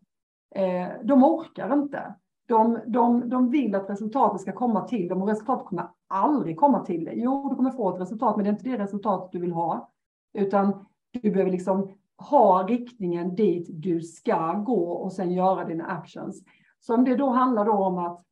Eh, 0.55 0.89
de 1.03 1.25
orkar 1.25 1.73
inte. 1.73 2.15
De, 2.47 2.79
de, 2.87 3.29
de 3.29 3.51
vill 3.51 3.75
att 3.75 3.91
resultatet 3.91 4.41
ska 4.41 4.53
komma 4.53 4.89
till 4.89 5.09
dem 5.09 5.23
och 5.23 5.29
resultatet 5.29 5.67
kommer 5.67 5.89
aldrig 6.09 6.57
komma 6.57 6.85
till 6.85 7.05
dig. 7.05 7.21
Jo, 7.21 7.49
du 7.49 7.57
kommer 7.57 7.71
få 7.71 7.95
ett 7.95 8.01
resultat, 8.01 8.37
men 8.37 8.45
det 8.45 8.51
är 8.51 8.53
inte 8.53 8.71
det 8.71 8.79
resultatet 8.79 9.33
du 9.33 9.39
vill 9.39 9.53
ha. 9.53 9.91
Utan 10.35 10.87
du 11.23 11.31
behöver 11.31 11.51
liksom 11.51 11.91
ha 12.17 12.67
riktningen 12.67 13.35
dit 13.35 13.67
du 13.71 14.01
ska 14.01 14.53
gå 14.53 14.93
och 14.93 15.13
sen 15.13 15.33
göra 15.33 15.65
dina 15.65 15.87
actions. 15.87 16.43
Så 16.81 16.95
om 16.95 17.05
det 17.05 17.17
då 17.17 17.29
handlar 17.29 17.65
då 17.65 17.73
om 17.73 17.99
att 17.99 18.25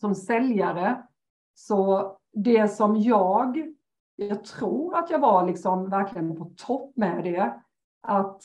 som 0.00 0.14
säljare, 0.14 1.06
så 1.54 2.10
det 2.32 2.68
som 2.68 2.96
jag, 2.96 3.74
jag 4.16 4.44
tror 4.44 4.96
att 4.96 5.10
jag 5.10 5.18
var 5.18 5.46
liksom 5.46 5.90
verkligen 5.90 6.36
på 6.36 6.52
topp 6.56 6.96
med 6.96 7.24
det, 7.24 7.60
att 8.00 8.42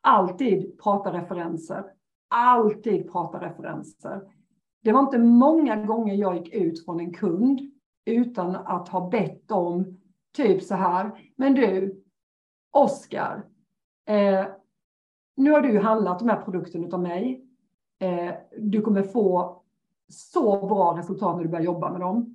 alltid 0.00 0.82
prata 0.82 1.12
referenser. 1.12 1.84
Alltid 2.28 3.12
prata 3.12 3.40
referenser. 3.40 4.20
Det 4.82 4.92
var 4.92 5.00
inte 5.00 5.18
många 5.18 5.76
gånger 5.76 6.14
jag 6.14 6.36
gick 6.36 6.54
ut 6.54 6.84
från 6.84 7.00
en 7.00 7.14
kund 7.14 7.60
utan 8.04 8.56
att 8.56 8.88
ha 8.88 9.08
bett 9.08 9.50
om 9.50 10.00
typ 10.36 10.62
så 10.62 10.74
här. 10.74 11.32
Men 11.36 11.54
du, 11.54 12.02
Oskar, 12.70 13.44
eh, 14.06 14.46
nu 15.36 15.50
har 15.50 15.60
du 15.60 15.78
handlat 15.78 16.18
de 16.18 16.28
här 16.28 16.42
produkterna 16.42 16.88
av 16.92 17.02
mig. 17.02 17.43
Eh, 18.04 18.34
du 18.58 18.80
kommer 18.80 19.02
få 19.02 19.56
så 20.08 20.66
bra 20.66 20.98
resultat 20.98 21.36
när 21.36 21.42
du 21.42 21.50
börjar 21.50 21.64
jobba 21.64 21.92
med 21.92 22.00
dem. 22.00 22.34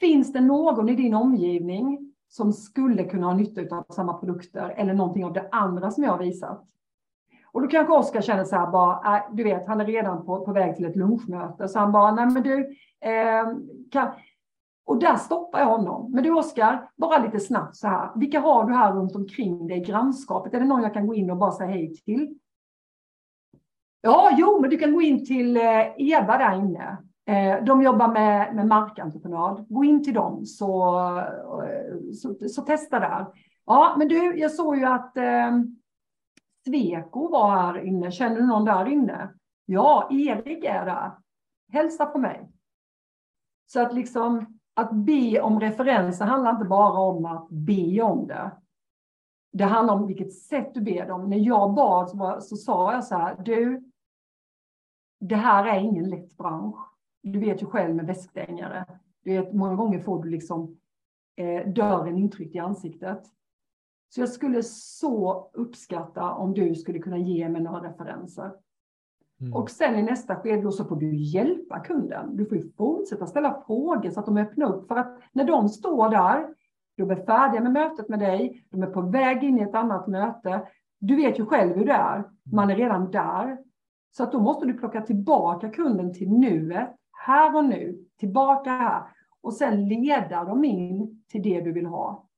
Finns 0.00 0.32
det 0.32 0.40
någon 0.40 0.88
i 0.88 0.94
din 0.94 1.14
omgivning 1.14 2.12
som 2.28 2.52
skulle 2.52 3.04
kunna 3.04 3.26
ha 3.26 3.34
nytta 3.34 3.76
av 3.76 3.84
samma 3.88 4.14
produkter 4.14 4.74
eller 4.76 4.94
någonting 4.94 5.24
av 5.24 5.32
det 5.32 5.48
andra 5.52 5.90
som 5.90 6.04
jag 6.04 6.10
har 6.10 6.18
visat? 6.18 6.64
Och 7.52 7.62
då 7.62 7.68
kanske 7.68 7.92
Oskar 7.92 8.20
känner 8.20 8.44
så 8.44 8.56
här 8.56 8.70
bara, 8.70 9.16
äh, 9.16 9.22
du 9.32 9.44
vet, 9.44 9.66
han 9.66 9.80
är 9.80 9.84
redan 9.84 10.26
på, 10.26 10.44
på 10.44 10.52
väg 10.52 10.76
till 10.76 10.84
ett 10.84 10.96
lunchmöte, 10.96 11.68
så 11.68 11.78
han 11.78 11.92
bara, 11.92 12.14
nej 12.14 12.26
men 12.26 12.42
du, 12.42 12.58
eh, 13.00 13.46
kan... 13.90 14.10
Och 14.84 14.98
där 14.98 15.16
stoppar 15.16 15.58
jag 15.58 15.66
honom. 15.66 16.12
Men 16.12 16.24
du 16.24 16.30
Oskar, 16.30 16.90
bara 16.96 17.24
lite 17.24 17.40
snabbt 17.40 17.76
så 17.76 17.86
här, 17.86 18.10
vilka 18.14 18.40
har 18.40 18.64
du 18.64 18.72
här 18.72 18.92
runt 18.92 19.16
omkring 19.16 19.66
dig 19.66 19.78
i 19.78 19.84
grannskapet? 19.84 20.54
Är 20.54 20.60
det 20.60 20.66
någon 20.66 20.82
jag 20.82 20.94
kan 20.94 21.06
gå 21.06 21.14
in 21.14 21.30
och 21.30 21.36
bara 21.36 21.52
säga 21.52 21.70
hej 21.70 21.94
till? 22.04 22.38
Ja, 24.04 24.34
jo, 24.38 24.60
men 24.60 24.70
du 24.70 24.78
kan 24.78 24.92
gå 24.92 25.02
in 25.02 25.24
till 25.24 25.56
eh, 25.56 25.86
Eva 25.96 26.38
där 26.38 26.56
inne. 26.56 26.98
Eh, 27.26 27.64
de 27.64 27.82
jobbar 27.82 28.08
med, 28.08 28.54
med 28.54 28.66
markentreprenad. 28.66 29.66
Gå 29.68 29.84
in 29.84 30.04
till 30.04 30.14
dem 30.14 30.46
så, 30.46 30.98
eh, 31.62 32.12
så, 32.14 32.48
så 32.48 32.62
testa 32.62 33.00
där. 33.00 33.26
Ja, 33.66 33.94
men 33.98 34.08
du, 34.08 34.38
jag 34.38 34.50
såg 34.50 34.76
ju 34.76 34.84
att 34.84 35.16
eh, 35.16 35.60
Sweco 36.66 37.28
var 37.28 37.50
här 37.50 37.84
inne. 37.84 38.10
Känner 38.10 38.36
du 38.36 38.46
någon 38.46 38.64
där 38.64 38.88
inne? 38.88 39.30
Ja, 39.66 40.08
Erik 40.10 40.64
är 40.64 40.86
där. 40.86 41.12
Hälsa 41.72 42.06
på 42.06 42.18
mig. 42.18 42.50
Så 43.66 43.80
att 43.80 43.94
liksom 43.94 44.58
att 44.74 44.92
be 44.92 45.40
om 45.40 45.60
referenser 45.60 46.24
handlar 46.24 46.50
inte 46.50 46.64
bara 46.64 46.98
om 46.98 47.24
att 47.24 47.48
be 47.50 48.02
om 48.02 48.26
det. 48.26 48.50
Det 49.52 49.64
handlar 49.64 49.94
om 49.94 50.06
vilket 50.06 50.34
sätt 50.34 50.74
du 50.74 50.80
ber 50.80 51.06
dem. 51.06 51.30
När 51.30 51.38
jag 51.38 51.74
bad 51.74 52.10
så, 52.10 52.38
så 52.40 52.56
sa 52.56 52.92
jag 52.92 53.04
så 53.04 53.14
här, 53.14 53.36
du, 53.44 53.91
det 55.22 55.36
här 55.36 55.64
är 55.64 55.80
ingen 55.80 56.08
lätt 56.08 56.36
bransch. 56.36 56.76
Du 57.22 57.38
vet 57.38 57.62
ju 57.62 57.66
själv 57.66 57.94
med 57.94 58.06
väskstängare. 58.06 58.86
Du 59.24 59.30
vet, 59.30 59.52
många 59.52 59.74
gånger 59.74 59.98
får 59.98 60.22
du 60.22 60.30
liksom 60.30 60.76
eh, 61.36 61.68
dörren 61.72 62.18
intryckt 62.18 62.54
i 62.54 62.58
ansiktet. 62.58 63.22
Så 64.08 64.20
jag 64.20 64.28
skulle 64.28 64.62
så 64.62 65.50
uppskatta 65.52 66.30
om 66.30 66.54
du 66.54 66.74
skulle 66.74 66.98
kunna 66.98 67.18
ge 67.18 67.48
mig 67.48 67.62
några 67.62 67.88
referenser. 67.88 68.52
Mm. 69.40 69.54
Och 69.54 69.70
sen 69.70 69.98
i 69.98 70.02
nästa 70.02 70.36
skede 70.36 70.72
så 70.72 70.84
får 70.84 70.96
du 70.96 71.16
hjälpa 71.16 71.80
kunden. 71.80 72.36
Du 72.36 72.46
får 72.46 72.56
ju 72.56 72.72
fortsätta 72.72 73.26
ställa 73.26 73.62
frågor 73.66 74.10
så 74.10 74.20
att 74.20 74.26
de 74.26 74.36
öppnar 74.36 74.74
upp. 74.74 74.88
För 74.88 74.96
att 74.96 75.18
när 75.32 75.44
de 75.44 75.68
står 75.68 76.08
där, 76.08 76.54
de 76.96 77.10
är 77.10 77.24
färdiga 77.24 77.60
med 77.60 77.72
mötet 77.72 78.08
med 78.08 78.18
dig, 78.18 78.66
de 78.70 78.82
är 78.82 78.86
på 78.86 79.00
väg 79.00 79.44
in 79.44 79.58
i 79.58 79.62
ett 79.62 79.74
annat 79.74 80.06
möte. 80.06 80.68
Du 80.98 81.16
vet 81.16 81.38
ju 81.38 81.46
själv 81.46 81.76
hur 81.76 81.86
det 81.86 81.92
är. 81.92 82.24
Man 82.52 82.70
är 82.70 82.76
redan 82.76 83.10
där. 83.10 83.58
Så 84.16 84.22
att 84.22 84.32
då 84.32 84.40
måste 84.40 84.66
du 84.66 84.74
plocka 84.74 85.00
tillbaka 85.00 85.68
kunden 85.68 86.14
till 86.14 86.30
nuet, 86.30 86.96
här 87.12 87.56
och 87.56 87.64
nu, 87.64 88.04
tillbaka 88.18 88.70
här 88.70 89.02
och 89.42 89.54
sen 89.54 89.88
leda 89.88 90.44
dem 90.44 90.64
in 90.64 91.24
till 91.28 91.42
det 91.42 91.60
du 91.60 91.72
vill 91.72 91.86
ha. 91.86 92.28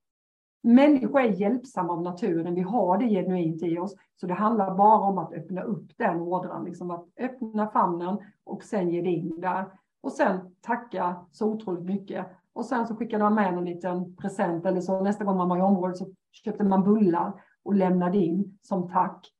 människor 0.62 1.20
är 1.20 1.28
hjälpsamma 1.28 1.92
av 1.92 2.02
naturen. 2.02 2.54
Vi 2.54 2.60
har 2.60 2.98
det 2.98 3.08
genuint 3.08 3.62
i 3.62 3.78
oss. 3.78 3.96
Så 4.16 4.26
det 4.26 4.34
handlar 4.34 4.74
bara 4.74 5.08
om 5.08 5.18
att 5.18 5.32
öppna 5.32 5.62
upp 5.62 5.98
den 5.98 6.20
ådran, 6.20 6.64
liksom 6.64 6.90
att 6.90 7.06
öppna 7.18 7.70
famnen 7.70 8.18
och 8.44 8.62
sen 8.62 8.90
ge 8.90 9.02
dig 9.02 9.14
in 9.14 9.40
där. 9.40 9.66
Och 10.00 10.12
sen 10.12 10.54
tacka 10.60 11.16
så 11.32 11.52
otroligt 11.52 11.84
mycket. 11.84 12.26
Och 12.52 12.64
sen 12.64 12.86
så 12.86 12.96
skickade 12.96 13.24
man 13.24 13.34
med 13.34 13.54
en 13.54 13.64
liten 13.64 14.16
present 14.16 14.66
eller 14.66 14.80
så 14.80 15.00
nästa 15.00 15.24
gång 15.24 15.36
man 15.36 15.48
var 15.48 15.58
i 15.58 15.62
området 15.62 15.96
så 15.96 16.06
köpte 16.32 16.64
man 16.64 16.82
bullar 16.82 17.32
och 17.62 17.74
lämnade 17.74 18.18
in 18.18 18.58
som 18.62 18.88
tack. 18.88 19.33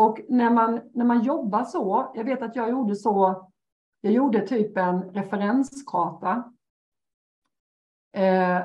Och 0.00 0.20
när 0.28 0.50
man, 0.50 0.80
när 0.92 1.04
man 1.04 1.22
jobbar 1.22 1.64
så, 1.64 2.12
jag 2.14 2.24
vet 2.24 2.42
att 2.42 2.56
jag 2.56 2.70
gjorde 2.70 2.96
så, 2.96 3.48
jag 4.00 4.12
gjorde 4.12 4.46
typ 4.46 4.76
en 4.76 5.02
referenskarta. 5.02 6.52
Eh, 8.16 8.60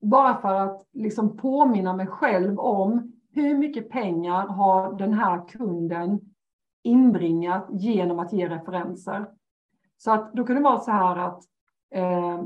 bara 0.00 0.40
för 0.40 0.54
att 0.54 0.86
liksom 0.92 1.36
påminna 1.36 1.96
mig 1.96 2.06
själv 2.06 2.60
om 2.60 3.12
hur 3.30 3.58
mycket 3.58 3.90
pengar 3.90 4.46
har 4.46 4.92
den 4.92 5.12
här 5.12 5.48
kunden 5.48 6.20
inbringat 6.82 7.66
genom 7.70 8.18
att 8.18 8.32
ge 8.32 8.48
referenser. 8.48 9.26
Så 9.96 10.10
att 10.12 10.32
då 10.32 10.44
kunde 10.44 10.60
det 10.60 10.64
vara 10.64 10.80
så 10.80 10.90
här 10.90 11.16
att 11.16 11.44
eh, 11.94 12.42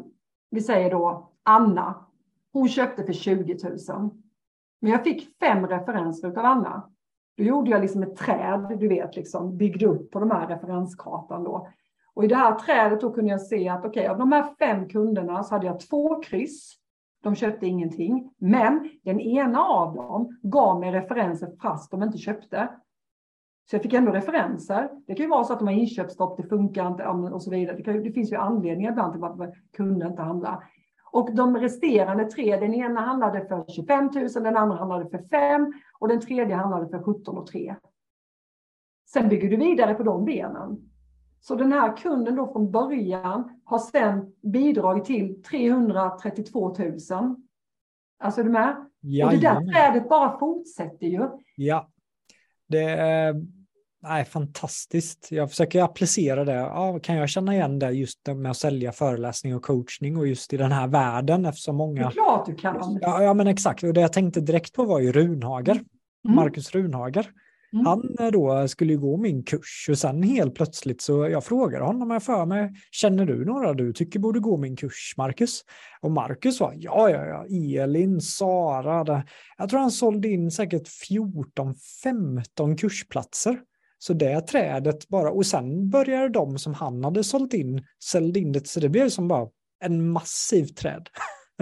vi 0.50 0.60
säger 0.60 0.90
då 0.90 1.32
Anna, 1.42 2.06
hon 2.52 2.68
köpte 2.68 3.04
för 3.04 3.12
20 3.12 3.58
000. 3.88 4.10
Men 4.80 4.92
jag 4.92 5.04
fick 5.04 5.38
fem 5.38 5.66
referenser 5.66 6.38
av 6.38 6.44
Anna. 6.44 6.90
Då 7.36 7.44
gjorde 7.44 7.70
jag 7.70 7.80
liksom 7.80 8.02
ett 8.02 8.16
träd, 8.16 8.76
du 8.80 8.88
vet, 8.88 9.16
liksom, 9.16 9.56
byggde 9.56 9.86
upp 9.86 10.10
på 10.10 10.20
de 10.20 10.30
här 10.30 10.48
referenskartan 10.48 11.44
då. 11.44 11.68
Och 12.14 12.24
i 12.24 12.26
det 12.26 12.36
här 12.36 12.54
trädet 12.54 13.00
då 13.00 13.12
kunde 13.12 13.30
jag 13.30 13.40
se 13.40 13.68
att 13.68 13.84
okej, 13.84 13.88
okay, 14.00 14.06
av 14.06 14.18
de 14.18 14.32
här 14.32 14.54
fem 14.58 14.88
kunderna 14.88 15.42
så 15.42 15.54
hade 15.54 15.66
jag 15.66 15.80
två 15.80 16.22
kryss. 16.22 16.76
De 17.22 17.34
köpte 17.34 17.66
ingenting, 17.66 18.30
men 18.38 18.90
den 19.02 19.20
ena 19.20 19.60
av 19.60 19.94
dem 19.94 20.38
gav 20.42 20.80
mig 20.80 20.92
referenser 20.92 21.48
fast 21.62 21.90
de 21.90 22.02
inte 22.02 22.18
köpte. 22.18 22.68
Så 23.70 23.76
jag 23.76 23.82
fick 23.82 23.92
ändå 23.92 24.12
referenser. 24.12 24.90
Det 25.06 25.14
kan 25.14 25.24
ju 25.24 25.30
vara 25.30 25.44
så 25.44 25.52
att 25.52 25.58
de 25.58 25.68
har 25.68 25.74
inköpsstopp, 25.74 26.36
det 26.36 26.42
funkar 26.42 26.86
inte 26.86 27.06
och 27.06 27.42
så 27.42 27.50
vidare. 27.50 27.76
Det, 27.76 27.82
kan, 27.82 28.02
det 28.02 28.12
finns 28.12 28.32
ju 28.32 28.36
anledningar 28.36 28.90
ibland 28.90 29.12
till 29.12 29.20
varför 29.20 29.52
kunden 29.76 30.10
inte 30.10 30.22
handlar. 30.22 30.64
Och 31.16 31.34
de 31.34 31.56
resterande 31.56 32.24
tre, 32.24 32.56
den 32.56 32.74
ena 32.74 33.00
handlade 33.00 33.46
för 33.48 33.64
25 33.68 34.10
000, 34.14 34.28
den 34.28 34.56
andra 34.56 34.76
handlade 34.76 35.10
för 35.10 35.18
5 35.18 35.72
och 35.98 36.08
den 36.08 36.20
tredje 36.20 36.56
handlade 36.56 36.88
för 36.88 37.02
17 37.02 37.38
och 37.38 37.46
3. 37.46 37.76
Sen 39.08 39.28
bygger 39.28 39.50
du 39.50 39.56
vidare 39.56 39.94
på 39.94 40.02
de 40.02 40.24
benen. 40.24 40.90
Så 41.40 41.54
den 41.54 41.72
här 41.72 41.96
kunden 41.96 42.36
då 42.36 42.52
från 42.52 42.70
början 42.70 43.60
har 43.64 43.78
sen 43.78 44.32
bidragit 44.42 45.04
till 45.04 45.42
332 45.42 46.74
000. 46.78 46.96
Alltså 48.18 48.40
är 48.40 48.44
du 48.44 48.50
med? 48.50 48.76
Ja, 49.00 49.26
och 49.26 49.32
det 49.32 49.40
där 49.40 49.72
trädet 49.72 50.08
bara 50.08 50.38
fortsätter 50.38 51.06
ju. 51.06 51.28
Ja, 51.56 51.90
det 52.68 52.84
är 52.84 53.34
nej, 54.08 54.24
fantastiskt. 54.24 55.28
Jag 55.30 55.50
försöker 55.50 55.82
applicera 55.82 56.44
det. 56.44 56.52
Ja, 56.52 56.98
kan 57.02 57.16
jag 57.16 57.28
känna 57.28 57.54
igen 57.54 57.78
det 57.78 57.90
just 57.90 58.26
med 58.26 58.50
att 58.50 58.56
sälja 58.56 58.92
föreläsning 58.92 59.56
och 59.56 59.62
coachning 59.62 60.16
och 60.16 60.26
just 60.26 60.52
i 60.52 60.56
den 60.56 60.72
här 60.72 60.86
världen 60.86 61.44
eftersom 61.44 61.76
många... 61.76 62.02
Det 62.02 62.08
är 62.08 62.10
klart 62.10 62.46
du 62.46 62.54
kan. 62.54 62.98
Ja, 63.00 63.22
ja 63.22 63.34
men 63.34 63.46
exakt. 63.46 63.82
Och 63.82 63.92
det 63.92 64.00
jag 64.00 64.12
tänkte 64.12 64.40
direkt 64.40 64.72
på 64.72 64.84
var 64.84 65.00
ju 65.00 65.12
Runhager. 65.12 65.80
Mm. 66.24 66.36
Marcus 66.36 66.74
Runhager. 66.74 67.30
Mm. 67.72 67.86
Han 67.86 68.16
eh, 68.20 68.26
då 68.26 68.68
skulle 68.68 68.94
gå 68.94 69.16
min 69.16 69.42
kurs 69.42 69.86
och 69.90 69.98
sen 69.98 70.22
helt 70.22 70.54
plötsligt 70.54 71.00
så 71.00 71.28
jag 71.28 71.44
frågade 71.44 71.84
honom 71.84 72.10
jag 72.10 72.22
för 72.22 72.46
mig, 72.46 72.72
känner 72.90 73.26
du 73.26 73.44
några 73.44 73.74
du 73.74 73.92
tycker 73.92 74.18
borde 74.18 74.40
gå 74.40 74.56
min 74.56 74.76
kurs, 74.76 75.14
Marcus? 75.16 75.64
Och 76.00 76.10
Marcus 76.10 76.56
sa, 76.56 76.72
ja, 76.74 77.10
ja, 77.10 77.26
ja, 77.26 77.44
Elin, 77.82 78.20
Sara, 78.20 79.24
jag 79.58 79.68
tror 79.68 79.80
han 79.80 79.90
sålde 79.90 80.28
in 80.28 80.50
säkert 80.50 80.88
14-15 80.88 82.76
kursplatser. 82.76 83.60
Så 84.06 84.12
det 84.12 84.40
trädet 84.40 85.08
bara, 85.08 85.30
och 85.30 85.46
sen 85.46 85.90
började 85.90 86.28
de 86.28 86.58
som 86.58 86.74
han 86.74 87.04
hade 87.04 87.24
sålt 87.24 87.54
in, 87.54 87.84
sålde 87.98 88.40
in 88.40 88.52
det, 88.52 88.66
så 88.66 88.80
det 88.80 88.88
blev 88.88 89.08
som 89.08 89.28
bara 89.28 89.48
en 89.80 90.10
massiv 90.10 90.64
träd. 90.64 91.08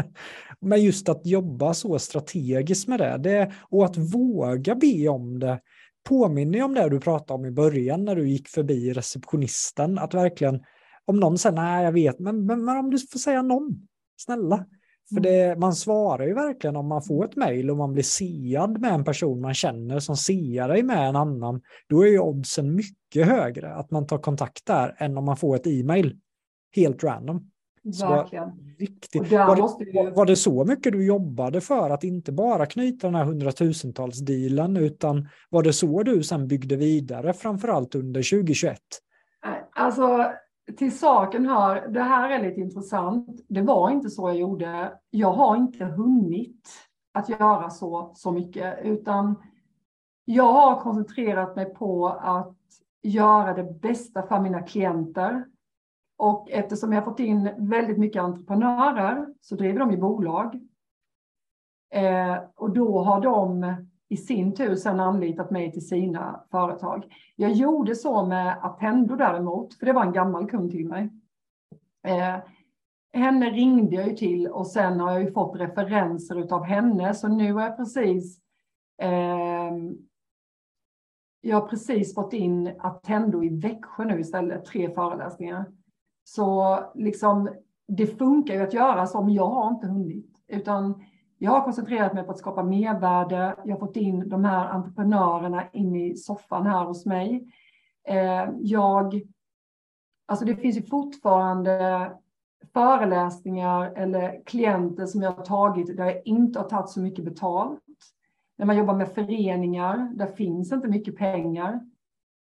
Men 0.60 0.82
just 0.82 1.08
att 1.08 1.26
jobba 1.26 1.74
så 1.74 1.98
strategiskt 1.98 2.88
med 2.88 3.00
det, 3.00 3.18
det 3.18 3.52
och 3.70 3.84
att 3.84 3.96
våga 3.96 4.74
be 4.74 5.08
om 5.08 5.38
det, 5.38 5.60
påminner 6.08 6.58
ju 6.58 6.64
om 6.64 6.74
det 6.74 6.88
du 6.88 7.00
pratade 7.00 7.32
om 7.32 7.46
i 7.46 7.50
början 7.50 8.04
när 8.04 8.16
du 8.16 8.28
gick 8.28 8.48
förbi 8.48 8.92
receptionisten, 8.92 9.98
att 9.98 10.14
verkligen, 10.14 10.62
om 11.04 11.20
någon 11.20 11.38
säger 11.38 11.56
nej 11.56 11.84
jag 11.84 11.92
vet, 11.92 12.18
men, 12.18 12.46
men, 12.46 12.64
men 12.64 12.76
om 12.76 12.90
du 12.90 12.98
får 12.98 13.18
säga 13.18 13.42
någon, 13.42 13.88
snälla. 14.16 14.66
För 15.14 15.20
det, 15.20 15.44
mm. 15.44 15.60
man 15.60 15.74
svarar 15.74 16.26
ju 16.26 16.34
verkligen 16.34 16.76
om 16.76 16.86
man 16.86 17.02
får 17.02 17.24
ett 17.24 17.36
mejl 17.36 17.70
och 17.70 17.76
man 17.76 17.92
blir 17.92 18.02
siad 18.02 18.80
med 18.80 18.92
en 18.92 19.04
person 19.04 19.40
man 19.40 19.54
känner 19.54 19.98
som 19.98 20.16
siar 20.16 20.68
dig 20.68 20.82
med 20.82 21.08
en 21.08 21.16
annan, 21.16 21.60
då 21.88 22.02
är 22.02 22.08
ju 22.08 22.18
oddsen 22.18 22.74
mycket 22.74 23.26
högre 23.26 23.74
att 23.74 23.90
man 23.90 24.06
tar 24.06 24.18
kontakt 24.18 24.66
där 24.66 24.96
än 24.98 25.18
om 25.18 25.24
man 25.24 25.36
får 25.36 25.56
ett 25.56 25.66
e-mail 25.66 26.18
helt 26.76 27.04
random. 27.04 27.50
Verkligen. 28.00 28.50
Riktigt. 28.78 29.32
Var 29.32 29.56
det, 29.56 29.90
ju... 29.90 30.10
var 30.10 30.26
det 30.26 30.36
så 30.36 30.64
mycket 30.64 30.92
du 30.92 31.06
jobbade 31.06 31.60
för 31.60 31.90
att 31.90 32.04
inte 32.04 32.32
bara 32.32 32.66
knyta 32.66 33.06
den 33.06 33.14
här 33.14 33.24
hundratusentals 33.24 34.18
dealen 34.18 34.76
utan 34.76 35.28
var 35.50 35.62
det 35.62 35.72
så 35.72 36.02
du 36.02 36.22
sen 36.22 36.48
byggde 36.48 36.76
vidare 36.76 37.32
framförallt 37.32 37.94
under 37.94 38.30
2021? 38.30 38.78
Alltså 39.72 40.32
till 40.76 40.98
saken 40.98 41.46
hör, 41.46 41.88
det 41.88 42.02
här 42.02 42.30
är 42.30 42.42
lite 42.48 42.60
intressant. 42.60 43.40
Det 43.48 43.62
var 43.62 43.90
inte 43.90 44.10
så 44.10 44.28
jag 44.28 44.36
gjorde. 44.36 44.98
Jag 45.10 45.32
har 45.32 45.56
inte 45.56 45.84
hunnit 45.84 46.68
att 47.12 47.28
göra 47.28 47.70
så, 47.70 48.12
så 48.14 48.32
mycket 48.32 48.78
utan 48.82 49.34
jag 50.24 50.52
har 50.52 50.80
koncentrerat 50.80 51.56
mig 51.56 51.74
på 51.74 52.08
att 52.08 52.56
göra 53.02 53.54
det 53.54 53.80
bästa 53.80 54.22
för 54.22 54.40
mina 54.40 54.62
klienter 54.62 55.44
och 56.16 56.50
eftersom 56.50 56.92
jag 56.92 57.00
har 57.02 57.10
fått 57.10 57.20
in 57.20 57.50
väldigt 57.58 57.98
mycket 57.98 58.22
entreprenörer 58.22 59.26
så 59.40 59.56
driver 59.56 59.78
de 59.78 59.90
i 59.90 59.96
bolag. 59.96 60.54
Eh, 61.94 62.38
och 62.54 62.70
då 62.70 63.02
har 63.02 63.20
de 63.20 63.76
i 64.08 64.16
sin 64.16 64.54
tur 64.54 64.76
sedan 64.76 65.00
anlitat 65.00 65.50
mig 65.50 65.72
till 65.72 65.88
sina 65.88 66.44
företag. 66.50 67.14
Jag 67.36 67.52
gjorde 67.52 67.94
så 67.94 68.26
med 68.26 68.58
Attendo 68.62 69.16
däremot, 69.16 69.74
för 69.74 69.86
det 69.86 69.92
var 69.92 70.04
en 70.04 70.12
gammal 70.12 70.50
kund 70.50 70.70
till 70.70 70.88
mig. 70.88 71.10
Eh, 72.06 72.36
henne 73.12 73.50
ringde 73.50 73.96
jag 73.96 74.08
ju 74.08 74.16
till 74.16 74.48
och 74.48 74.66
sen 74.66 75.00
har 75.00 75.12
jag 75.12 75.22
ju 75.22 75.32
fått 75.32 75.60
referenser 75.60 76.40
utav 76.40 76.64
henne, 76.64 77.14
så 77.14 77.28
nu 77.28 77.52
har 77.52 77.62
jag 77.62 77.76
precis 77.76 78.40
eh, 79.02 79.72
jag 81.44 81.60
har 81.60 81.68
precis 81.68 82.14
fått 82.14 82.32
in 82.32 82.74
Attendo 82.78 83.44
i 83.44 83.48
Växjö 83.48 84.04
nu 84.04 84.20
istället, 84.20 84.64
tre 84.64 84.94
föreläsningar. 84.94 85.64
Så 86.24 86.78
liksom, 86.94 87.48
det 87.88 88.06
funkar 88.06 88.54
ju 88.54 88.60
att 88.60 88.74
göra 88.74 89.06
som 89.06 89.30
jag 89.30 89.46
har 89.46 89.68
inte 89.68 89.86
hunnit, 89.86 90.44
utan 90.48 91.04
jag 91.44 91.50
har 91.50 91.64
koncentrerat 91.64 92.14
mig 92.14 92.24
på 92.24 92.30
att 92.30 92.38
skapa 92.38 92.62
mervärde. 92.62 93.56
Jag 93.64 93.74
har 93.74 93.86
fått 93.86 93.96
in 93.96 94.28
de 94.28 94.44
här 94.44 94.68
entreprenörerna 94.68 95.70
in 95.72 95.96
i 95.96 96.16
soffan 96.16 96.66
här 96.66 96.84
hos 96.84 97.06
mig. 97.06 97.48
Eh, 98.08 98.48
jag, 98.60 99.22
alltså 100.26 100.44
det 100.44 100.56
finns 100.56 100.76
ju 100.76 100.82
fortfarande 100.82 102.12
föreläsningar 102.72 103.92
eller 103.96 104.42
klienter 104.46 105.06
som 105.06 105.22
jag 105.22 105.32
har 105.32 105.44
tagit 105.44 105.96
där 105.96 106.04
jag 106.04 106.26
inte 106.26 106.58
har 106.58 106.68
tagit 106.68 106.88
så 106.88 107.00
mycket 107.00 107.24
betalt. 107.24 107.80
När 108.58 108.66
man 108.66 108.76
jobbar 108.76 108.94
med 108.94 109.08
föreningar, 109.08 110.12
där 110.14 110.26
finns 110.26 110.72
inte 110.72 110.88
mycket 110.88 111.16
pengar. 111.16 111.80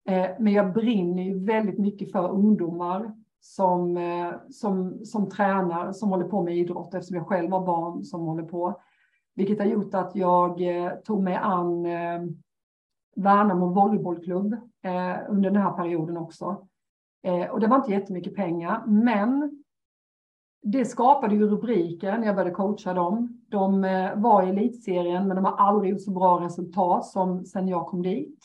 Eh, 0.08 0.30
men 0.38 0.52
jag 0.52 0.72
brinner 0.72 1.22
ju 1.22 1.44
väldigt 1.44 1.78
mycket 1.78 2.12
för 2.12 2.30
ungdomar 2.30 3.14
som, 3.40 3.96
eh, 3.96 4.32
som, 4.50 5.04
som 5.04 5.28
tränar, 5.28 5.92
som 5.92 6.08
håller 6.08 6.28
på 6.28 6.42
med 6.42 6.56
idrott 6.56 6.94
eftersom 6.94 7.16
jag 7.16 7.26
själv 7.26 7.52
har 7.52 7.66
barn 7.66 8.04
som 8.04 8.20
håller 8.20 8.42
på. 8.42 8.80
Vilket 9.34 9.58
har 9.58 9.66
gjort 9.66 9.94
att 9.94 10.16
jag 10.16 10.60
eh, 10.60 10.92
tog 10.92 11.22
mig 11.22 11.34
an 11.34 11.86
eh, 11.86 12.22
Värnamo 13.16 13.66
volleybollklubb 13.66 14.56
under 15.28 15.50
den 15.50 15.62
här 15.62 15.72
perioden 15.72 16.16
också. 16.16 16.66
Och 17.50 17.60
det 17.60 17.66
var 17.66 17.76
inte 17.76 17.90
jättemycket 17.90 18.34
pengar, 18.34 18.86
men 18.86 19.62
det 20.62 20.84
skapade 20.84 21.34
ju 21.34 21.48
rubriker 21.48 22.18
när 22.18 22.26
jag 22.26 22.36
började 22.36 22.54
coacha 22.54 22.94
dem. 22.94 23.40
De 23.48 23.80
var 24.16 24.42
i 24.42 24.48
elitserien, 24.48 25.28
men 25.28 25.36
de 25.36 25.44
har 25.44 25.56
aldrig 25.56 25.90
gjort 25.90 26.02
så 26.02 26.10
bra 26.10 26.40
resultat 26.40 27.06
som 27.06 27.44
sen 27.44 27.68
jag 27.68 27.86
kom 27.86 28.02
dit. 28.02 28.38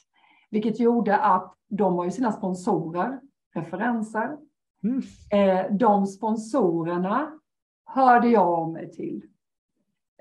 Vilket 0.49 0.79
gjorde 0.79 1.17
att 1.17 1.53
de 1.69 1.95
har 1.95 2.05
ju 2.05 2.11
sina 2.11 2.31
sponsorer, 2.31 3.19
referenser, 3.55 4.37
Mm. 4.83 5.01
Eh, 5.31 5.71
de 5.71 6.05
sponsorerna 6.05 7.39
hörde 7.85 8.27
jag 8.27 8.47
av 8.47 8.71
mig 8.71 8.91
till. 8.91 9.25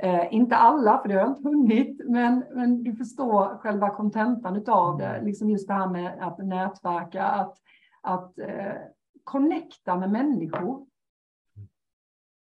Eh, 0.03 0.35
inte 0.35 0.57
alla, 0.57 0.99
för 0.99 1.09
det 1.09 1.15
har 1.15 1.21
jag 1.21 1.31
inte 1.31 1.49
hunnit, 1.49 2.01
men, 2.09 2.45
men 2.55 2.83
du 2.83 2.97
förstår 2.97 3.59
själva 3.59 3.91
kontentan 3.91 4.65
av 4.67 4.99
det. 4.99 5.07
Mm. 5.07 5.27
Liksom 5.27 5.51
just 5.51 5.69
det 5.69 5.75
här 5.75 5.89
med 5.89 6.19
att 6.21 6.39
nätverka, 6.39 7.25
att, 7.25 7.57
att 8.01 8.39
eh, 8.39 8.75
connecta 9.25 9.97
med 9.97 10.11
människor. 10.11 10.87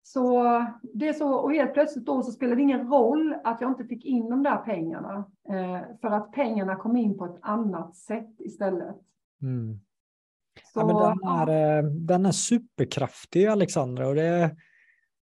Så 0.04 0.44
det 0.82 1.08
är 1.08 1.14
så, 1.14 1.34
och 1.34 1.54
helt 1.54 1.74
plötsligt 1.74 2.06
då 2.06 2.24
så 2.24 2.32
spelade 2.32 2.56
det 2.56 2.62
ingen 2.62 2.88
roll 2.88 3.36
att 3.44 3.62
jag 3.62 3.72
inte 3.72 3.86
fick 3.86 4.06
in 4.06 4.30
de 4.30 4.44
där 4.44 4.58
pengarna. 4.58 5.26
Eh, 5.50 5.82
för 6.02 6.08
att 6.08 6.32
pengarna 6.32 6.76
kom 6.76 6.98
in 6.98 7.18
på 7.18 7.26
ett 7.26 7.40
annat 7.42 7.96
sätt 7.96 8.36
istället. 8.40 8.96
Mm. 9.42 9.80
Så, 10.74 10.80
ja, 10.80 10.86
men 10.86 10.96
den, 10.96 11.30
är, 11.30 11.78
eh, 11.78 11.84
den 11.84 12.26
är 12.26 12.32
superkraftig 12.32 13.46
Alexandra 13.46 14.08
och 14.08 14.16
det, 14.16 14.56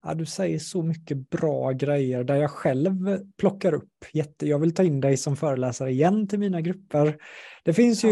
ja, 0.03 0.13
du 0.13 0.25
säger 0.25 0.59
så 0.59 0.83
mycket 0.83 1.29
bra 1.29 1.71
grejer 1.71 2.23
där 2.23 2.35
jag 2.35 2.51
själv 2.51 3.19
plockar 3.37 3.73
upp. 3.73 4.05
Jätte, 4.13 4.47
jag 4.47 4.59
vill 4.59 4.73
ta 4.73 4.83
in 4.83 5.01
dig 5.01 5.17
som 5.17 5.35
föreläsare 5.35 5.91
igen 5.91 6.27
till 6.27 6.39
mina 6.39 6.61
grupper. 6.61 7.17
Det 7.63 7.73
finns 7.73 8.03
ju 8.03 8.09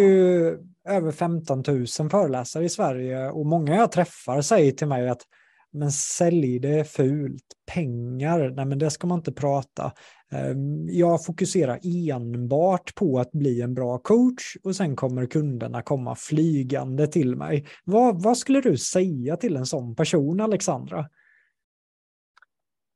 ja. 0.83 0.91
över 0.91 1.11
15 1.11 1.63
000 1.67 2.09
föreläsare 2.09 2.65
i 2.65 2.69
Sverige 2.69 3.29
och 3.29 3.45
många 3.45 3.75
jag 3.75 3.91
träffar 3.91 4.41
säger 4.41 4.71
till 4.71 4.87
mig 4.87 5.09
att 5.09 5.21
men 5.71 5.91
sälj 5.91 6.59
det 6.59 6.79
är 6.79 6.83
fult. 6.83 7.43
Pengar, 7.73 8.49
nej 8.49 8.65
men 8.65 8.79
det 8.79 8.89
ska 8.89 9.07
man 9.07 9.17
inte 9.17 9.31
prata. 9.31 9.91
Ehm, 10.31 10.89
jag 10.89 11.25
fokuserar 11.25 11.79
enbart 11.83 12.95
på 12.95 13.19
att 13.19 13.31
bli 13.31 13.61
en 13.61 13.73
bra 13.73 13.97
coach 13.97 14.55
och 14.63 14.75
sen 14.75 14.95
kommer 14.95 15.25
kunderna 15.25 15.81
komma 15.81 16.15
flygande 16.15 17.07
till 17.07 17.35
mig. 17.35 17.67
Vad, 17.83 18.23
vad 18.23 18.37
skulle 18.37 18.61
du 18.61 18.77
säga 18.77 19.37
till 19.37 19.55
en 19.55 19.65
sån 19.65 19.95
person, 19.95 20.41
Alexandra? 20.41 21.05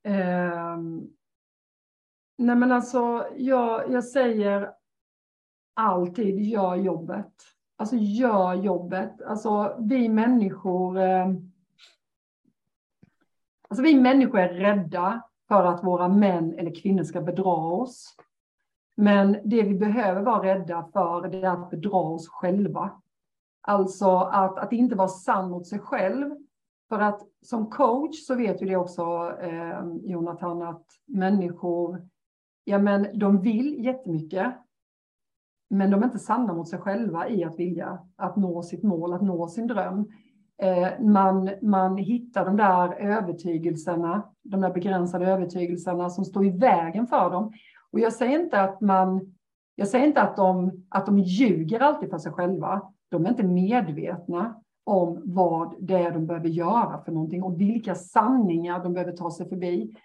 Eh, 0.04 0.78
nej 2.38 2.56
men 2.56 2.72
alltså, 2.72 3.28
jag, 3.36 3.92
jag 3.92 4.04
säger 4.04 4.72
alltid 5.74 6.40
gör 6.40 6.76
jobbet. 6.76 7.34
Alltså 7.78 7.96
gör 7.96 8.54
jobbet. 8.54 9.22
Alltså 9.22 9.78
vi 9.80 10.10
människor 10.10 11.00
eh, 11.00 11.28
Alltså 13.72 13.84
vi 13.84 14.00
människor 14.00 14.40
är 14.40 14.54
rädda 14.54 15.22
för 15.48 15.64
att 15.66 15.84
våra 15.84 16.08
män 16.08 16.54
eller 16.54 16.76
kvinnor 16.76 17.04
ska 17.04 17.22
bedra 17.22 17.56
oss. 17.56 18.16
Men 18.96 19.38
det 19.44 19.64
vi 19.64 19.74
behöver 19.74 20.22
vara 20.22 20.44
rädda 20.44 20.90
för 20.94 21.28
det 21.28 21.42
är 21.42 21.50
att 21.50 21.70
bedra 21.70 21.98
oss 21.98 22.28
själva. 22.28 23.02
Alltså 23.62 24.18
att, 24.18 24.58
att 24.58 24.74
inte 24.74 24.96
vara 24.96 25.08
sann 25.08 25.50
mot 25.50 25.68
sig 25.68 25.80
själv. 25.80 26.32
För 26.92 27.00
att 27.00 27.22
som 27.42 27.70
coach 27.70 28.26
så 28.26 28.36
vet 28.36 28.62
ju 28.62 28.66
det 28.66 28.76
också, 28.76 29.02
eh, 29.42 29.84
Jonathan, 30.04 30.62
att 30.62 30.86
människor, 31.08 32.08
ja 32.64 32.80
men 32.80 33.08
de 33.14 33.42
vill 33.42 33.86
jättemycket. 33.86 34.54
Men 35.70 35.92
de 35.92 36.02
är 36.02 36.06
inte 36.06 36.20
sanna 36.20 36.54
mot 36.54 36.70
sig 36.70 36.80
själva 36.80 37.30
i 37.30 37.44
att 37.44 37.60
vilja 37.60 38.00
att 38.16 38.36
nå 38.36 38.64
sitt 38.64 38.84
mål, 38.84 39.14
att 39.14 39.22
nå 39.22 39.48
sin 39.48 39.68
dröm. 39.68 40.08
Eh, 40.62 41.00
man, 41.00 41.50
man 41.62 41.98
hittar 41.98 42.46
de 42.46 42.58
där 42.58 42.94
övertygelserna, 42.94 44.24
de 44.44 44.62
där 44.62 44.74
begränsade 44.74 45.26
övertygelserna 45.26 46.10
som 46.10 46.26
står 46.26 46.46
i 46.46 46.50
vägen 46.50 47.08
för 47.08 47.30
dem. 47.30 47.54
Och 47.92 48.00
jag 48.00 48.14
säger 48.14 48.40
inte 48.40 48.62
att 48.62 48.82
man, 48.82 49.36
jag 49.76 49.88
säger 49.88 50.08
inte 50.08 50.22
att 50.22 50.36
de, 50.36 50.72
att 50.90 51.06
de 51.06 51.20
ljuger 51.20 51.80
alltid 51.80 52.10
för 52.10 52.18
sig 52.18 52.32
själva. 52.32 52.82
De 53.10 53.26
är 53.26 53.30
inte 53.30 53.44
medvetna 53.44 54.62
om 54.84 55.22
vad 55.26 55.76
det 55.80 55.94
är 55.94 56.12
de 56.12 56.28
behöver 56.28 56.50
göra 56.50 57.04
för 57.04 57.12
någonting 57.12 57.44
och 57.44 57.62
vilka 57.62 57.96
sanningar 57.96 58.84
de 58.84 58.94
behöver 58.94 59.12
ta 59.12 59.32
sig 59.32 59.50
förbi. 59.50 59.96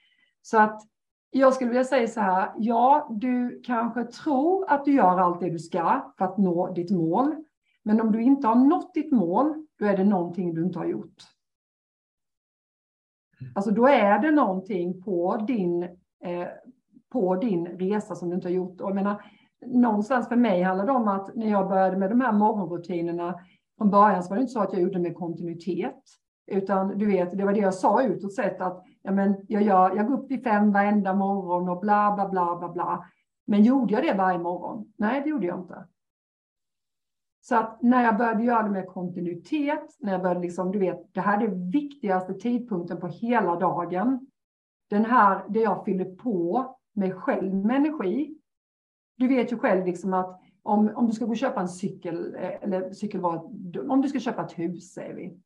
Så 0.42 0.58
att 0.58 0.82
jag 1.30 1.54
skulle 1.54 1.70
vilja 1.70 1.84
säga 1.84 2.08
så 2.08 2.20
här, 2.20 2.52
ja, 2.58 3.08
du 3.10 3.62
kanske 3.64 4.04
tror 4.04 4.70
att 4.70 4.84
du 4.84 4.94
gör 4.94 5.18
allt 5.18 5.40
det 5.40 5.50
du 5.50 5.58
ska 5.58 6.12
för 6.18 6.24
att 6.24 6.38
nå 6.38 6.72
ditt 6.72 6.90
mål. 6.90 7.34
Men 7.82 8.00
om 8.00 8.12
du 8.12 8.22
inte 8.22 8.46
har 8.46 8.54
nått 8.54 8.94
ditt 8.94 9.12
mål 9.12 9.66
då 9.78 9.86
är 9.86 9.96
det 9.96 10.04
någonting 10.04 10.54
du 10.54 10.62
inte 10.62 10.78
har 10.78 10.86
gjort. 10.86 11.22
Mm. 13.40 13.52
Alltså 13.54 13.70
då 13.70 13.86
är 13.86 14.18
det 14.18 14.30
någonting 14.30 15.02
på 15.02 15.36
din, 15.36 15.82
eh, 16.24 16.48
på 17.12 17.36
din 17.36 17.66
resa 17.66 18.14
som 18.14 18.28
du 18.28 18.34
inte 18.34 18.48
har 18.48 18.52
gjort. 18.52 18.80
Och 18.80 18.88
jag 18.88 18.94
menar, 18.94 19.22
någonstans 19.66 20.28
för 20.28 20.36
mig 20.36 20.62
handlar 20.62 20.86
det 20.86 20.92
om 20.92 21.08
att 21.08 21.34
när 21.34 21.50
jag 21.50 21.68
började 21.68 21.96
med 21.96 22.10
de 22.10 22.20
här 22.20 22.32
morgonrutinerna, 22.32 23.40
från 23.78 23.90
början 23.90 24.22
så 24.22 24.28
var 24.28 24.36
det 24.36 24.40
inte 24.40 24.52
så 24.52 24.60
att 24.60 24.72
jag 24.72 24.82
gjorde 24.82 24.98
med 24.98 25.16
kontinuitet. 25.16 26.02
Utan 26.46 26.98
du 26.98 27.06
vet, 27.06 27.38
det 27.38 27.44
var 27.44 27.52
det 27.52 27.60
jag 27.60 27.74
sa 27.74 28.02
utåt 28.02 28.34
sett 28.34 28.60
att 28.60 28.84
ja, 29.02 29.12
men 29.12 29.36
jag, 29.48 29.62
gör, 29.62 29.96
jag 29.96 30.06
går 30.06 30.14
upp 30.14 30.30
vid 30.30 30.42
fem 30.42 30.72
varenda 30.72 31.14
morgon 31.14 31.68
och 31.68 31.80
bla 31.80 32.14
bla 32.14 32.28
bla 32.28 32.56
bla 32.56 32.68
bla. 32.68 33.04
Men 33.46 33.64
gjorde 33.64 33.94
jag 33.94 34.02
det 34.02 34.14
varje 34.14 34.38
morgon? 34.38 34.92
Nej, 34.96 35.20
det 35.20 35.30
gjorde 35.30 35.46
jag 35.46 35.60
inte. 35.60 35.86
Så 37.40 37.56
att 37.56 37.82
när 37.82 38.04
jag 38.04 38.16
började 38.16 38.44
göra 38.44 38.62
det 38.62 38.70
med 38.70 38.86
kontinuitet, 38.86 39.96
när 40.00 40.12
jag 40.12 40.22
började 40.22 40.40
liksom, 40.40 40.72
du 40.72 40.78
vet, 40.78 41.14
det 41.14 41.20
här 41.20 41.42
är 41.42 41.48
den 41.48 41.70
viktigaste 41.70 42.34
tidpunkten 42.34 43.00
på 43.00 43.06
hela 43.06 43.56
dagen. 43.56 44.26
Den 44.90 45.04
här, 45.04 45.44
där 45.48 45.60
jag 45.60 45.84
fyller 45.84 46.04
på 46.04 46.66
mig 46.94 47.12
själv 47.12 47.54
med 47.54 47.76
energi. 47.76 48.38
Du 49.16 49.28
vet 49.28 49.52
ju 49.52 49.58
själv 49.58 49.86
liksom 49.86 50.14
att 50.14 50.40
om, 50.66 50.90
om 50.94 51.06
du 51.06 51.12
ska 51.12 51.24
gå 51.24 51.30
och 51.30 51.36
köpa 51.36 51.60
en 51.60 51.68
cykel, 51.68 52.34
eh, 52.34 52.62
eller 52.62 52.92
cykel 52.92 53.20
var, 53.20 53.36
om 53.90 54.00
du 54.02 54.08
ska 54.08 54.18
köpa 54.20 54.44
ett 54.44 54.58
hus 54.58 54.92
säger 54.92 55.14
vi, 55.14 55.40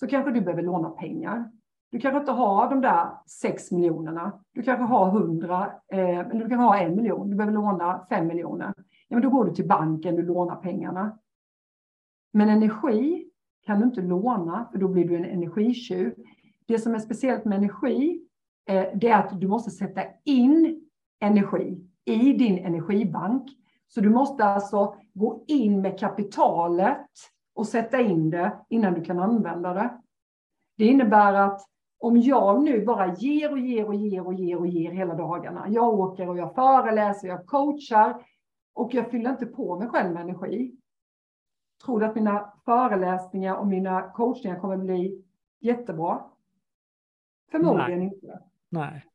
så 0.00 0.06
kanske 0.06 0.30
du 0.30 0.40
behöver 0.40 0.62
låna 0.62 0.90
pengar. 0.90 1.50
Du 1.90 1.98
kanske 1.98 2.20
inte 2.20 2.32
har 2.32 2.70
de 2.70 2.80
där 2.80 3.08
sex 3.26 3.70
miljonerna. 3.70 4.32
Du 4.54 4.62
kanske 4.62 4.84
har 4.84 5.10
hundra, 5.10 5.72
eh, 5.92 6.18
eller 6.18 6.44
du 6.44 6.48
kan 6.48 6.58
ha 6.58 6.78
en 6.78 6.96
miljon. 6.96 7.30
Du 7.30 7.36
behöver 7.36 7.54
låna 7.54 8.06
fem 8.08 8.26
miljoner. 8.26 8.74
Ja, 9.08 9.16
men 9.16 9.22
då 9.22 9.30
går 9.30 9.44
du 9.44 9.54
till 9.54 9.68
banken, 9.68 10.16
du 10.16 10.22
lånar 10.22 10.56
pengarna. 10.56 11.18
Men 12.32 12.48
energi 12.48 13.26
kan 13.66 13.80
du 13.80 13.86
inte 13.86 14.02
låna, 14.02 14.68
för 14.72 14.78
då 14.78 14.88
blir 14.88 15.08
du 15.08 15.16
en 15.16 15.24
energitjuv. 15.24 16.14
Det 16.66 16.78
som 16.78 16.94
är 16.94 16.98
speciellt 16.98 17.44
med 17.44 17.58
energi, 17.58 18.22
eh, 18.68 18.86
det 18.94 19.08
är 19.08 19.18
att 19.18 19.40
du 19.40 19.48
måste 19.48 19.70
sätta 19.70 20.02
in 20.24 20.84
energi 21.20 21.86
i 22.04 22.32
din 22.32 22.58
energibank. 22.58 23.59
Så 23.94 24.00
du 24.00 24.10
måste 24.10 24.44
alltså 24.44 24.94
gå 25.14 25.44
in 25.46 25.80
med 25.80 25.98
kapitalet 25.98 27.06
och 27.54 27.66
sätta 27.66 28.00
in 28.00 28.30
det 28.30 28.64
innan 28.68 28.94
du 28.94 29.04
kan 29.04 29.18
använda 29.18 29.74
det. 29.74 30.00
Det 30.76 30.84
innebär 30.84 31.34
att 31.34 31.60
om 31.98 32.20
jag 32.20 32.62
nu 32.62 32.84
bara 32.84 33.14
ger 33.14 33.52
och 33.52 33.58
ger 33.58 33.86
och 33.86 33.94
ger 33.94 34.26
och 34.26 34.34
ger 34.34 34.58
och 34.58 34.66
ger 34.66 34.90
hela 34.90 35.14
dagarna. 35.14 35.66
Jag 35.68 35.98
åker 35.98 36.28
och 36.28 36.38
jag 36.38 36.54
föreläser, 36.54 37.28
jag 37.28 37.46
coachar 37.46 38.26
och 38.74 38.94
jag 38.94 39.10
fyller 39.10 39.30
inte 39.30 39.46
på 39.46 39.78
mig 39.78 39.88
själv 39.88 40.14
med 40.14 40.22
energi. 40.22 40.76
Tror 41.84 42.00
du 42.00 42.06
att 42.06 42.14
mina 42.14 42.52
föreläsningar 42.64 43.54
och 43.54 43.66
mina 43.66 44.10
coachningar 44.10 44.60
kommer 44.60 44.76
bli 44.76 45.24
jättebra? 45.60 46.24
Förmodligen 47.50 47.98
Nej. 47.98 48.10
inte. 48.14 48.42
Nej. 48.68 49.06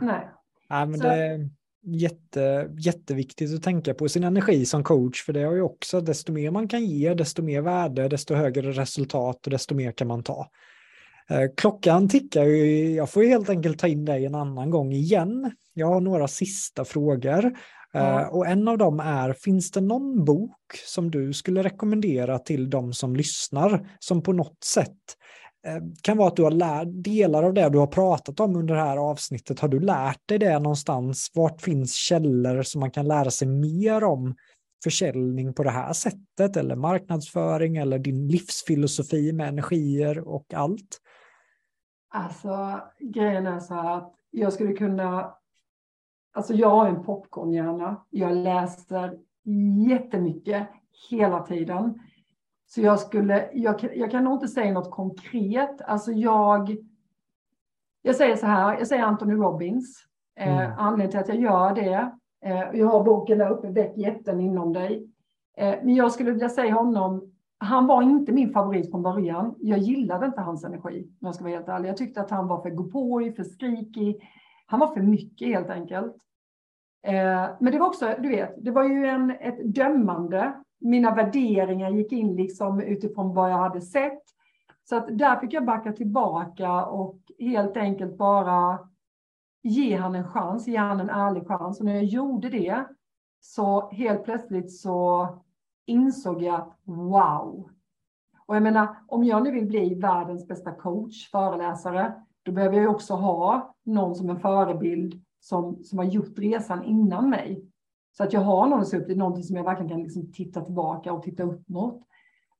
Nej. 0.00 0.28
Nej 0.68 0.86
men 0.86 0.98
Så... 0.98 1.06
det 1.08 1.50
jätte, 1.82 2.70
jätteviktigt 2.78 3.54
att 3.54 3.62
tänka 3.62 3.94
på 3.94 4.08
sin 4.08 4.24
energi 4.24 4.66
som 4.66 4.84
coach, 4.84 5.24
för 5.24 5.32
det 5.32 5.42
har 5.42 5.54
ju 5.54 5.62
också, 5.62 6.00
desto 6.00 6.32
mer 6.32 6.50
man 6.50 6.68
kan 6.68 6.84
ge, 6.84 7.14
desto 7.14 7.42
mer 7.42 7.60
värde, 7.60 8.08
desto 8.08 8.34
högre 8.34 8.72
resultat 8.72 9.46
och 9.46 9.50
desto 9.50 9.74
mer 9.74 9.92
kan 9.92 10.08
man 10.08 10.22
ta. 10.22 10.50
Eh, 11.30 11.42
klockan 11.56 12.08
tickar 12.08 12.44
ju, 12.44 12.90
jag 12.94 13.10
får 13.10 13.22
helt 13.22 13.50
enkelt 13.50 13.78
ta 13.78 13.88
in 13.88 14.04
dig 14.04 14.26
en 14.26 14.34
annan 14.34 14.70
gång 14.70 14.92
igen. 14.92 15.52
Jag 15.74 15.86
har 15.86 16.00
några 16.00 16.28
sista 16.28 16.84
frågor 16.84 17.52
Ja. 17.92 18.20
Eh, 18.20 18.28
och 18.28 18.46
en 18.46 18.68
av 18.68 18.78
dem 18.78 19.00
är, 19.00 19.32
finns 19.32 19.70
det 19.70 19.80
någon 19.80 20.24
bok 20.24 20.74
som 20.86 21.10
du 21.10 21.32
skulle 21.32 21.62
rekommendera 21.62 22.38
till 22.38 22.70
de 22.70 22.92
som 22.92 23.16
lyssnar 23.16 23.88
som 23.98 24.22
på 24.22 24.32
något 24.32 24.64
sätt 24.64 24.96
Eh, 25.66 25.82
kan 26.02 26.16
vara 26.16 26.28
att 26.28 26.36
du 26.36 26.42
har 26.42 26.50
lärt 26.50 26.88
delar 26.90 27.42
av 27.42 27.54
det 27.54 27.68
du 27.68 27.78
har 27.78 27.86
pratat 27.86 28.40
om 28.40 28.56
under 28.56 28.74
det 28.74 28.80
här 28.80 28.96
avsnittet. 28.96 29.60
Har 29.60 29.68
du 29.68 29.80
lärt 29.80 30.28
dig 30.28 30.38
det 30.38 30.58
någonstans? 30.58 31.30
Vart 31.34 31.60
finns 31.60 31.94
källor 31.94 32.62
som 32.62 32.80
man 32.80 32.90
kan 32.90 33.08
lära 33.08 33.30
sig 33.30 33.48
mer 33.48 34.04
om 34.04 34.34
försäljning 34.84 35.54
på 35.54 35.62
det 35.62 35.70
här 35.70 35.92
sättet 35.92 36.56
eller 36.56 36.76
marknadsföring 36.76 37.76
eller 37.76 37.98
din 37.98 38.28
livsfilosofi 38.28 39.32
med 39.32 39.48
energier 39.48 40.28
och 40.28 40.54
allt? 40.54 40.98
Alltså 42.10 42.80
grejen 43.00 43.46
är 43.46 43.60
så 43.60 43.74
här 43.74 43.96
att 43.96 44.14
jag 44.30 44.52
skulle 44.52 44.72
kunna 44.72 45.34
Alltså 46.32 46.54
jag 46.54 46.70
har 46.70 46.88
en 46.88 47.04
popcornhjärna. 47.04 48.04
Jag 48.10 48.36
läser 48.36 49.18
jättemycket 49.88 50.68
hela 51.10 51.40
tiden. 51.40 52.00
Så 52.70 52.80
jag 52.80 52.98
skulle, 53.00 53.48
jag, 53.52 53.96
jag 53.96 54.10
kan 54.10 54.24
nog 54.24 54.34
inte 54.34 54.48
säga 54.48 54.72
något 54.72 54.90
konkret. 54.90 55.80
Alltså 55.80 56.12
jag, 56.12 56.76
jag 58.02 58.16
säger 58.16 58.36
så 58.36 58.46
här, 58.46 58.78
jag 58.78 58.86
säger 58.86 59.02
Anthony 59.02 59.34
Robbins. 59.34 60.04
Eh, 60.36 60.48
mm. 60.48 60.70
Eh, 60.70 60.78
anledningen 60.78 61.10
till 61.10 61.20
att 61.20 61.28
jag 61.28 61.38
gör 61.42 61.74
det, 61.74 62.12
eh, 62.44 62.78
jag 62.80 62.86
har 62.86 63.04
boken 63.04 63.38
där 63.38 63.50
uppe, 63.50 63.68
Väck 63.68 63.96
jätten 63.96 64.40
inom 64.40 64.72
dig. 64.72 65.08
Eh, 65.56 65.74
men 65.82 65.94
jag 65.94 66.12
skulle 66.12 66.30
vilja 66.30 66.48
säga 66.48 66.74
honom, 66.74 67.32
han 67.58 67.86
var 67.86 68.02
inte 68.02 68.32
min 68.32 68.52
favorit 68.52 68.90
från 68.90 69.02
början. 69.02 69.54
Jag 69.58 69.78
gillade 69.78 70.26
inte 70.26 70.40
hans 70.40 70.64
energi, 70.64 71.08
om 71.20 71.26
jag 71.26 71.34
ska 71.34 71.44
vara 71.44 71.54
helt 71.54 71.68
ärlig. 71.68 71.88
Jag 71.88 71.96
tyckte 71.96 72.20
att 72.20 72.30
han 72.30 72.48
var 72.48 72.62
för 72.62 72.70
gå 72.70 73.32
för 73.36 73.44
skrikig. 73.44 74.30
Han 74.66 74.80
var 74.80 74.94
för 74.94 75.00
mycket 75.00 75.48
helt 75.48 75.70
enkelt. 75.70 76.16
Eh, 77.06 77.46
men 77.60 77.72
det 77.72 77.78
var 77.78 77.86
också, 77.86 78.14
du 78.18 78.28
vet, 78.28 78.64
det 78.64 78.70
var 78.70 78.84
ju 78.84 79.06
en, 79.06 79.30
ett 79.30 79.74
dömande. 79.74 80.52
Mina 80.78 81.14
värderingar 81.14 81.90
gick 81.90 82.12
in 82.12 82.36
liksom 82.36 82.80
utifrån 82.80 83.34
vad 83.34 83.50
jag 83.50 83.58
hade 83.58 83.80
sett. 83.80 84.22
Så 84.84 84.96
att 84.96 85.18
där 85.18 85.40
fick 85.40 85.52
jag 85.52 85.64
backa 85.64 85.92
tillbaka 85.92 86.84
och 86.86 87.18
helt 87.38 87.76
enkelt 87.76 88.18
bara 88.18 88.78
ge 89.62 89.96
han 89.96 90.14
en 90.14 90.28
chans, 90.28 90.68
ge 90.68 90.76
han 90.76 91.00
en 91.00 91.10
ärlig 91.10 91.46
chans. 91.46 91.78
Och 91.78 91.86
när 91.86 91.94
jag 91.94 92.04
gjorde 92.04 92.48
det 92.48 92.84
så 93.40 93.90
helt 93.90 94.24
plötsligt 94.24 94.72
så 94.72 95.28
insåg 95.86 96.42
jag 96.42 96.54
att 96.54 96.78
wow. 96.84 97.70
Och 98.46 98.56
jag 98.56 98.62
menar, 98.62 98.96
om 99.06 99.24
jag 99.24 99.44
nu 99.44 99.50
vill 99.50 99.66
bli 99.66 99.94
världens 99.94 100.48
bästa 100.48 100.72
coach, 100.72 101.30
föreläsare, 101.30 102.22
då 102.42 102.52
behöver 102.52 102.76
jag 102.76 102.90
också 102.90 103.14
ha 103.14 103.74
någon 103.84 104.14
som 104.14 104.30
en 104.30 104.40
förebild 104.40 105.24
som, 105.40 105.84
som 105.84 105.98
har 105.98 106.04
gjort 106.04 106.38
resan 106.38 106.84
innan 106.84 107.30
mig. 107.30 107.64
Så 108.12 108.24
att 108.24 108.32
jag 108.32 108.40
har 108.40 108.66
någon 108.66 108.80
att 108.80 108.88
se 108.88 108.96
upp 108.98 109.06
till, 109.06 109.18
någonting 109.18 109.44
som 109.44 109.56
jag 109.56 109.64
verkligen 109.64 109.88
kan 109.88 110.02
liksom 110.02 110.32
titta 110.32 110.60
tillbaka 110.60 111.12
och 111.12 111.22
titta 111.22 111.42
upp 111.42 111.68
mot. 111.68 112.02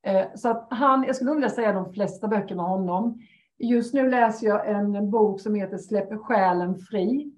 Eh, 0.03 0.26
så 0.34 0.49
att 0.49 0.66
han, 0.70 1.05
jag 1.05 1.16
skulle 1.16 1.34
vilja 1.34 1.51
säga 1.51 1.72
de 1.72 1.92
flesta 1.92 2.28
böcker 2.28 2.55
med 2.55 2.64
honom. 2.64 3.20
Just 3.59 3.94
nu 3.94 4.11
läser 4.11 4.46
jag 4.46 4.70
en 4.70 5.11
bok 5.11 5.40
som 5.40 5.55
heter 5.55 5.78
Släpp 5.78 6.20
själen 6.20 6.78
fri. 6.78 7.32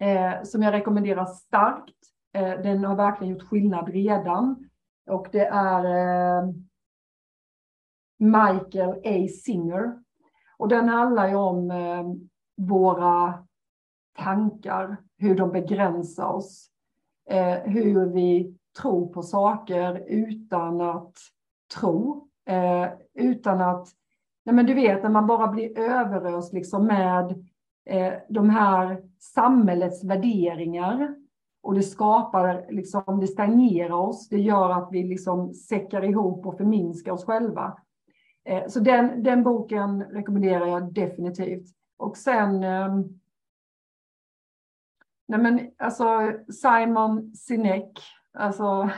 Eh, 0.00 0.42
som 0.42 0.62
jag 0.62 0.72
rekommenderar 0.72 1.26
starkt. 1.26 1.96
Eh, 2.34 2.50
den 2.62 2.84
har 2.84 2.96
verkligen 2.96 3.32
gjort 3.32 3.48
skillnad 3.48 3.88
redan. 3.88 4.68
Och 5.10 5.26
det 5.32 5.46
är 5.46 6.54
Michael 8.18 9.00
A. 9.04 9.28
Singer. 9.44 10.02
Och 10.56 10.68
den 10.68 10.88
handlar 10.88 11.28
ju 11.28 11.34
om 11.34 11.72
våra 12.56 13.46
tankar, 14.18 14.96
hur 15.18 15.34
de 15.34 15.52
begränsar 15.52 16.26
oss, 16.26 16.71
Eh, 17.30 17.54
hur 17.64 18.06
vi 18.06 18.56
tror 18.80 19.06
på 19.06 19.22
saker 19.22 20.04
utan 20.06 20.80
att 20.80 21.14
tro, 21.80 22.28
eh, 22.48 22.88
utan 23.14 23.60
att, 23.60 23.88
nej 24.44 24.54
men 24.54 24.66
du 24.66 24.74
vet 24.74 25.02
när 25.02 25.10
man 25.10 25.26
bara 25.26 25.48
blir 25.48 25.78
överöst 25.78 26.52
liksom 26.52 26.86
med 26.86 27.30
eh, 27.86 28.12
de 28.28 28.50
här 28.50 29.02
samhällets 29.18 30.04
värderingar 30.04 31.14
och 31.62 31.74
det 31.74 31.82
skapar, 31.82 32.66
liksom, 32.70 33.20
det 33.20 33.26
stagnerar 33.26 33.92
oss, 33.92 34.28
det 34.28 34.40
gör 34.40 34.70
att 34.70 34.88
vi 34.92 35.02
liksom 35.02 35.54
säckar 35.54 36.04
ihop 36.04 36.46
och 36.46 36.56
förminskar 36.56 37.12
oss 37.12 37.24
själva. 37.24 37.78
Eh, 38.44 38.66
så 38.68 38.80
den, 38.80 39.22
den 39.22 39.42
boken 39.42 40.02
rekommenderar 40.02 40.66
jag 40.66 40.92
definitivt. 40.92 41.66
Och 41.96 42.16
sen 42.16 42.64
eh, 42.64 42.88
Nej 45.28 45.40
men 45.40 45.70
alltså 45.78 46.32
Simon 46.62 47.34
Sinek, 47.34 47.98
alltså 48.38 48.90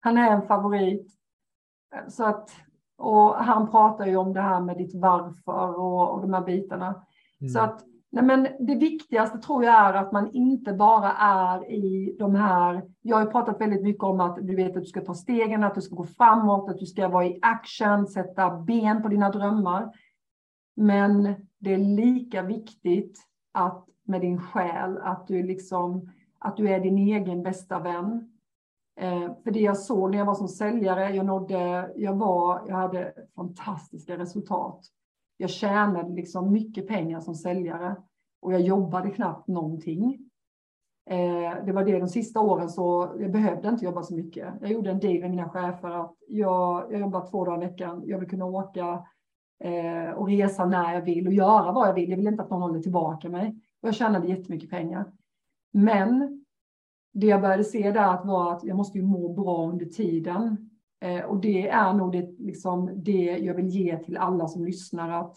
han 0.00 0.18
är 0.18 0.30
en 0.30 0.42
favorit. 0.42 1.12
Så 2.08 2.24
att, 2.24 2.50
och 2.98 3.34
han 3.34 3.70
pratar 3.70 4.06
ju 4.06 4.16
om 4.16 4.32
det 4.32 4.40
här 4.40 4.60
med 4.60 4.76
ditt 4.76 4.94
varför 4.94 5.78
och, 5.80 6.14
och 6.14 6.20
de 6.20 6.34
här 6.34 6.44
bitarna. 6.44 7.04
Mm. 7.40 7.48
Så 7.48 7.60
att 7.60 7.84
nej 8.10 8.24
men 8.24 8.48
det 8.60 8.74
viktigaste 8.74 9.38
tror 9.38 9.64
jag 9.64 9.74
är 9.74 9.94
att 9.94 10.12
man 10.12 10.30
inte 10.32 10.72
bara 10.72 11.12
är 11.12 11.70
i 11.72 12.16
de 12.18 12.34
här, 12.34 12.82
jag 13.02 13.16
har 13.16 13.24
ju 13.24 13.30
pratat 13.30 13.60
väldigt 13.60 13.82
mycket 13.82 14.04
om 14.04 14.20
att 14.20 14.46
du 14.46 14.56
vet 14.56 14.76
att 14.76 14.82
du 14.82 14.88
ska 14.88 15.00
ta 15.00 15.14
stegen, 15.14 15.64
att 15.64 15.74
du 15.74 15.80
ska 15.80 15.94
gå 15.94 16.04
framåt, 16.04 16.70
att 16.70 16.78
du 16.78 16.86
ska 16.86 17.08
vara 17.08 17.26
i 17.26 17.38
action, 17.42 18.06
sätta 18.06 18.50
ben 18.50 19.02
på 19.02 19.08
dina 19.08 19.30
drömmar. 19.30 19.92
Men 20.76 21.34
det 21.58 21.74
är 21.74 21.78
lika 21.78 22.42
viktigt 22.42 23.18
att 23.52 23.88
med 24.04 24.20
din 24.20 24.40
själ, 24.40 24.98
att 24.98 25.26
du 25.26 25.42
liksom, 25.42 26.10
att 26.38 26.56
du 26.56 26.68
är 26.68 26.80
din 26.80 26.98
egen 26.98 27.42
bästa 27.42 27.78
vän. 27.78 28.28
Eh, 29.00 29.34
för 29.44 29.50
det 29.50 29.60
jag 29.60 29.78
såg 29.78 30.10
när 30.10 30.18
jag 30.18 30.26
var 30.26 30.34
som 30.34 30.48
säljare, 30.48 31.14
jag, 31.14 31.26
nådde, 31.26 31.92
jag, 31.96 32.14
var, 32.14 32.62
jag 32.68 32.76
hade 32.76 33.12
fantastiska 33.34 34.18
resultat. 34.18 34.86
Jag 35.36 35.50
tjänade 35.50 36.14
liksom 36.14 36.52
mycket 36.52 36.88
pengar 36.88 37.20
som 37.20 37.34
säljare 37.34 37.96
och 38.42 38.52
jag 38.52 38.60
jobbade 38.60 39.10
knappt 39.10 39.48
någonting. 39.48 40.28
Eh, 41.10 41.64
det 41.64 41.72
var 41.72 41.84
det 41.84 41.98
de 41.98 42.08
sista 42.08 42.40
åren 42.40 42.68
så 42.68 43.12
jag 43.18 43.32
behövde 43.32 43.68
inte 43.68 43.84
jobba 43.84 44.02
så 44.02 44.14
mycket. 44.14 44.54
Jag 44.60 44.72
gjorde 44.72 44.90
en 44.90 44.98
deal 44.98 45.20
med 45.20 45.30
mina 45.30 45.48
chefer 45.48 45.90
att 45.90 46.14
jag, 46.28 46.92
jag 46.92 47.00
jobbar 47.00 47.30
två 47.30 47.44
dagar 47.44 47.62
i 47.62 47.66
veckan. 47.66 48.02
Jag 48.06 48.18
vill 48.18 48.28
kunna 48.28 48.44
åka 48.44 49.06
eh, 49.64 50.10
och 50.10 50.28
resa 50.28 50.66
när 50.66 50.94
jag 50.94 51.02
vill 51.02 51.26
och 51.26 51.32
göra 51.32 51.72
vad 51.72 51.88
jag 51.88 51.94
vill. 51.94 52.10
Jag 52.10 52.16
vill 52.16 52.26
inte 52.26 52.42
att 52.42 52.50
någon 52.50 52.62
håller 52.62 52.80
tillbaka 52.80 53.28
mig. 53.28 53.56
Jag 53.84 53.94
tjänade 53.94 54.28
jättemycket 54.28 54.70
pengar. 54.70 55.12
Men 55.72 56.44
det 57.12 57.26
jag 57.26 57.40
började 57.40 57.64
se 57.64 57.90
där 57.90 58.24
var 58.24 58.52
att 58.52 58.64
jag 58.64 58.76
måste 58.76 58.98
ju 58.98 59.04
må 59.04 59.32
bra 59.32 59.68
under 59.68 59.86
tiden. 59.86 60.70
Eh, 61.00 61.24
och 61.24 61.40
det 61.40 61.68
är 61.68 61.92
nog 61.92 62.12
det, 62.12 62.38
liksom, 62.38 62.90
det 62.94 63.38
jag 63.38 63.54
vill 63.54 63.68
ge 63.68 63.98
till 63.98 64.16
alla 64.16 64.48
som 64.48 64.64
lyssnar. 64.64 65.10
Att 65.10 65.36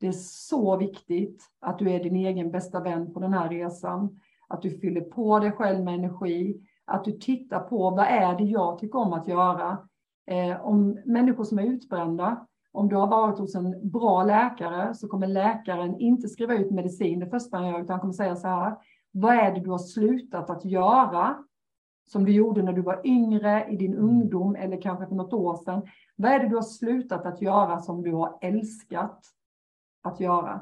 det 0.00 0.06
är 0.06 0.12
så 0.22 0.76
viktigt 0.76 1.44
att 1.60 1.78
du 1.78 1.90
är 1.90 2.02
din 2.02 2.16
egen 2.16 2.50
bästa 2.50 2.80
vän 2.80 3.12
på 3.12 3.20
den 3.20 3.32
här 3.32 3.48
resan. 3.48 4.20
Att 4.48 4.62
du 4.62 4.70
fyller 4.70 5.00
på 5.00 5.38
dig 5.38 5.52
själv 5.52 5.84
med 5.84 5.94
energi. 5.94 6.60
Att 6.84 7.04
du 7.04 7.12
tittar 7.12 7.60
på 7.60 7.90
vad 7.90 8.06
är 8.06 8.38
det 8.38 8.44
jag 8.44 8.78
tycker 8.78 8.98
om 8.98 9.12
att 9.12 9.28
göra. 9.28 9.78
Eh, 10.26 10.66
om 10.66 11.00
människor 11.04 11.44
som 11.44 11.58
är 11.58 11.62
utbrända, 11.62 12.46
om 12.72 12.88
du 12.88 12.96
har 12.96 13.06
varit 13.06 13.38
hos 13.38 13.54
en 13.54 13.90
bra 13.90 14.24
läkare 14.24 14.94
så 14.94 15.08
kommer 15.08 15.26
läkaren 15.26 16.00
inte 16.00 16.28
skriva 16.28 16.54
ut 16.54 16.70
medicin 16.70 17.20
det 17.20 17.30
första 17.30 17.56
han 17.56 17.66
gör, 17.66 17.80
utan 17.80 17.90
han 17.94 18.00
kommer 18.00 18.12
säga 18.12 18.36
så 18.36 18.48
här. 18.48 18.76
Vad 19.10 19.34
är 19.34 19.54
det 19.54 19.60
du 19.60 19.70
har 19.70 19.78
slutat 19.78 20.50
att 20.50 20.64
göra 20.64 21.44
som 22.06 22.24
du 22.24 22.32
gjorde 22.32 22.62
när 22.62 22.72
du 22.72 22.82
var 22.82 23.00
yngre, 23.04 23.66
i 23.70 23.76
din 23.76 23.92
mm. 23.92 24.04
ungdom 24.04 24.56
eller 24.56 24.80
kanske 24.82 25.06
för 25.06 25.14
något 25.14 25.32
år 25.32 25.56
sedan? 25.56 25.82
Vad 26.16 26.32
är 26.32 26.38
det 26.38 26.48
du 26.48 26.54
har 26.54 26.62
slutat 26.62 27.26
att 27.26 27.42
göra 27.42 27.78
som 27.78 28.02
du 28.02 28.12
har 28.12 28.38
älskat 28.40 29.24
att 30.02 30.20
göra? 30.20 30.60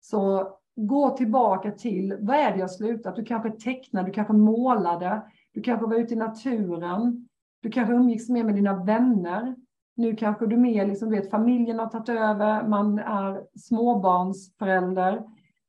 Så 0.00 0.52
gå 0.76 1.10
tillbaka 1.10 1.72
till 1.72 2.16
vad 2.20 2.36
är 2.36 2.52
det 2.52 2.58
jag 2.58 2.70
slutat? 2.70 3.16
Du 3.16 3.24
kanske 3.24 3.50
tecknade, 3.50 4.08
du 4.08 4.12
kanske 4.12 4.32
målade, 4.32 5.22
du 5.52 5.60
kanske 5.60 5.86
var 5.86 5.94
ute 5.94 6.14
i 6.14 6.16
naturen, 6.16 7.28
du 7.60 7.70
kanske 7.70 7.94
umgicks 7.94 8.28
mer 8.28 8.44
med 8.44 8.54
dina 8.54 8.84
vänner. 8.84 9.56
Nu 9.98 10.16
kanske 10.16 10.46
du 10.46 10.56
mer, 10.56 10.86
liksom, 10.86 11.10
vet, 11.10 11.30
familjen 11.30 11.78
har 11.78 11.86
tagit 11.86 12.08
över, 12.08 12.68
man 12.68 12.98
är 12.98 13.58
småbarnsförälder 13.58 15.22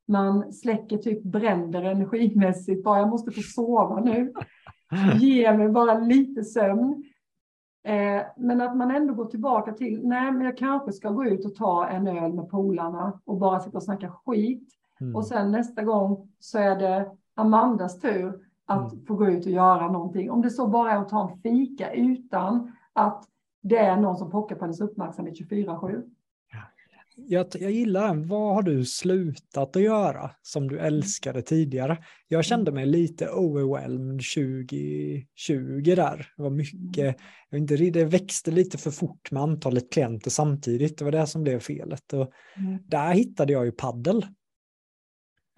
man 0.10 0.54
släcker 0.54 0.98
typ 0.98 1.24
bränder 1.24 1.84
energimässigt. 1.84 2.84
Bara 2.84 3.00
jag 3.00 3.10
måste 3.10 3.32
få 3.32 3.42
sova 3.42 4.00
nu. 4.00 4.34
Ge 5.20 5.58
mig 5.58 5.70
bara 5.70 6.00
lite 6.00 6.44
sömn. 6.44 7.04
Eh, 7.84 8.22
men 8.38 8.62
att 8.62 8.78
man 8.78 8.92
ändå 8.92 9.14
går 9.14 9.26
tillbaka 9.26 9.74
till, 9.74 10.02
nej 10.04 10.32
men 10.32 10.42
jag 10.42 10.58
kanske 10.58 10.92
ska 10.92 11.10
gå 11.10 11.26
ut 11.26 11.46
och 11.46 11.56
ta 11.56 11.88
en 11.88 12.08
öl 12.08 12.34
med 12.34 12.50
polarna 12.50 13.20
och 13.26 13.38
bara 13.38 13.60
sitta 13.60 13.78
och 13.78 13.84
snacka 13.84 14.12
skit. 14.26 14.70
Mm. 15.02 15.16
Och 15.16 15.26
sen 15.26 15.52
nästa 15.52 15.84
gång 15.84 16.32
så 16.40 16.58
är 16.58 16.76
det 16.76 17.12
Amandas 17.36 18.00
tur 18.00 18.40
att 18.66 18.94
mm. 18.94 19.06
få 19.06 19.16
gå 19.16 19.28
ut 19.28 19.46
och 19.46 19.52
göra 19.52 19.92
någonting. 19.92 20.32
Om 20.32 20.42
det 20.42 20.50
så 20.50 20.68
bara 20.68 20.92
är 20.92 20.98
att 20.98 21.10
ta 21.10 21.30
en 21.30 21.42
fika 21.42 21.94
utan 21.94 22.72
att 22.94 23.26
det 23.62 23.78
är 23.78 23.98
någon 23.98 24.18
som 24.18 24.32
pockar 24.32 24.56
på 24.56 24.62
hennes 24.62 24.82
uppmärksamhet 24.82 25.36
24-7 25.52 26.04
jag, 27.28 27.48
jag 27.60 27.72
gillar 27.72 28.08
den. 28.08 28.28
Vad 28.28 28.56
har 28.56 28.62
du 28.62 28.86
slutat 28.86 29.76
att 29.76 29.82
göra 29.82 30.32
som 30.42 30.68
du 30.68 30.80
älskade 30.80 31.42
tidigare? 31.42 31.98
Jag 32.28 32.46
kände 32.46 32.72
mig 32.72 32.86
lite 32.86 33.30
overwhelmed 33.30 34.22
2020 34.36 35.96
där. 35.96 36.34
Det 36.38 36.44
var 36.44 36.50
mycket, 36.50 37.18
jag 37.50 37.60
inte, 37.60 37.76
det 37.76 38.06
växte 38.06 38.52
lite 38.52 38.78
för 38.78 38.92
fort 38.92 39.32
med 39.32 39.44
antalet 39.44 39.92
klienter 39.92 40.32
samtidigt. 40.32 40.98
Det 40.98 41.06
var 41.06 41.12
det 41.12 41.28
som 41.28 41.44
blev 41.44 41.60
felet. 41.60 42.14
Och 42.14 42.32
mm. 42.58 42.80
Där 42.86 43.14
hittade 43.14 43.54
jag 43.54 43.66
ju 43.66 43.72
paddel. 43.72 44.26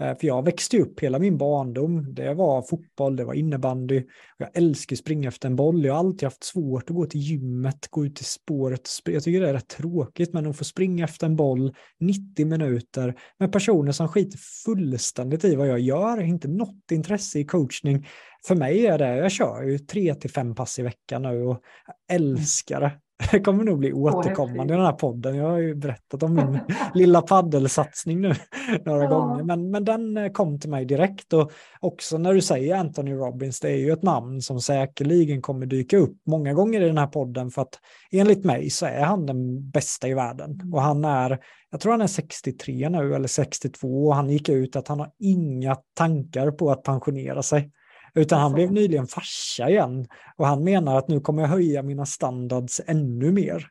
Eh, 0.02 0.18
för 0.18 0.28
jag 0.28 0.46
växte 0.46 0.78
upp 0.78 1.00
hela 1.00 1.20
min 1.20 1.38
barndom. 1.38 2.14
Det 2.14 2.34
var 2.34 2.62
fotboll, 2.62 3.16
det 3.16 3.26
var 3.26 3.34
innebandy. 3.34 4.04
Jag 4.38 4.50
älskar 4.54 4.96
springa 4.96 5.28
efter 5.28 5.48
en 5.48 5.56
boll. 5.56 5.86
Jag 5.86 5.94
har 5.94 6.00
alltid 6.00 6.24
haft 6.24 6.44
svårt 6.44 6.90
att 6.90 6.96
gå 6.96 7.06
till 7.06 7.22
gymmet, 7.22 7.88
gå 7.90 8.06
ut 8.06 8.22
i 8.22 8.24
spåret. 8.24 8.90
Jag 9.06 9.24
tycker 9.24 9.42
det 9.42 9.50
är 9.50 9.54
rätt 9.54 9.68
tråkigt, 9.68 10.34
men 10.34 10.48
att 10.48 10.58
få 10.58 10.64
springa 10.64 11.04
efter 11.04 11.26
en 11.26 11.36
boll 11.36 11.76
90 12.00 12.46
minuter 12.46 13.16
med 13.40 13.52
personer 13.52 13.92
som 13.92 14.08
skiter 14.08 14.40
fullständigt 14.66 15.46
i 15.46 15.56
vad 15.56 15.68
jag 15.68 15.80
gör, 15.80 16.22
inte 16.22 16.48
något 16.48 16.92
intresse 16.92 17.40
i 17.40 17.46
coachning. 17.46 18.08
För 18.48 18.56
mig 18.56 18.86
är 18.86 18.98
det, 18.98 19.18
jag 19.18 19.32
kör 19.32 19.64
ju 19.64 19.80
tre 19.80 20.16
till 20.16 20.32
fem 20.32 20.56
pass 20.56 20.80
i 20.80 20.82
veckan 20.82 21.22
nu 21.22 21.44
och 21.44 21.64
jag 21.88 22.16
älskar 22.16 22.82
det. 22.82 22.92
Det 23.32 23.40
kommer 23.40 23.64
nog 23.64 23.80
bli 23.80 23.94
återkommande 23.94 24.74
i 24.74 24.78
den 24.78 24.86
här 24.86 24.94
podden. 24.94 25.36
Jag 25.36 25.50
har 25.50 25.58
ju 25.58 25.76
berättat 25.76 26.24
om 26.24 26.34
min 26.36 26.60
lilla 26.94 27.22
paddelsatsning 27.22 28.22
nu 28.22 28.34
några 28.86 29.04
ja. 29.04 29.10
gånger. 29.10 29.44
Men, 29.44 29.72
men 29.72 29.86
den 29.86 30.18
eh, 30.18 30.32
kom 30.32 30.60
till 30.60 30.70
mig 30.70 30.86
direkt. 30.86 31.34
Och 31.34 31.52
också 31.80 32.18
när 32.18 32.34
du 32.34 32.42
säger 32.42 32.76
Anthony 32.76 33.14
Robbins, 33.14 33.60
det 33.60 33.70
är 33.70 33.78
ju 33.78 33.92
ett 33.92 34.04
namn 34.04 34.42
som 34.42 34.62
säkerligen 34.62 35.42
kommer 35.42 35.66
dyka 35.66 35.98
upp 35.98 36.18
många 36.28 36.54
gånger 36.54 36.82
i 36.82 36.88
den 36.88 36.98
här 36.98 37.08
podden. 37.08 37.52
För 37.52 37.62
att 37.62 37.80
enligt 38.12 38.46
mig 38.46 38.70
så 38.70 38.86
är 38.86 39.04
han 39.04 39.26
den 39.26 39.70
bästa 39.70 40.08
i 40.08 40.14
världen. 40.14 40.52
Mm. 40.52 40.74
Och 40.74 40.82
han 40.82 41.06
är, 41.06 41.40
jag 41.72 41.80
tror 41.80 41.92
han 41.92 42.02
är 42.02 42.08
63 42.08 42.90
nu 42.90 43.16
eller 43.16 43.28
62 43.28 44.08
och 44.08 44.16
han 44.16 44.30
gick 44.30 44.50
ut 44.50 44.76
att 44.76 44.88
han 44.88 45.00
har 45.00 45.12
inga 45.20 45.78
tankar 45.94 46.52
på 46.52 46.72
att 46.72 46.84
pensionera 46.84 47.44
sig. 47.44 47.72
Utan 48.14 48.40
han 48.40 48.54
blev 48.54 48.72
nyligen 48.72 49.08
farsa 49.08 49.70
igen 49.70 50.08
och 50.38 50.48
han 50.48 50.64
menar 50.64 50.98
att 50.98 51.08
nu 51.08 51.20
kommer 51.20 51.42
jag 51.42 51.50
höja 51.50 51.84
mina 51.84 52.06
standards 52.06 52.82
ännu 52.86 53.32
mer. 53.32 53.68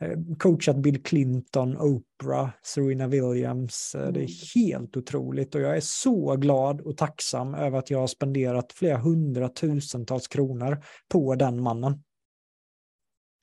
eh, 0.00 0.18
coachat 0.38 0.76
Bill 0.76 1.02
Clinton, 1.02 1.76
Oprah, 1.76 2.48
Serena 2.62 3.06
Williams. 3.06 3.94
Eh, 3.94 4.12
det 4.12 4.20
är 4.20 4.28
mm. 4.28 4.28
helt 4.54 4.96
otroligt 4.96 5.54
och 5.54 5.60
jag 5.60 5.76
är 5.76 5.80
så 5.80 6.36
glad 6.36 6.80
och 6.80 6.96
tacksam 6.96 7.54
över 7.54 7.78
att 7.78 7.90
jag 7.90 7.98
har 7.98 8.06
spenderat 8.06 8.72
flera 8.72 8.96
hundratusentals 8.96 10.28
kronor 10.28 10.78
på 11.12 11.34
den 11.34 11.62
mannen. 11.62 12.02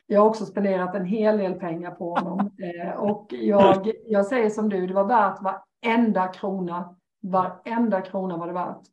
Jag 0.07 0.21
har 0.21 0.29
också 0.29 0.45
spenderat 0.45 0.95
en 0.95 1.05
hel 1.05 1.37
del 1.37 1.53
pengar 1.53 1.91
på 1.91 2.15
honom 2.15 2.51
och 2.97 3.27
jag, 3.29 3.91
jag 4.07 4.25
säger 4.25 4.49
som 4.49 4.69
du, 4.69 4.87
det 4.87 4.93
var 4.93 5.05
värt 5.05 5.39
varenda 5.41 6.27
krona. 6.27 6.95
Varenda 7.21 8.01
krona 8.01 8.37
var 8.37 8.47
det 8.47 8.53
värt. 8.53 8.92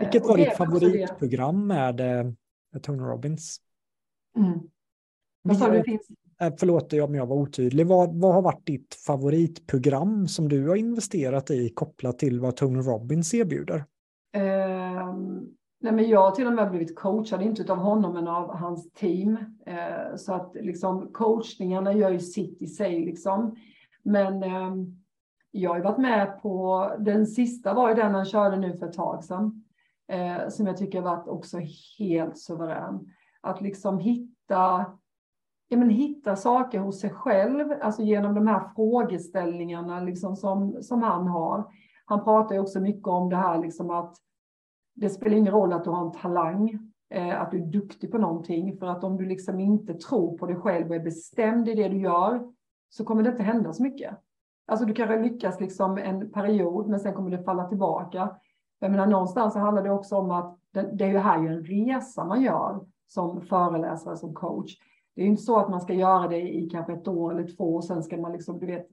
Vilket 0.00 0.26
var 0.26 0.36
ditt 0.36 0.56
favoritprogram 0.56 1.66
med 1.66 2.00
Tony 2.82 3.02
Robbins? 3.02 3.60
Mm. 4.36 4.60
Vad 5.42 5.56
sa 5.56 5.70
du? 5.70 5.82
Finns? 5.82 6.08
Eh, 6.40 6.52
förlåt 6.58 6.92
om 6.92 7.14
jag 7.14 7.26
var 7.26 7.36
otydlig. 7.36 7.86
Vad, 7.86 8.20
vad 8.20 8.34
har 8.34 8.42
varit 8.42 8.66
ditt 8.66 8.94
favoritprogram 9.06 10.28
som 10.28 10.48
du 10.48 10.68
har 10.68 10.76
investerat 10.76 11.50
i 11.50 11.68
kopplat 11.68 12.18
till 12.18 12.40
vad 12.40 12.56
Tony 12.56 12.78
Robbins 12.78 13.34
erbjuder? 13.34 13.76
Uh, 14.36 15.14
nej 15.80 15.92
men 15.92 16.08
jag 16.08 16.20
har 16.20 16.30
till 16.30 16.46
och 16.46 16.52
med 16.52 16.70
blivit 16.70 16.96
coachad, 16.96 17.42
inte 17.42 17.72
av 17.72 17.78
honom 17.78 18.12
men 18.12 18.28
av 18.28 18.56
hans 18.56 18.92
team. 18.92 19.36
Uh, 19.68 20.16
så 20.16 20.34
att 20.34 20.54
liksom 20.54 21.12
coachningarna 21.12 21.92
gör 21.92 22.10
ju 22.10 22.20
sitt 22.20 22.62
i 22.62 22.66
sig 22.66 23.04
liksom. 23.04 23.56
Men 24.02 24.42
uh, 24.44 24.86
jag 25.50 25.70
har 25.70 25.80
varit 25.80 25.98
med 25.98 26.42
på, 26.42 26.90
den 26.98 27.26
sista 27.26 27.74
var 27.74 27.88
ju 27.88 27.94
den 27.94 28.14
han 28.14 28.24
körde 28.24 28.56
nu 28.56 28.76
för 28.76 28.86
ett 28.86 28.92
tag 28.92 29.24
sedan. 29.24 29.64
Eh, 30.08 30.48
som 30.48 30.66
jag 30.66 30.76
tycker 30.76 31.02
har 31.02 31.16
varit 31.16 31.28
också 31.28 31.58
helt 31.98 32.38
suverän. 32.38 33.06
Att 33.40 33.60
liksom 33.60 33.98
hitta 33.98 34.86
ja, 35.68 35.76
men 35.76 35.90
hitta 35.90 36.36
saker 36.36 36.78
hos 36.78 37.00
sig 37.00 37.10
själv, 37.10 37.72
alltså 37.82 38.02
genom 38.02 38.34
de 38.34 38.46
här 38.46 38.68
frågeställningarna 38.74 40.00
liksom 40.00 40.36
som, 40.36 40.82
som 40.82 41.02
han 41.02 41.26
har. 41.26 41.64
Han 42.04 42.24
pratar 42.24 42.54
ju 42.54 42.60
också 42.60 42.80
mycket 42.80 43.08
om 43.08 43.30
det 43.30 43.36
här 43.36 43.58
liksom 43.58 43.90
att 43.90 44.16
det 44.94 45.10
spelar 45.10 45.36
ingen 45.36 45.52
roll 45.52 45.72
att 45.72 45.84
du 45.84 45.90
har 45.90 46.06
en 46.06 46.12
talang, 46.12 46.78
eh, 47.10 47.40
att 47.40 47.50
du 47.50 47.62
är 47.62 47.66
duktig 47.66 48.10
på 48.10 48.18
någonting, 48.18 48.76
för 48.78 48.86
att 48.86 49.04
om 49.04 49.16
du 49.16 49.26
liksom 49.26 49.60
inte 49.60 49.94
tror 49.94 50.38
på 50.38 50.46
dig 50.46 50.56
själv 50.56 50.88
och 50.88 50.96
är 50.96 51.00
bestämd 51.00 51.68
i 51.68 51.74
det 51.74 51.88
du 51.88 52.00
gör, 52.00 52.52
så 52.88 53.04
kommer 53.04 53.22
det 53.22 53.30
inte 53.30 53.42
hända 53.42 53.72
så 53.72 53.82
mycket. 53.82 54.18
Alltså 54.66 54.86
du 54.86 54.94
kanske 54.94 55.22
lyckas 55.22 55.60
liksom 55.60 55.98
en 55.98 56.32
period, 56.32 56.88
men 56.88 57.00
sen 57.00 57.14
kommer 57.14 57.30
det 57.30 57.44
falla 57.44 57.68
tillbaka. 57.68 58.36
Jag 58.78 58.90
menar, 58.90 59.06
någonstans 59.06 59.52
så 59.52 59.58
handlar 59.58 59.82
det 59.82 59.90
också 59.90 60.16
om 60.16 60.30
att 60.30 60.58
det, 60.72 61.04
är 61.04 61.08
ju 61.08 61.18
här 61.18 61.42
ju 61.42 61.48
en 61.48 61.64
resa 61.64 62.24
man 62.24 62.42
gör 62.42 62.80
som 63.06 63.40
föreläsare, 63.40 64.16
som 64.16 64.34
coach. 64.34 64.78
Det 65.14 65.20
är 65.20 65.24
ju 65.24 65.30
inte 65.30 65.42
så 65.42 65.58
att 65.58 65.70
man 65.70 65.80
ska 65.80 65.92
göra 65.92 66.28
det 66.28 66.54
i 66.54 66.68
kanske 66.72 66.92
ett 66.92 67.08
år 67.08 67.32
eller 67.32 67.56
två 67.56 67.74
och 67.74 67.84
sen 67.84 68.02
ska 68.02 68.16
man 68.16 68.32
liksom, 68.32 68.58
du 68.58 68.66
vet, 68.66 68.88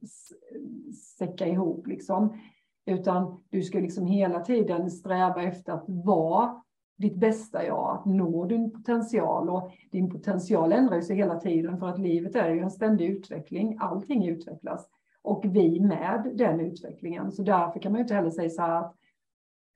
säcka 1.18 1.48
ihop 1.48 1.88
liksom. 1.88 2.40
Utan 2.86 3.44
du 3.50 3.62
ska 3.62 3.80
liksom 3.80 4.06
hela 4.06 4.40
tiden 4.40 4.92
sträva 4.92 5.44
efter 5.44 5.74
att 5.74 5.84
vara 5.88 6.62
ditt 6.98 7.16
bästa 7.16 7.66
jag, 7.66 7.98
att 8.00 8.06
nå 8.06 8.46
din 8.46 8.72
potential. 8.72 9.50
Och 9.50 9.72
din 9.92 10.10
potential 10.10 10.74
ändrar 10.74 11.02
sig 11.02 11.16
hela 11.16 11.40
tiden 11.40 11.80
för 11.80 11.88
att 11.88 12.00
livet 12.00 12.36
är 12.36 12.50
ju 12.50 12.60
en 12.60 12.72
ständig 12.72 13.06
utveckling. 13.06 13.78
Allting 13.80 14.28
utvecklas. 14.28 14.90
Och 15.22 15.46
vi 15.46 15.80
med 15.80 16.32
den 16.34 16.60
utvecklingen. 16.60 17.32
Så 17.32 17.44
därför 17.44 17.80
kan 17.80 17.92
man 17.92 18.00
ju 18.00 18.04
inte 18.04 18.16
heller 18.16 18.30
säga 18.30 18.50
så 18.50 18.62
här 18.62 18.80
att, 18.80 18.96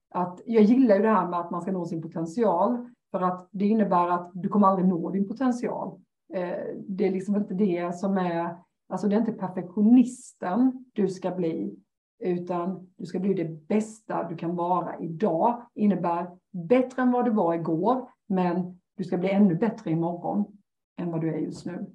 att 0.09 0.41
jag 0.45 0.63
gillar 0.63 0.95
ju 0.95 1.01
det 1.01 1.09
här 1.09 1.27
med 1.27 1.39
att 1.39 1.51
man 1.51 1.61
ska 1.61 1.71
nå 1.71 1.85
sin 1.85 2.01
potential. 2.01 2.89
För 3.11 3.21
att 3.21 3.49
det 3.51 3.65
innebär 3.65 4.07
att 4.07 4.31
du 4.33 4.49
kommer 4.49 4.67
aldrig 4.67 4.87
nå 4.87 5.09
din 5.09 5.27
potential. 5.27 6.01
Eh, 6.33 6.75
det 6.87 7.07
är 7.07 7.11
liksom 7.11 7.35
inte 7.35 7.53
det 7.53 7.95
som 7.95 8.17
är, 8.17 8.57
alltså 8.89 9.07
det 9.07 9.15
är 9.15 9.19
inte 9.19 9.31
perfektionisten 9.31 10.85
du 10.93 11.07
ska 11.07 11.31
bli, 11.31 11.75
utan 12.19 12.89
du 12.95 13.05
ska 13.05 13.19
bli 13.19 13.33
det 13.33 13.67
bästa 13.67 14.29
du 14.29 14.35
kan 14.37 14.55
vara 14.55 14.99
idag. 14.99 15.61
Innebär 15.75 16.37
bättre 16.51 17.01
än 17.01 17.11
vad 17.11 17.25
du 17.25 17.31
var 17.31 17.53
igår, 17.53 18.09
men 18.27 18.79
du 18.95 19.03
ska 19.03 19.17
bli 19.17 19.29
ännu 19.29 19.55
bättre 19.55 19.91
imorgon 19.91 20.45
än 20.97 21.11
vad 21.11 21.21
du 21.21 21.33
är 21.33 21.37
just 21.37 21.65
nu. 21.65 21.85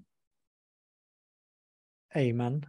Amen. 2.15 2.67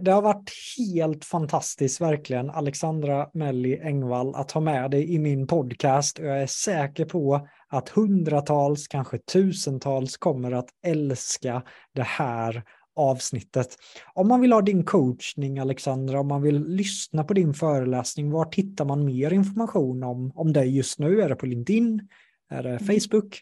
Det 0.00 0.10
har 0.10 0.22
varit 0.22 0.50
helt 0.78 1.24
fantastiskt 1.24 2.00
verkligen, 2.00 2.50
Alexandra 2.50 3.28
Melli 3.34 3.80
Engvall, 3.80 4.34
att 4.34 4.50
ha 4.50 4.60
med 4.60 4.90
dig 4.90 5.14
i 5.14 5.18
min 5.18 5.46
podcast. 5.46 6.18
Jag 6.18 6.42
är 6.42 6.46
säker 6.46 7.04
på 7.04 7.48
att 7.68 7.88
hundratals, 7.88 8.88
kanske 8.88 9.18
tusentals 9.18 10.16
kommer 10.16 10.52
att 10.52 10.68
älska 10.86 11.62
det 11.94 12.02
här 12.02 12.64
avsnittet. 12.96 13.76
Om 14.14 14.28
man 14.28 14.40
vill 14.40 14.52
ha 14.52 14.60
din 14.60 14.84
coachning, 14.84 15.58
Alexandra, 15.58 16.20
om 16.20 16.28
man 16.28 16.42
vill 16.42 16.64
lyssna 16.64 17.24
på 17.24 17.34
din 17.34 17.54
föreläsning, 17.54 18.30
var 18.30 18.48
hittar 18.52 18.84
man 18.84 19.04
mer 19.04 19.32
information 19.32 20.02
om, 20.02 20.32
om 20.34 20.52
dig 20.52 20.76
just 20.76 20.98
nu? 20.98 21.22
Är 21.22 21.28
det 21.28 21.36
på 21.36 21.46
LinkedIn? 21.46 22.08
Är 22.50 22.62
det 22.62 22.68
mm. 22.68 22.86
Facebook? 22.86 23.40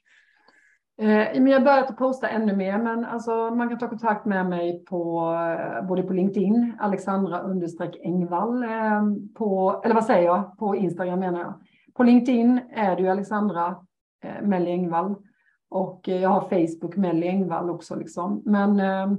Eh, 1.01 1.33
jag 1.33 1.59
har 1.59 1.65
börjat 1.65 1.91
att 1.91 1.97
posta 1.97 2.29
ännu 2.29 2.57
mer, 2.57 2.79
men 2.79 3.05
alltså, 3.05 3.51
man 3.51 3.69
kan 3.69 3.79
ta 3.79 3.89
kontakt 3.89 4.27
med 4.27 4.47
mig 4.47 4.85
på 4.85 5.33
eh, 5.35 5.87
både 5.89 6.03
på 6.03 6.13
LinkedIn, 6.13 6.73
Alexandra 6.79 7.41
understreck 7.41 7.97
Engvall, 8.03 8.63
eh, 8.63 9.03
på, 9.35 9.81
eller 9.85 9.95
vad 9.95 10.05
säger 10.05 10.27
jag, 10.27 10.59
på 10.59 10.77
Instagram 10.77 11.21
menar 11.21 11.41
jag. 11.41 11.55
På 11.95 12.03
LinkedIn 12.03 12.61
är 12.73 12.97
det 12.97 13.03
ju 13.03 13.09
Alexandra 13.09 13.77
eh, 14.25 14.43
Melly 14.43 14.71
Engvall 14.71 15.15
och 15.71 16.09
eh, 16.09 16.23
jag 16.23 16.29
har 16.29 16.41
Facebook 16.41 16.97
Melly 16.97 17.29
Engvall 17.29 17.71
också 17.71 17.97
liksom. 17.97 18.43
Men 18.45 18.81
eh, 18.81 19.19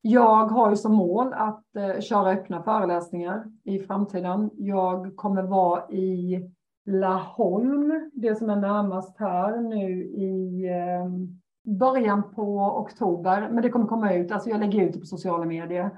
jag 0.00 0.46
har 0.46 0.70
ju 0.70 0.76
som 0.76 0.94
mål 0.94 1.32
att 1.32 1.76
eh, 1.76 2.00
köra 2.00 2.30
öppna 2.30 2.62
föreläsningar 2.62 3.44
i 3.64 3.78
framtiden. 3.78 4.50
Jag 4.54 5.16
kommer 5.16 5.42
vara 5.42 5.90
i 5.90 6.42
Laholm, 6.86 8.10
det 8.12 8.34
som 8.34 8.50
är 8.50 8.56
närmast 8.56 9.18
här 9.18 9.60
nu 9.60 10.04
i 10.04 10.68
eh, 10.68 11.10
början 11.72 12.22
på 12.34 12.58
oktober. 12.58 13.48
Men 13.52 13.62
det 13.62 13.68
kommer 13.68 13.86
komma 13.86 14.14
ut, 14.14 14.32
alltså 14.32 14.50
jag 14.50 14.60
lägger 14.60 14.82
ut 14.82 14.92
det 14.92 14.98
på 15.00 15.06
sociala 15.06 15.44
medier. 15.44 15.90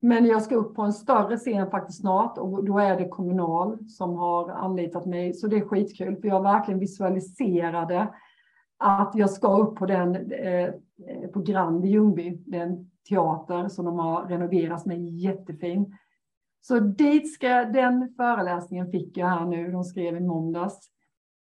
Men 0.00 0.26
jag 0.26 0.42
ska 0.42 0.54
upp 0.54 0.74
på 0.74 0.82
en 0.82 0.92
större 0.92 1.36
scen 1.36 1.70
faktiskt 1.70 2.00
snart 2.00 2.38
och 2.38 2.64
då 2.64 2.78
är 2.78 2.96
det 2.96 3.08
Kommunal 3.08 3.78
som 3.88 4.16
har 4.16 4.50
anlitat 4.50 5.06
mig. 5.06 5.34
Så 5.34 5.46
det 5.46 5.56
är 5.56 5.68
skitkul 5.68 6.16
för 6.16 6.28
jag 6.28 6.42
verkligen 6.42 6.80
visualiserade 6.80 8.08
att 8.78 9.12
jag 9.14 9.30
ska 9.30 9.56
upp 9.56 9.76
på 9.76 9.86
den 9.86 10.32
eh, 10.32 10.64
eh 10.64 11.30
på 11.32 11.40
Grand 11.40 11.84
i 11.84 11.88
Ljungby, 11.88 12.42
den 12.46 12.90
teater 13.08 13.68
som 13.68 13.84
de 13.84 13.98
har 13.98 14.26
renoverat 14.26 14.82
som 14.82 14.92
är 14.92 14.96
jättefin. 14.96 15.96
Så 16.68 16.80
dit 16.80 17.32
ska, 17.32 17.48
den 17.64 18.14
föreläsningen 18.16 18.90
fick 18.90 19.16
jag 19.16 19.26
här 19.26 19.44
nu, 19.44 19.70
de 19.72 19.84
skrev 19.84 20.16
i 20.16 20.20
måndags. 20.20 20.90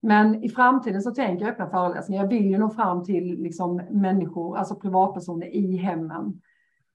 Men 0.02 0.44
i 0.44 0.50
framtiden 0.50 1.02
så 1.02 1.12
tänker 1.12 1.46
jag 1.46 1.52
öppna 1.52 1.70
föreläsningar. 1.70 2.24
Jag 2.24 2.30
vill 2.30 2.46
ju 2.46 2.58
nå 2.58 2.70
fram 2.70 3.04
till 3.04 3.42
liksom 3.42 3.82
människor, 3.92 4.58
alltså 4.58 4.76
privatpersoner 4.76 5.48
i 5.48 5.78
hemmen. 5.78 6.42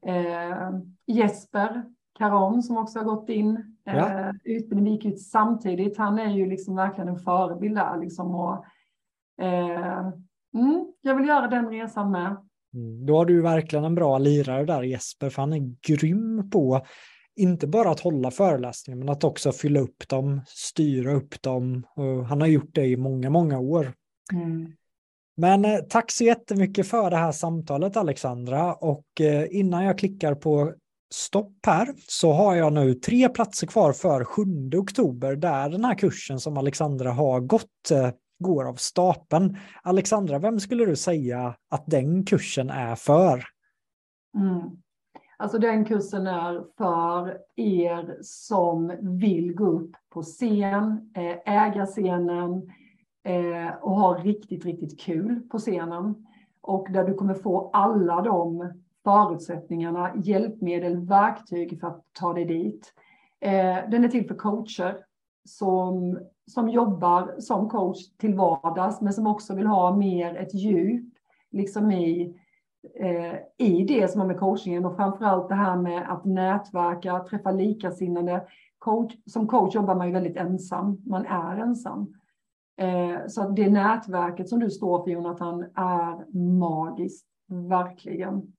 Eh, 0.07 0.71
Jesper 1.07 1.85
Caron 2.19 2.63
som 2.63 2.77
också 2.77 2.99
har 2.99 3.05
gått 3.05 3.29
in. 3.29 3.77
Ja. 3.85 3.93
Eh, 3.93 4.31
utbildningen 4.45 4.95
gick 4.95 5.05
ut 5.05 5.21
samtidigt. 5.21 5.99
Han 5.99 6.19
är 6.19 6.31
ju 6.31 6.47
liksom 6.47 6.77
verkligen 6.77 7.09
en 7.09 7.19
förebild 7.19 7.77
där. 7.77 8.01
Liksom, 8.01 8.35
och, 8.35 8.65
eh, 9.45 10.11
mm, 10.55 10.93
jag 11.01 11.15
vill 11.15 11.29
göra 11.29 11.47
den 11.47 11.69
resan 11.69 12.11
med. 12.11 12.37
Mm, 12.75 13.07
då 13.07 13.17
har 13.17 13.25
du 13.25 13.43
verkligen 13.43 13.85
en 13.85 13.95
bra 13.95 14.19
lirare 14.19 14.65
där 14.65 14.83
Jesper, 14.83 15.31
för 15.31 15.43
han 15.43 15.53
är 15.53 15.75
grym 15.87 16.51
på 16.51 16.83
inte 17.37 17.67
bara 17.67 17.91
att 17.91 18.01
hålla 18.01 18.31
föreläsningar, 18.31 18.99
men 18.99 19.09
att 19.09 19.25
också 19.25 19.53
fylla 19.53 19.81
upp 19.81 20.09
dem, 20.09 20.41
styra 20.47 21.13
upp 21.13 21.43
dem. 21.43 21.87
Och 21.97 22.27
han 22.27 22.41
har 22.41 22.49
gjort 22.49 22.75
det 22.75 22.87
i 22.87 22.97
många, 22.97 23.31
många 23.31 23.59
år. 23.59 23.93
Mm. 24.33 24.73
Men 25.37 25.65
eh, 25.65 25.79
tack 25.79 26.11
så 26.11 26.25
jättemycket 26.25 26.87
för 26.87 27.11
det 27.11 27.17
här 27.17 27.33
samtalet 27.33 27.97
Alexandra 27.97 28.75
och 28.75 29.21
eh, 29.21 29.47
innan 29.51 29.85
jag 29.85 29.99
klickar 29.99 30.35
på 30.35 30.75
stopp 31.15 31.57
här 31.67 31.95
så 32.09 32.33
har 32.33 32.55
jag 32.55 32.73
nu 32.73 32.95
tre 32.95 33.29
platser 33.29 33.67
kvar 33.67 33.93
för 33.93 34.25
7 34.25 34.43
oktober 34.77 35.37
där 35.37 35.71
den 35.71 35.85
här 35.85 35.95
kursen 35.95 36.41
som 36.41 36.57
Alexandra 36.57 37.13
har 37.13 37.41
gått 37.41 37.91
eh, 37.91 38.11
går 38.39 38.69
av 38.69 38.75
stapeln. 38.75 39.57
Alexandra, 39.83 40.39
vem 40.39 40.61
skulle 40.61 40.85
du 40.85 40.97
säga 40.97 41.57
att 41.71 41.85
den 41.87 42.25
kursen 42.25 42.71
är 42.71 42.95
för? 42.95 43.45
Mm. 44.37 44.71
Alltså 45.39 45.59
den 45.59 45.85
kursen 45.85 46.27
är 46.27 46.65
för 46.79 47.39
er 47.57 48.19
som 48.23 48.93
vill 49.01 49.55
gå 49.55 49.67
upp 49.67 49.91
på 50.11 50.23
scen, 50.23 51.11
eh, 51.15 51.65
äga 51.67 51.87
scenen, 51.87 52.71
eh, 53.25 53.75
och 53.81 53.97
ha 53.97 54.15
riktigt, 54.15 54.65
riktigt 54.65 55.01
kul 55.01 55.41
på 55.51 55.59
scenen. 55.59 56.27
Och 56.61 56.87
där 56.91 57.05
du 57.05 57.15
kommer 57.15 57.35
få 57.35 57.71
alla 57.73 58.23
de 58.23 58.73
förutsättningarna, 59.05 60.13
hjälpmedel, 60.17 60.97
verktyg 60.97 61.81
för 61.81 61.87
att 61.87 62.05
ta 62.13 62.33
dig 62.33 62.45
dit. 62.45 62.93
Eh, 63.41 63.91
den 63.91 64.05
är 64.05 64.09
till 64.09 64.29
för 64.29 64.35
coacher 64.35 64.99
som, 65.45 66.19
som 66.47 66.69
jobbar 66.69 67.35
som 67.39 67.69
coach 67.69 67.99
till 68.17 68.35
vardags, 68.35 69.01
men 69.01 69.13
som 69.13 69.27
också 69.27 69.55
vill 69.55 69.67
ha 69.67 69.97
mer 69.97 70.37
ett 70.37 70.55
djup 70.55 71.15
liksom 71.51 71.91
i 71.91 72.41
eh, 73.01 73.35
i 73.59 73.85
det 73.85 74.11
som 74.11 74.21
har 74.21 74.29
med 74.29 74.39
coachingen 74.39 74.85
och 74.85 74.97
framförallt 74.97 75.49
det 75.49 75.55
här 75.55 75.77
med 75.77 76.13
att 76.13 76.25
nätverka, 76.25 77.25
träffa 77.25 77.51
likasinnade. 77.51 78.47
Coach, 78.79 79.15
som 79.27 79.47
coach 79.47 79.75
jobbar 79.75 79.95
man 79.95 80.07
ju 80.07 80.13
väldigt 80.13 80.37
ensam, 80.37 81.03
man 81.07 81.27
är 81.27 81.57
ensam. 81.57 82.15
Eh, 82.79 83.27
så 83.29 83.43
att 83.43 83.57
det 83.57 83.71
nätverket 83.71 84.49
som 84.49 84.61
du 84.61 84.71
står 84.71 85.05
för 85.05 85.11
Jonathan 85.11 85.63
är 85.75 86.39
magiskt, 86.59 87.27
verkligen. 87.49 88.53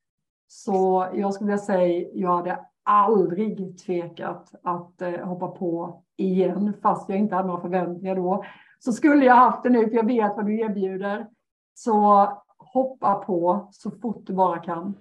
Så 0.48 1.08
jag 1.14 1.34
skulle 1.34 1.48
vilja 1.48 1.64
säga, 1.64 2.10
jag 2.14 2.36
hade 2.38 2.60
aldrig 2.84 3.78
tvekat 3.78 4.56
att 4.64 5.02
eh, 5.02 5.26
hoppa 5.26 5.48
på 5.48 6.04
igen, 6.18 6.74
fast 6.82 7.10
jag 7.10 7.18
inte 7.18 7.36
hade 7.36 7.48
några 7.48 7.62
förväntningar 7.62 8.16
då. 8.16 8.44
Så 8.80 8.92
skulle 8.92 9.26
jag 9.26 9.36
haft 9.36 9.64
det 9.64 9.70
nu, 9.70 9.90
för 9.90 9.96
jag 9.96 10.06
vet 10.08 10.36
vad 10.36 10.46
du 10.46 10.60
erbjuder. 10.60 11.28
Så 11.74 12.28
hoppa 12.74 13.16
på 13.16 13.70
så 13.72 13.92
fort 13.92 14.24
du 14.28 14.34
bara 14.34 14.58
kan. 14.60 14.94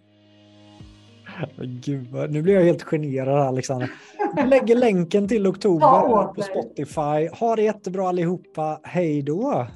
Gud, 1.56 2.30
nu 2.30 2.42
blir 2.42 2.54
jag 2.54 2.64
helt 2.64 2.82
generad 2.82 3.48
Alexander. 3.48 3.90
Jag 4.36 4.48
lägger 4.48 4.76
länken 4.76 5.28
till 5.28 5.46
oktober 5.46 6.34
på 6.34 6.42
Spotify. 6.42 7.28
Ha 7.40 7.56
det 7.56 7.62
jättebra 7.62 8.08
allihopa. 8.08 8.80
Hej 8.82 9.22
då! 9.22 9.66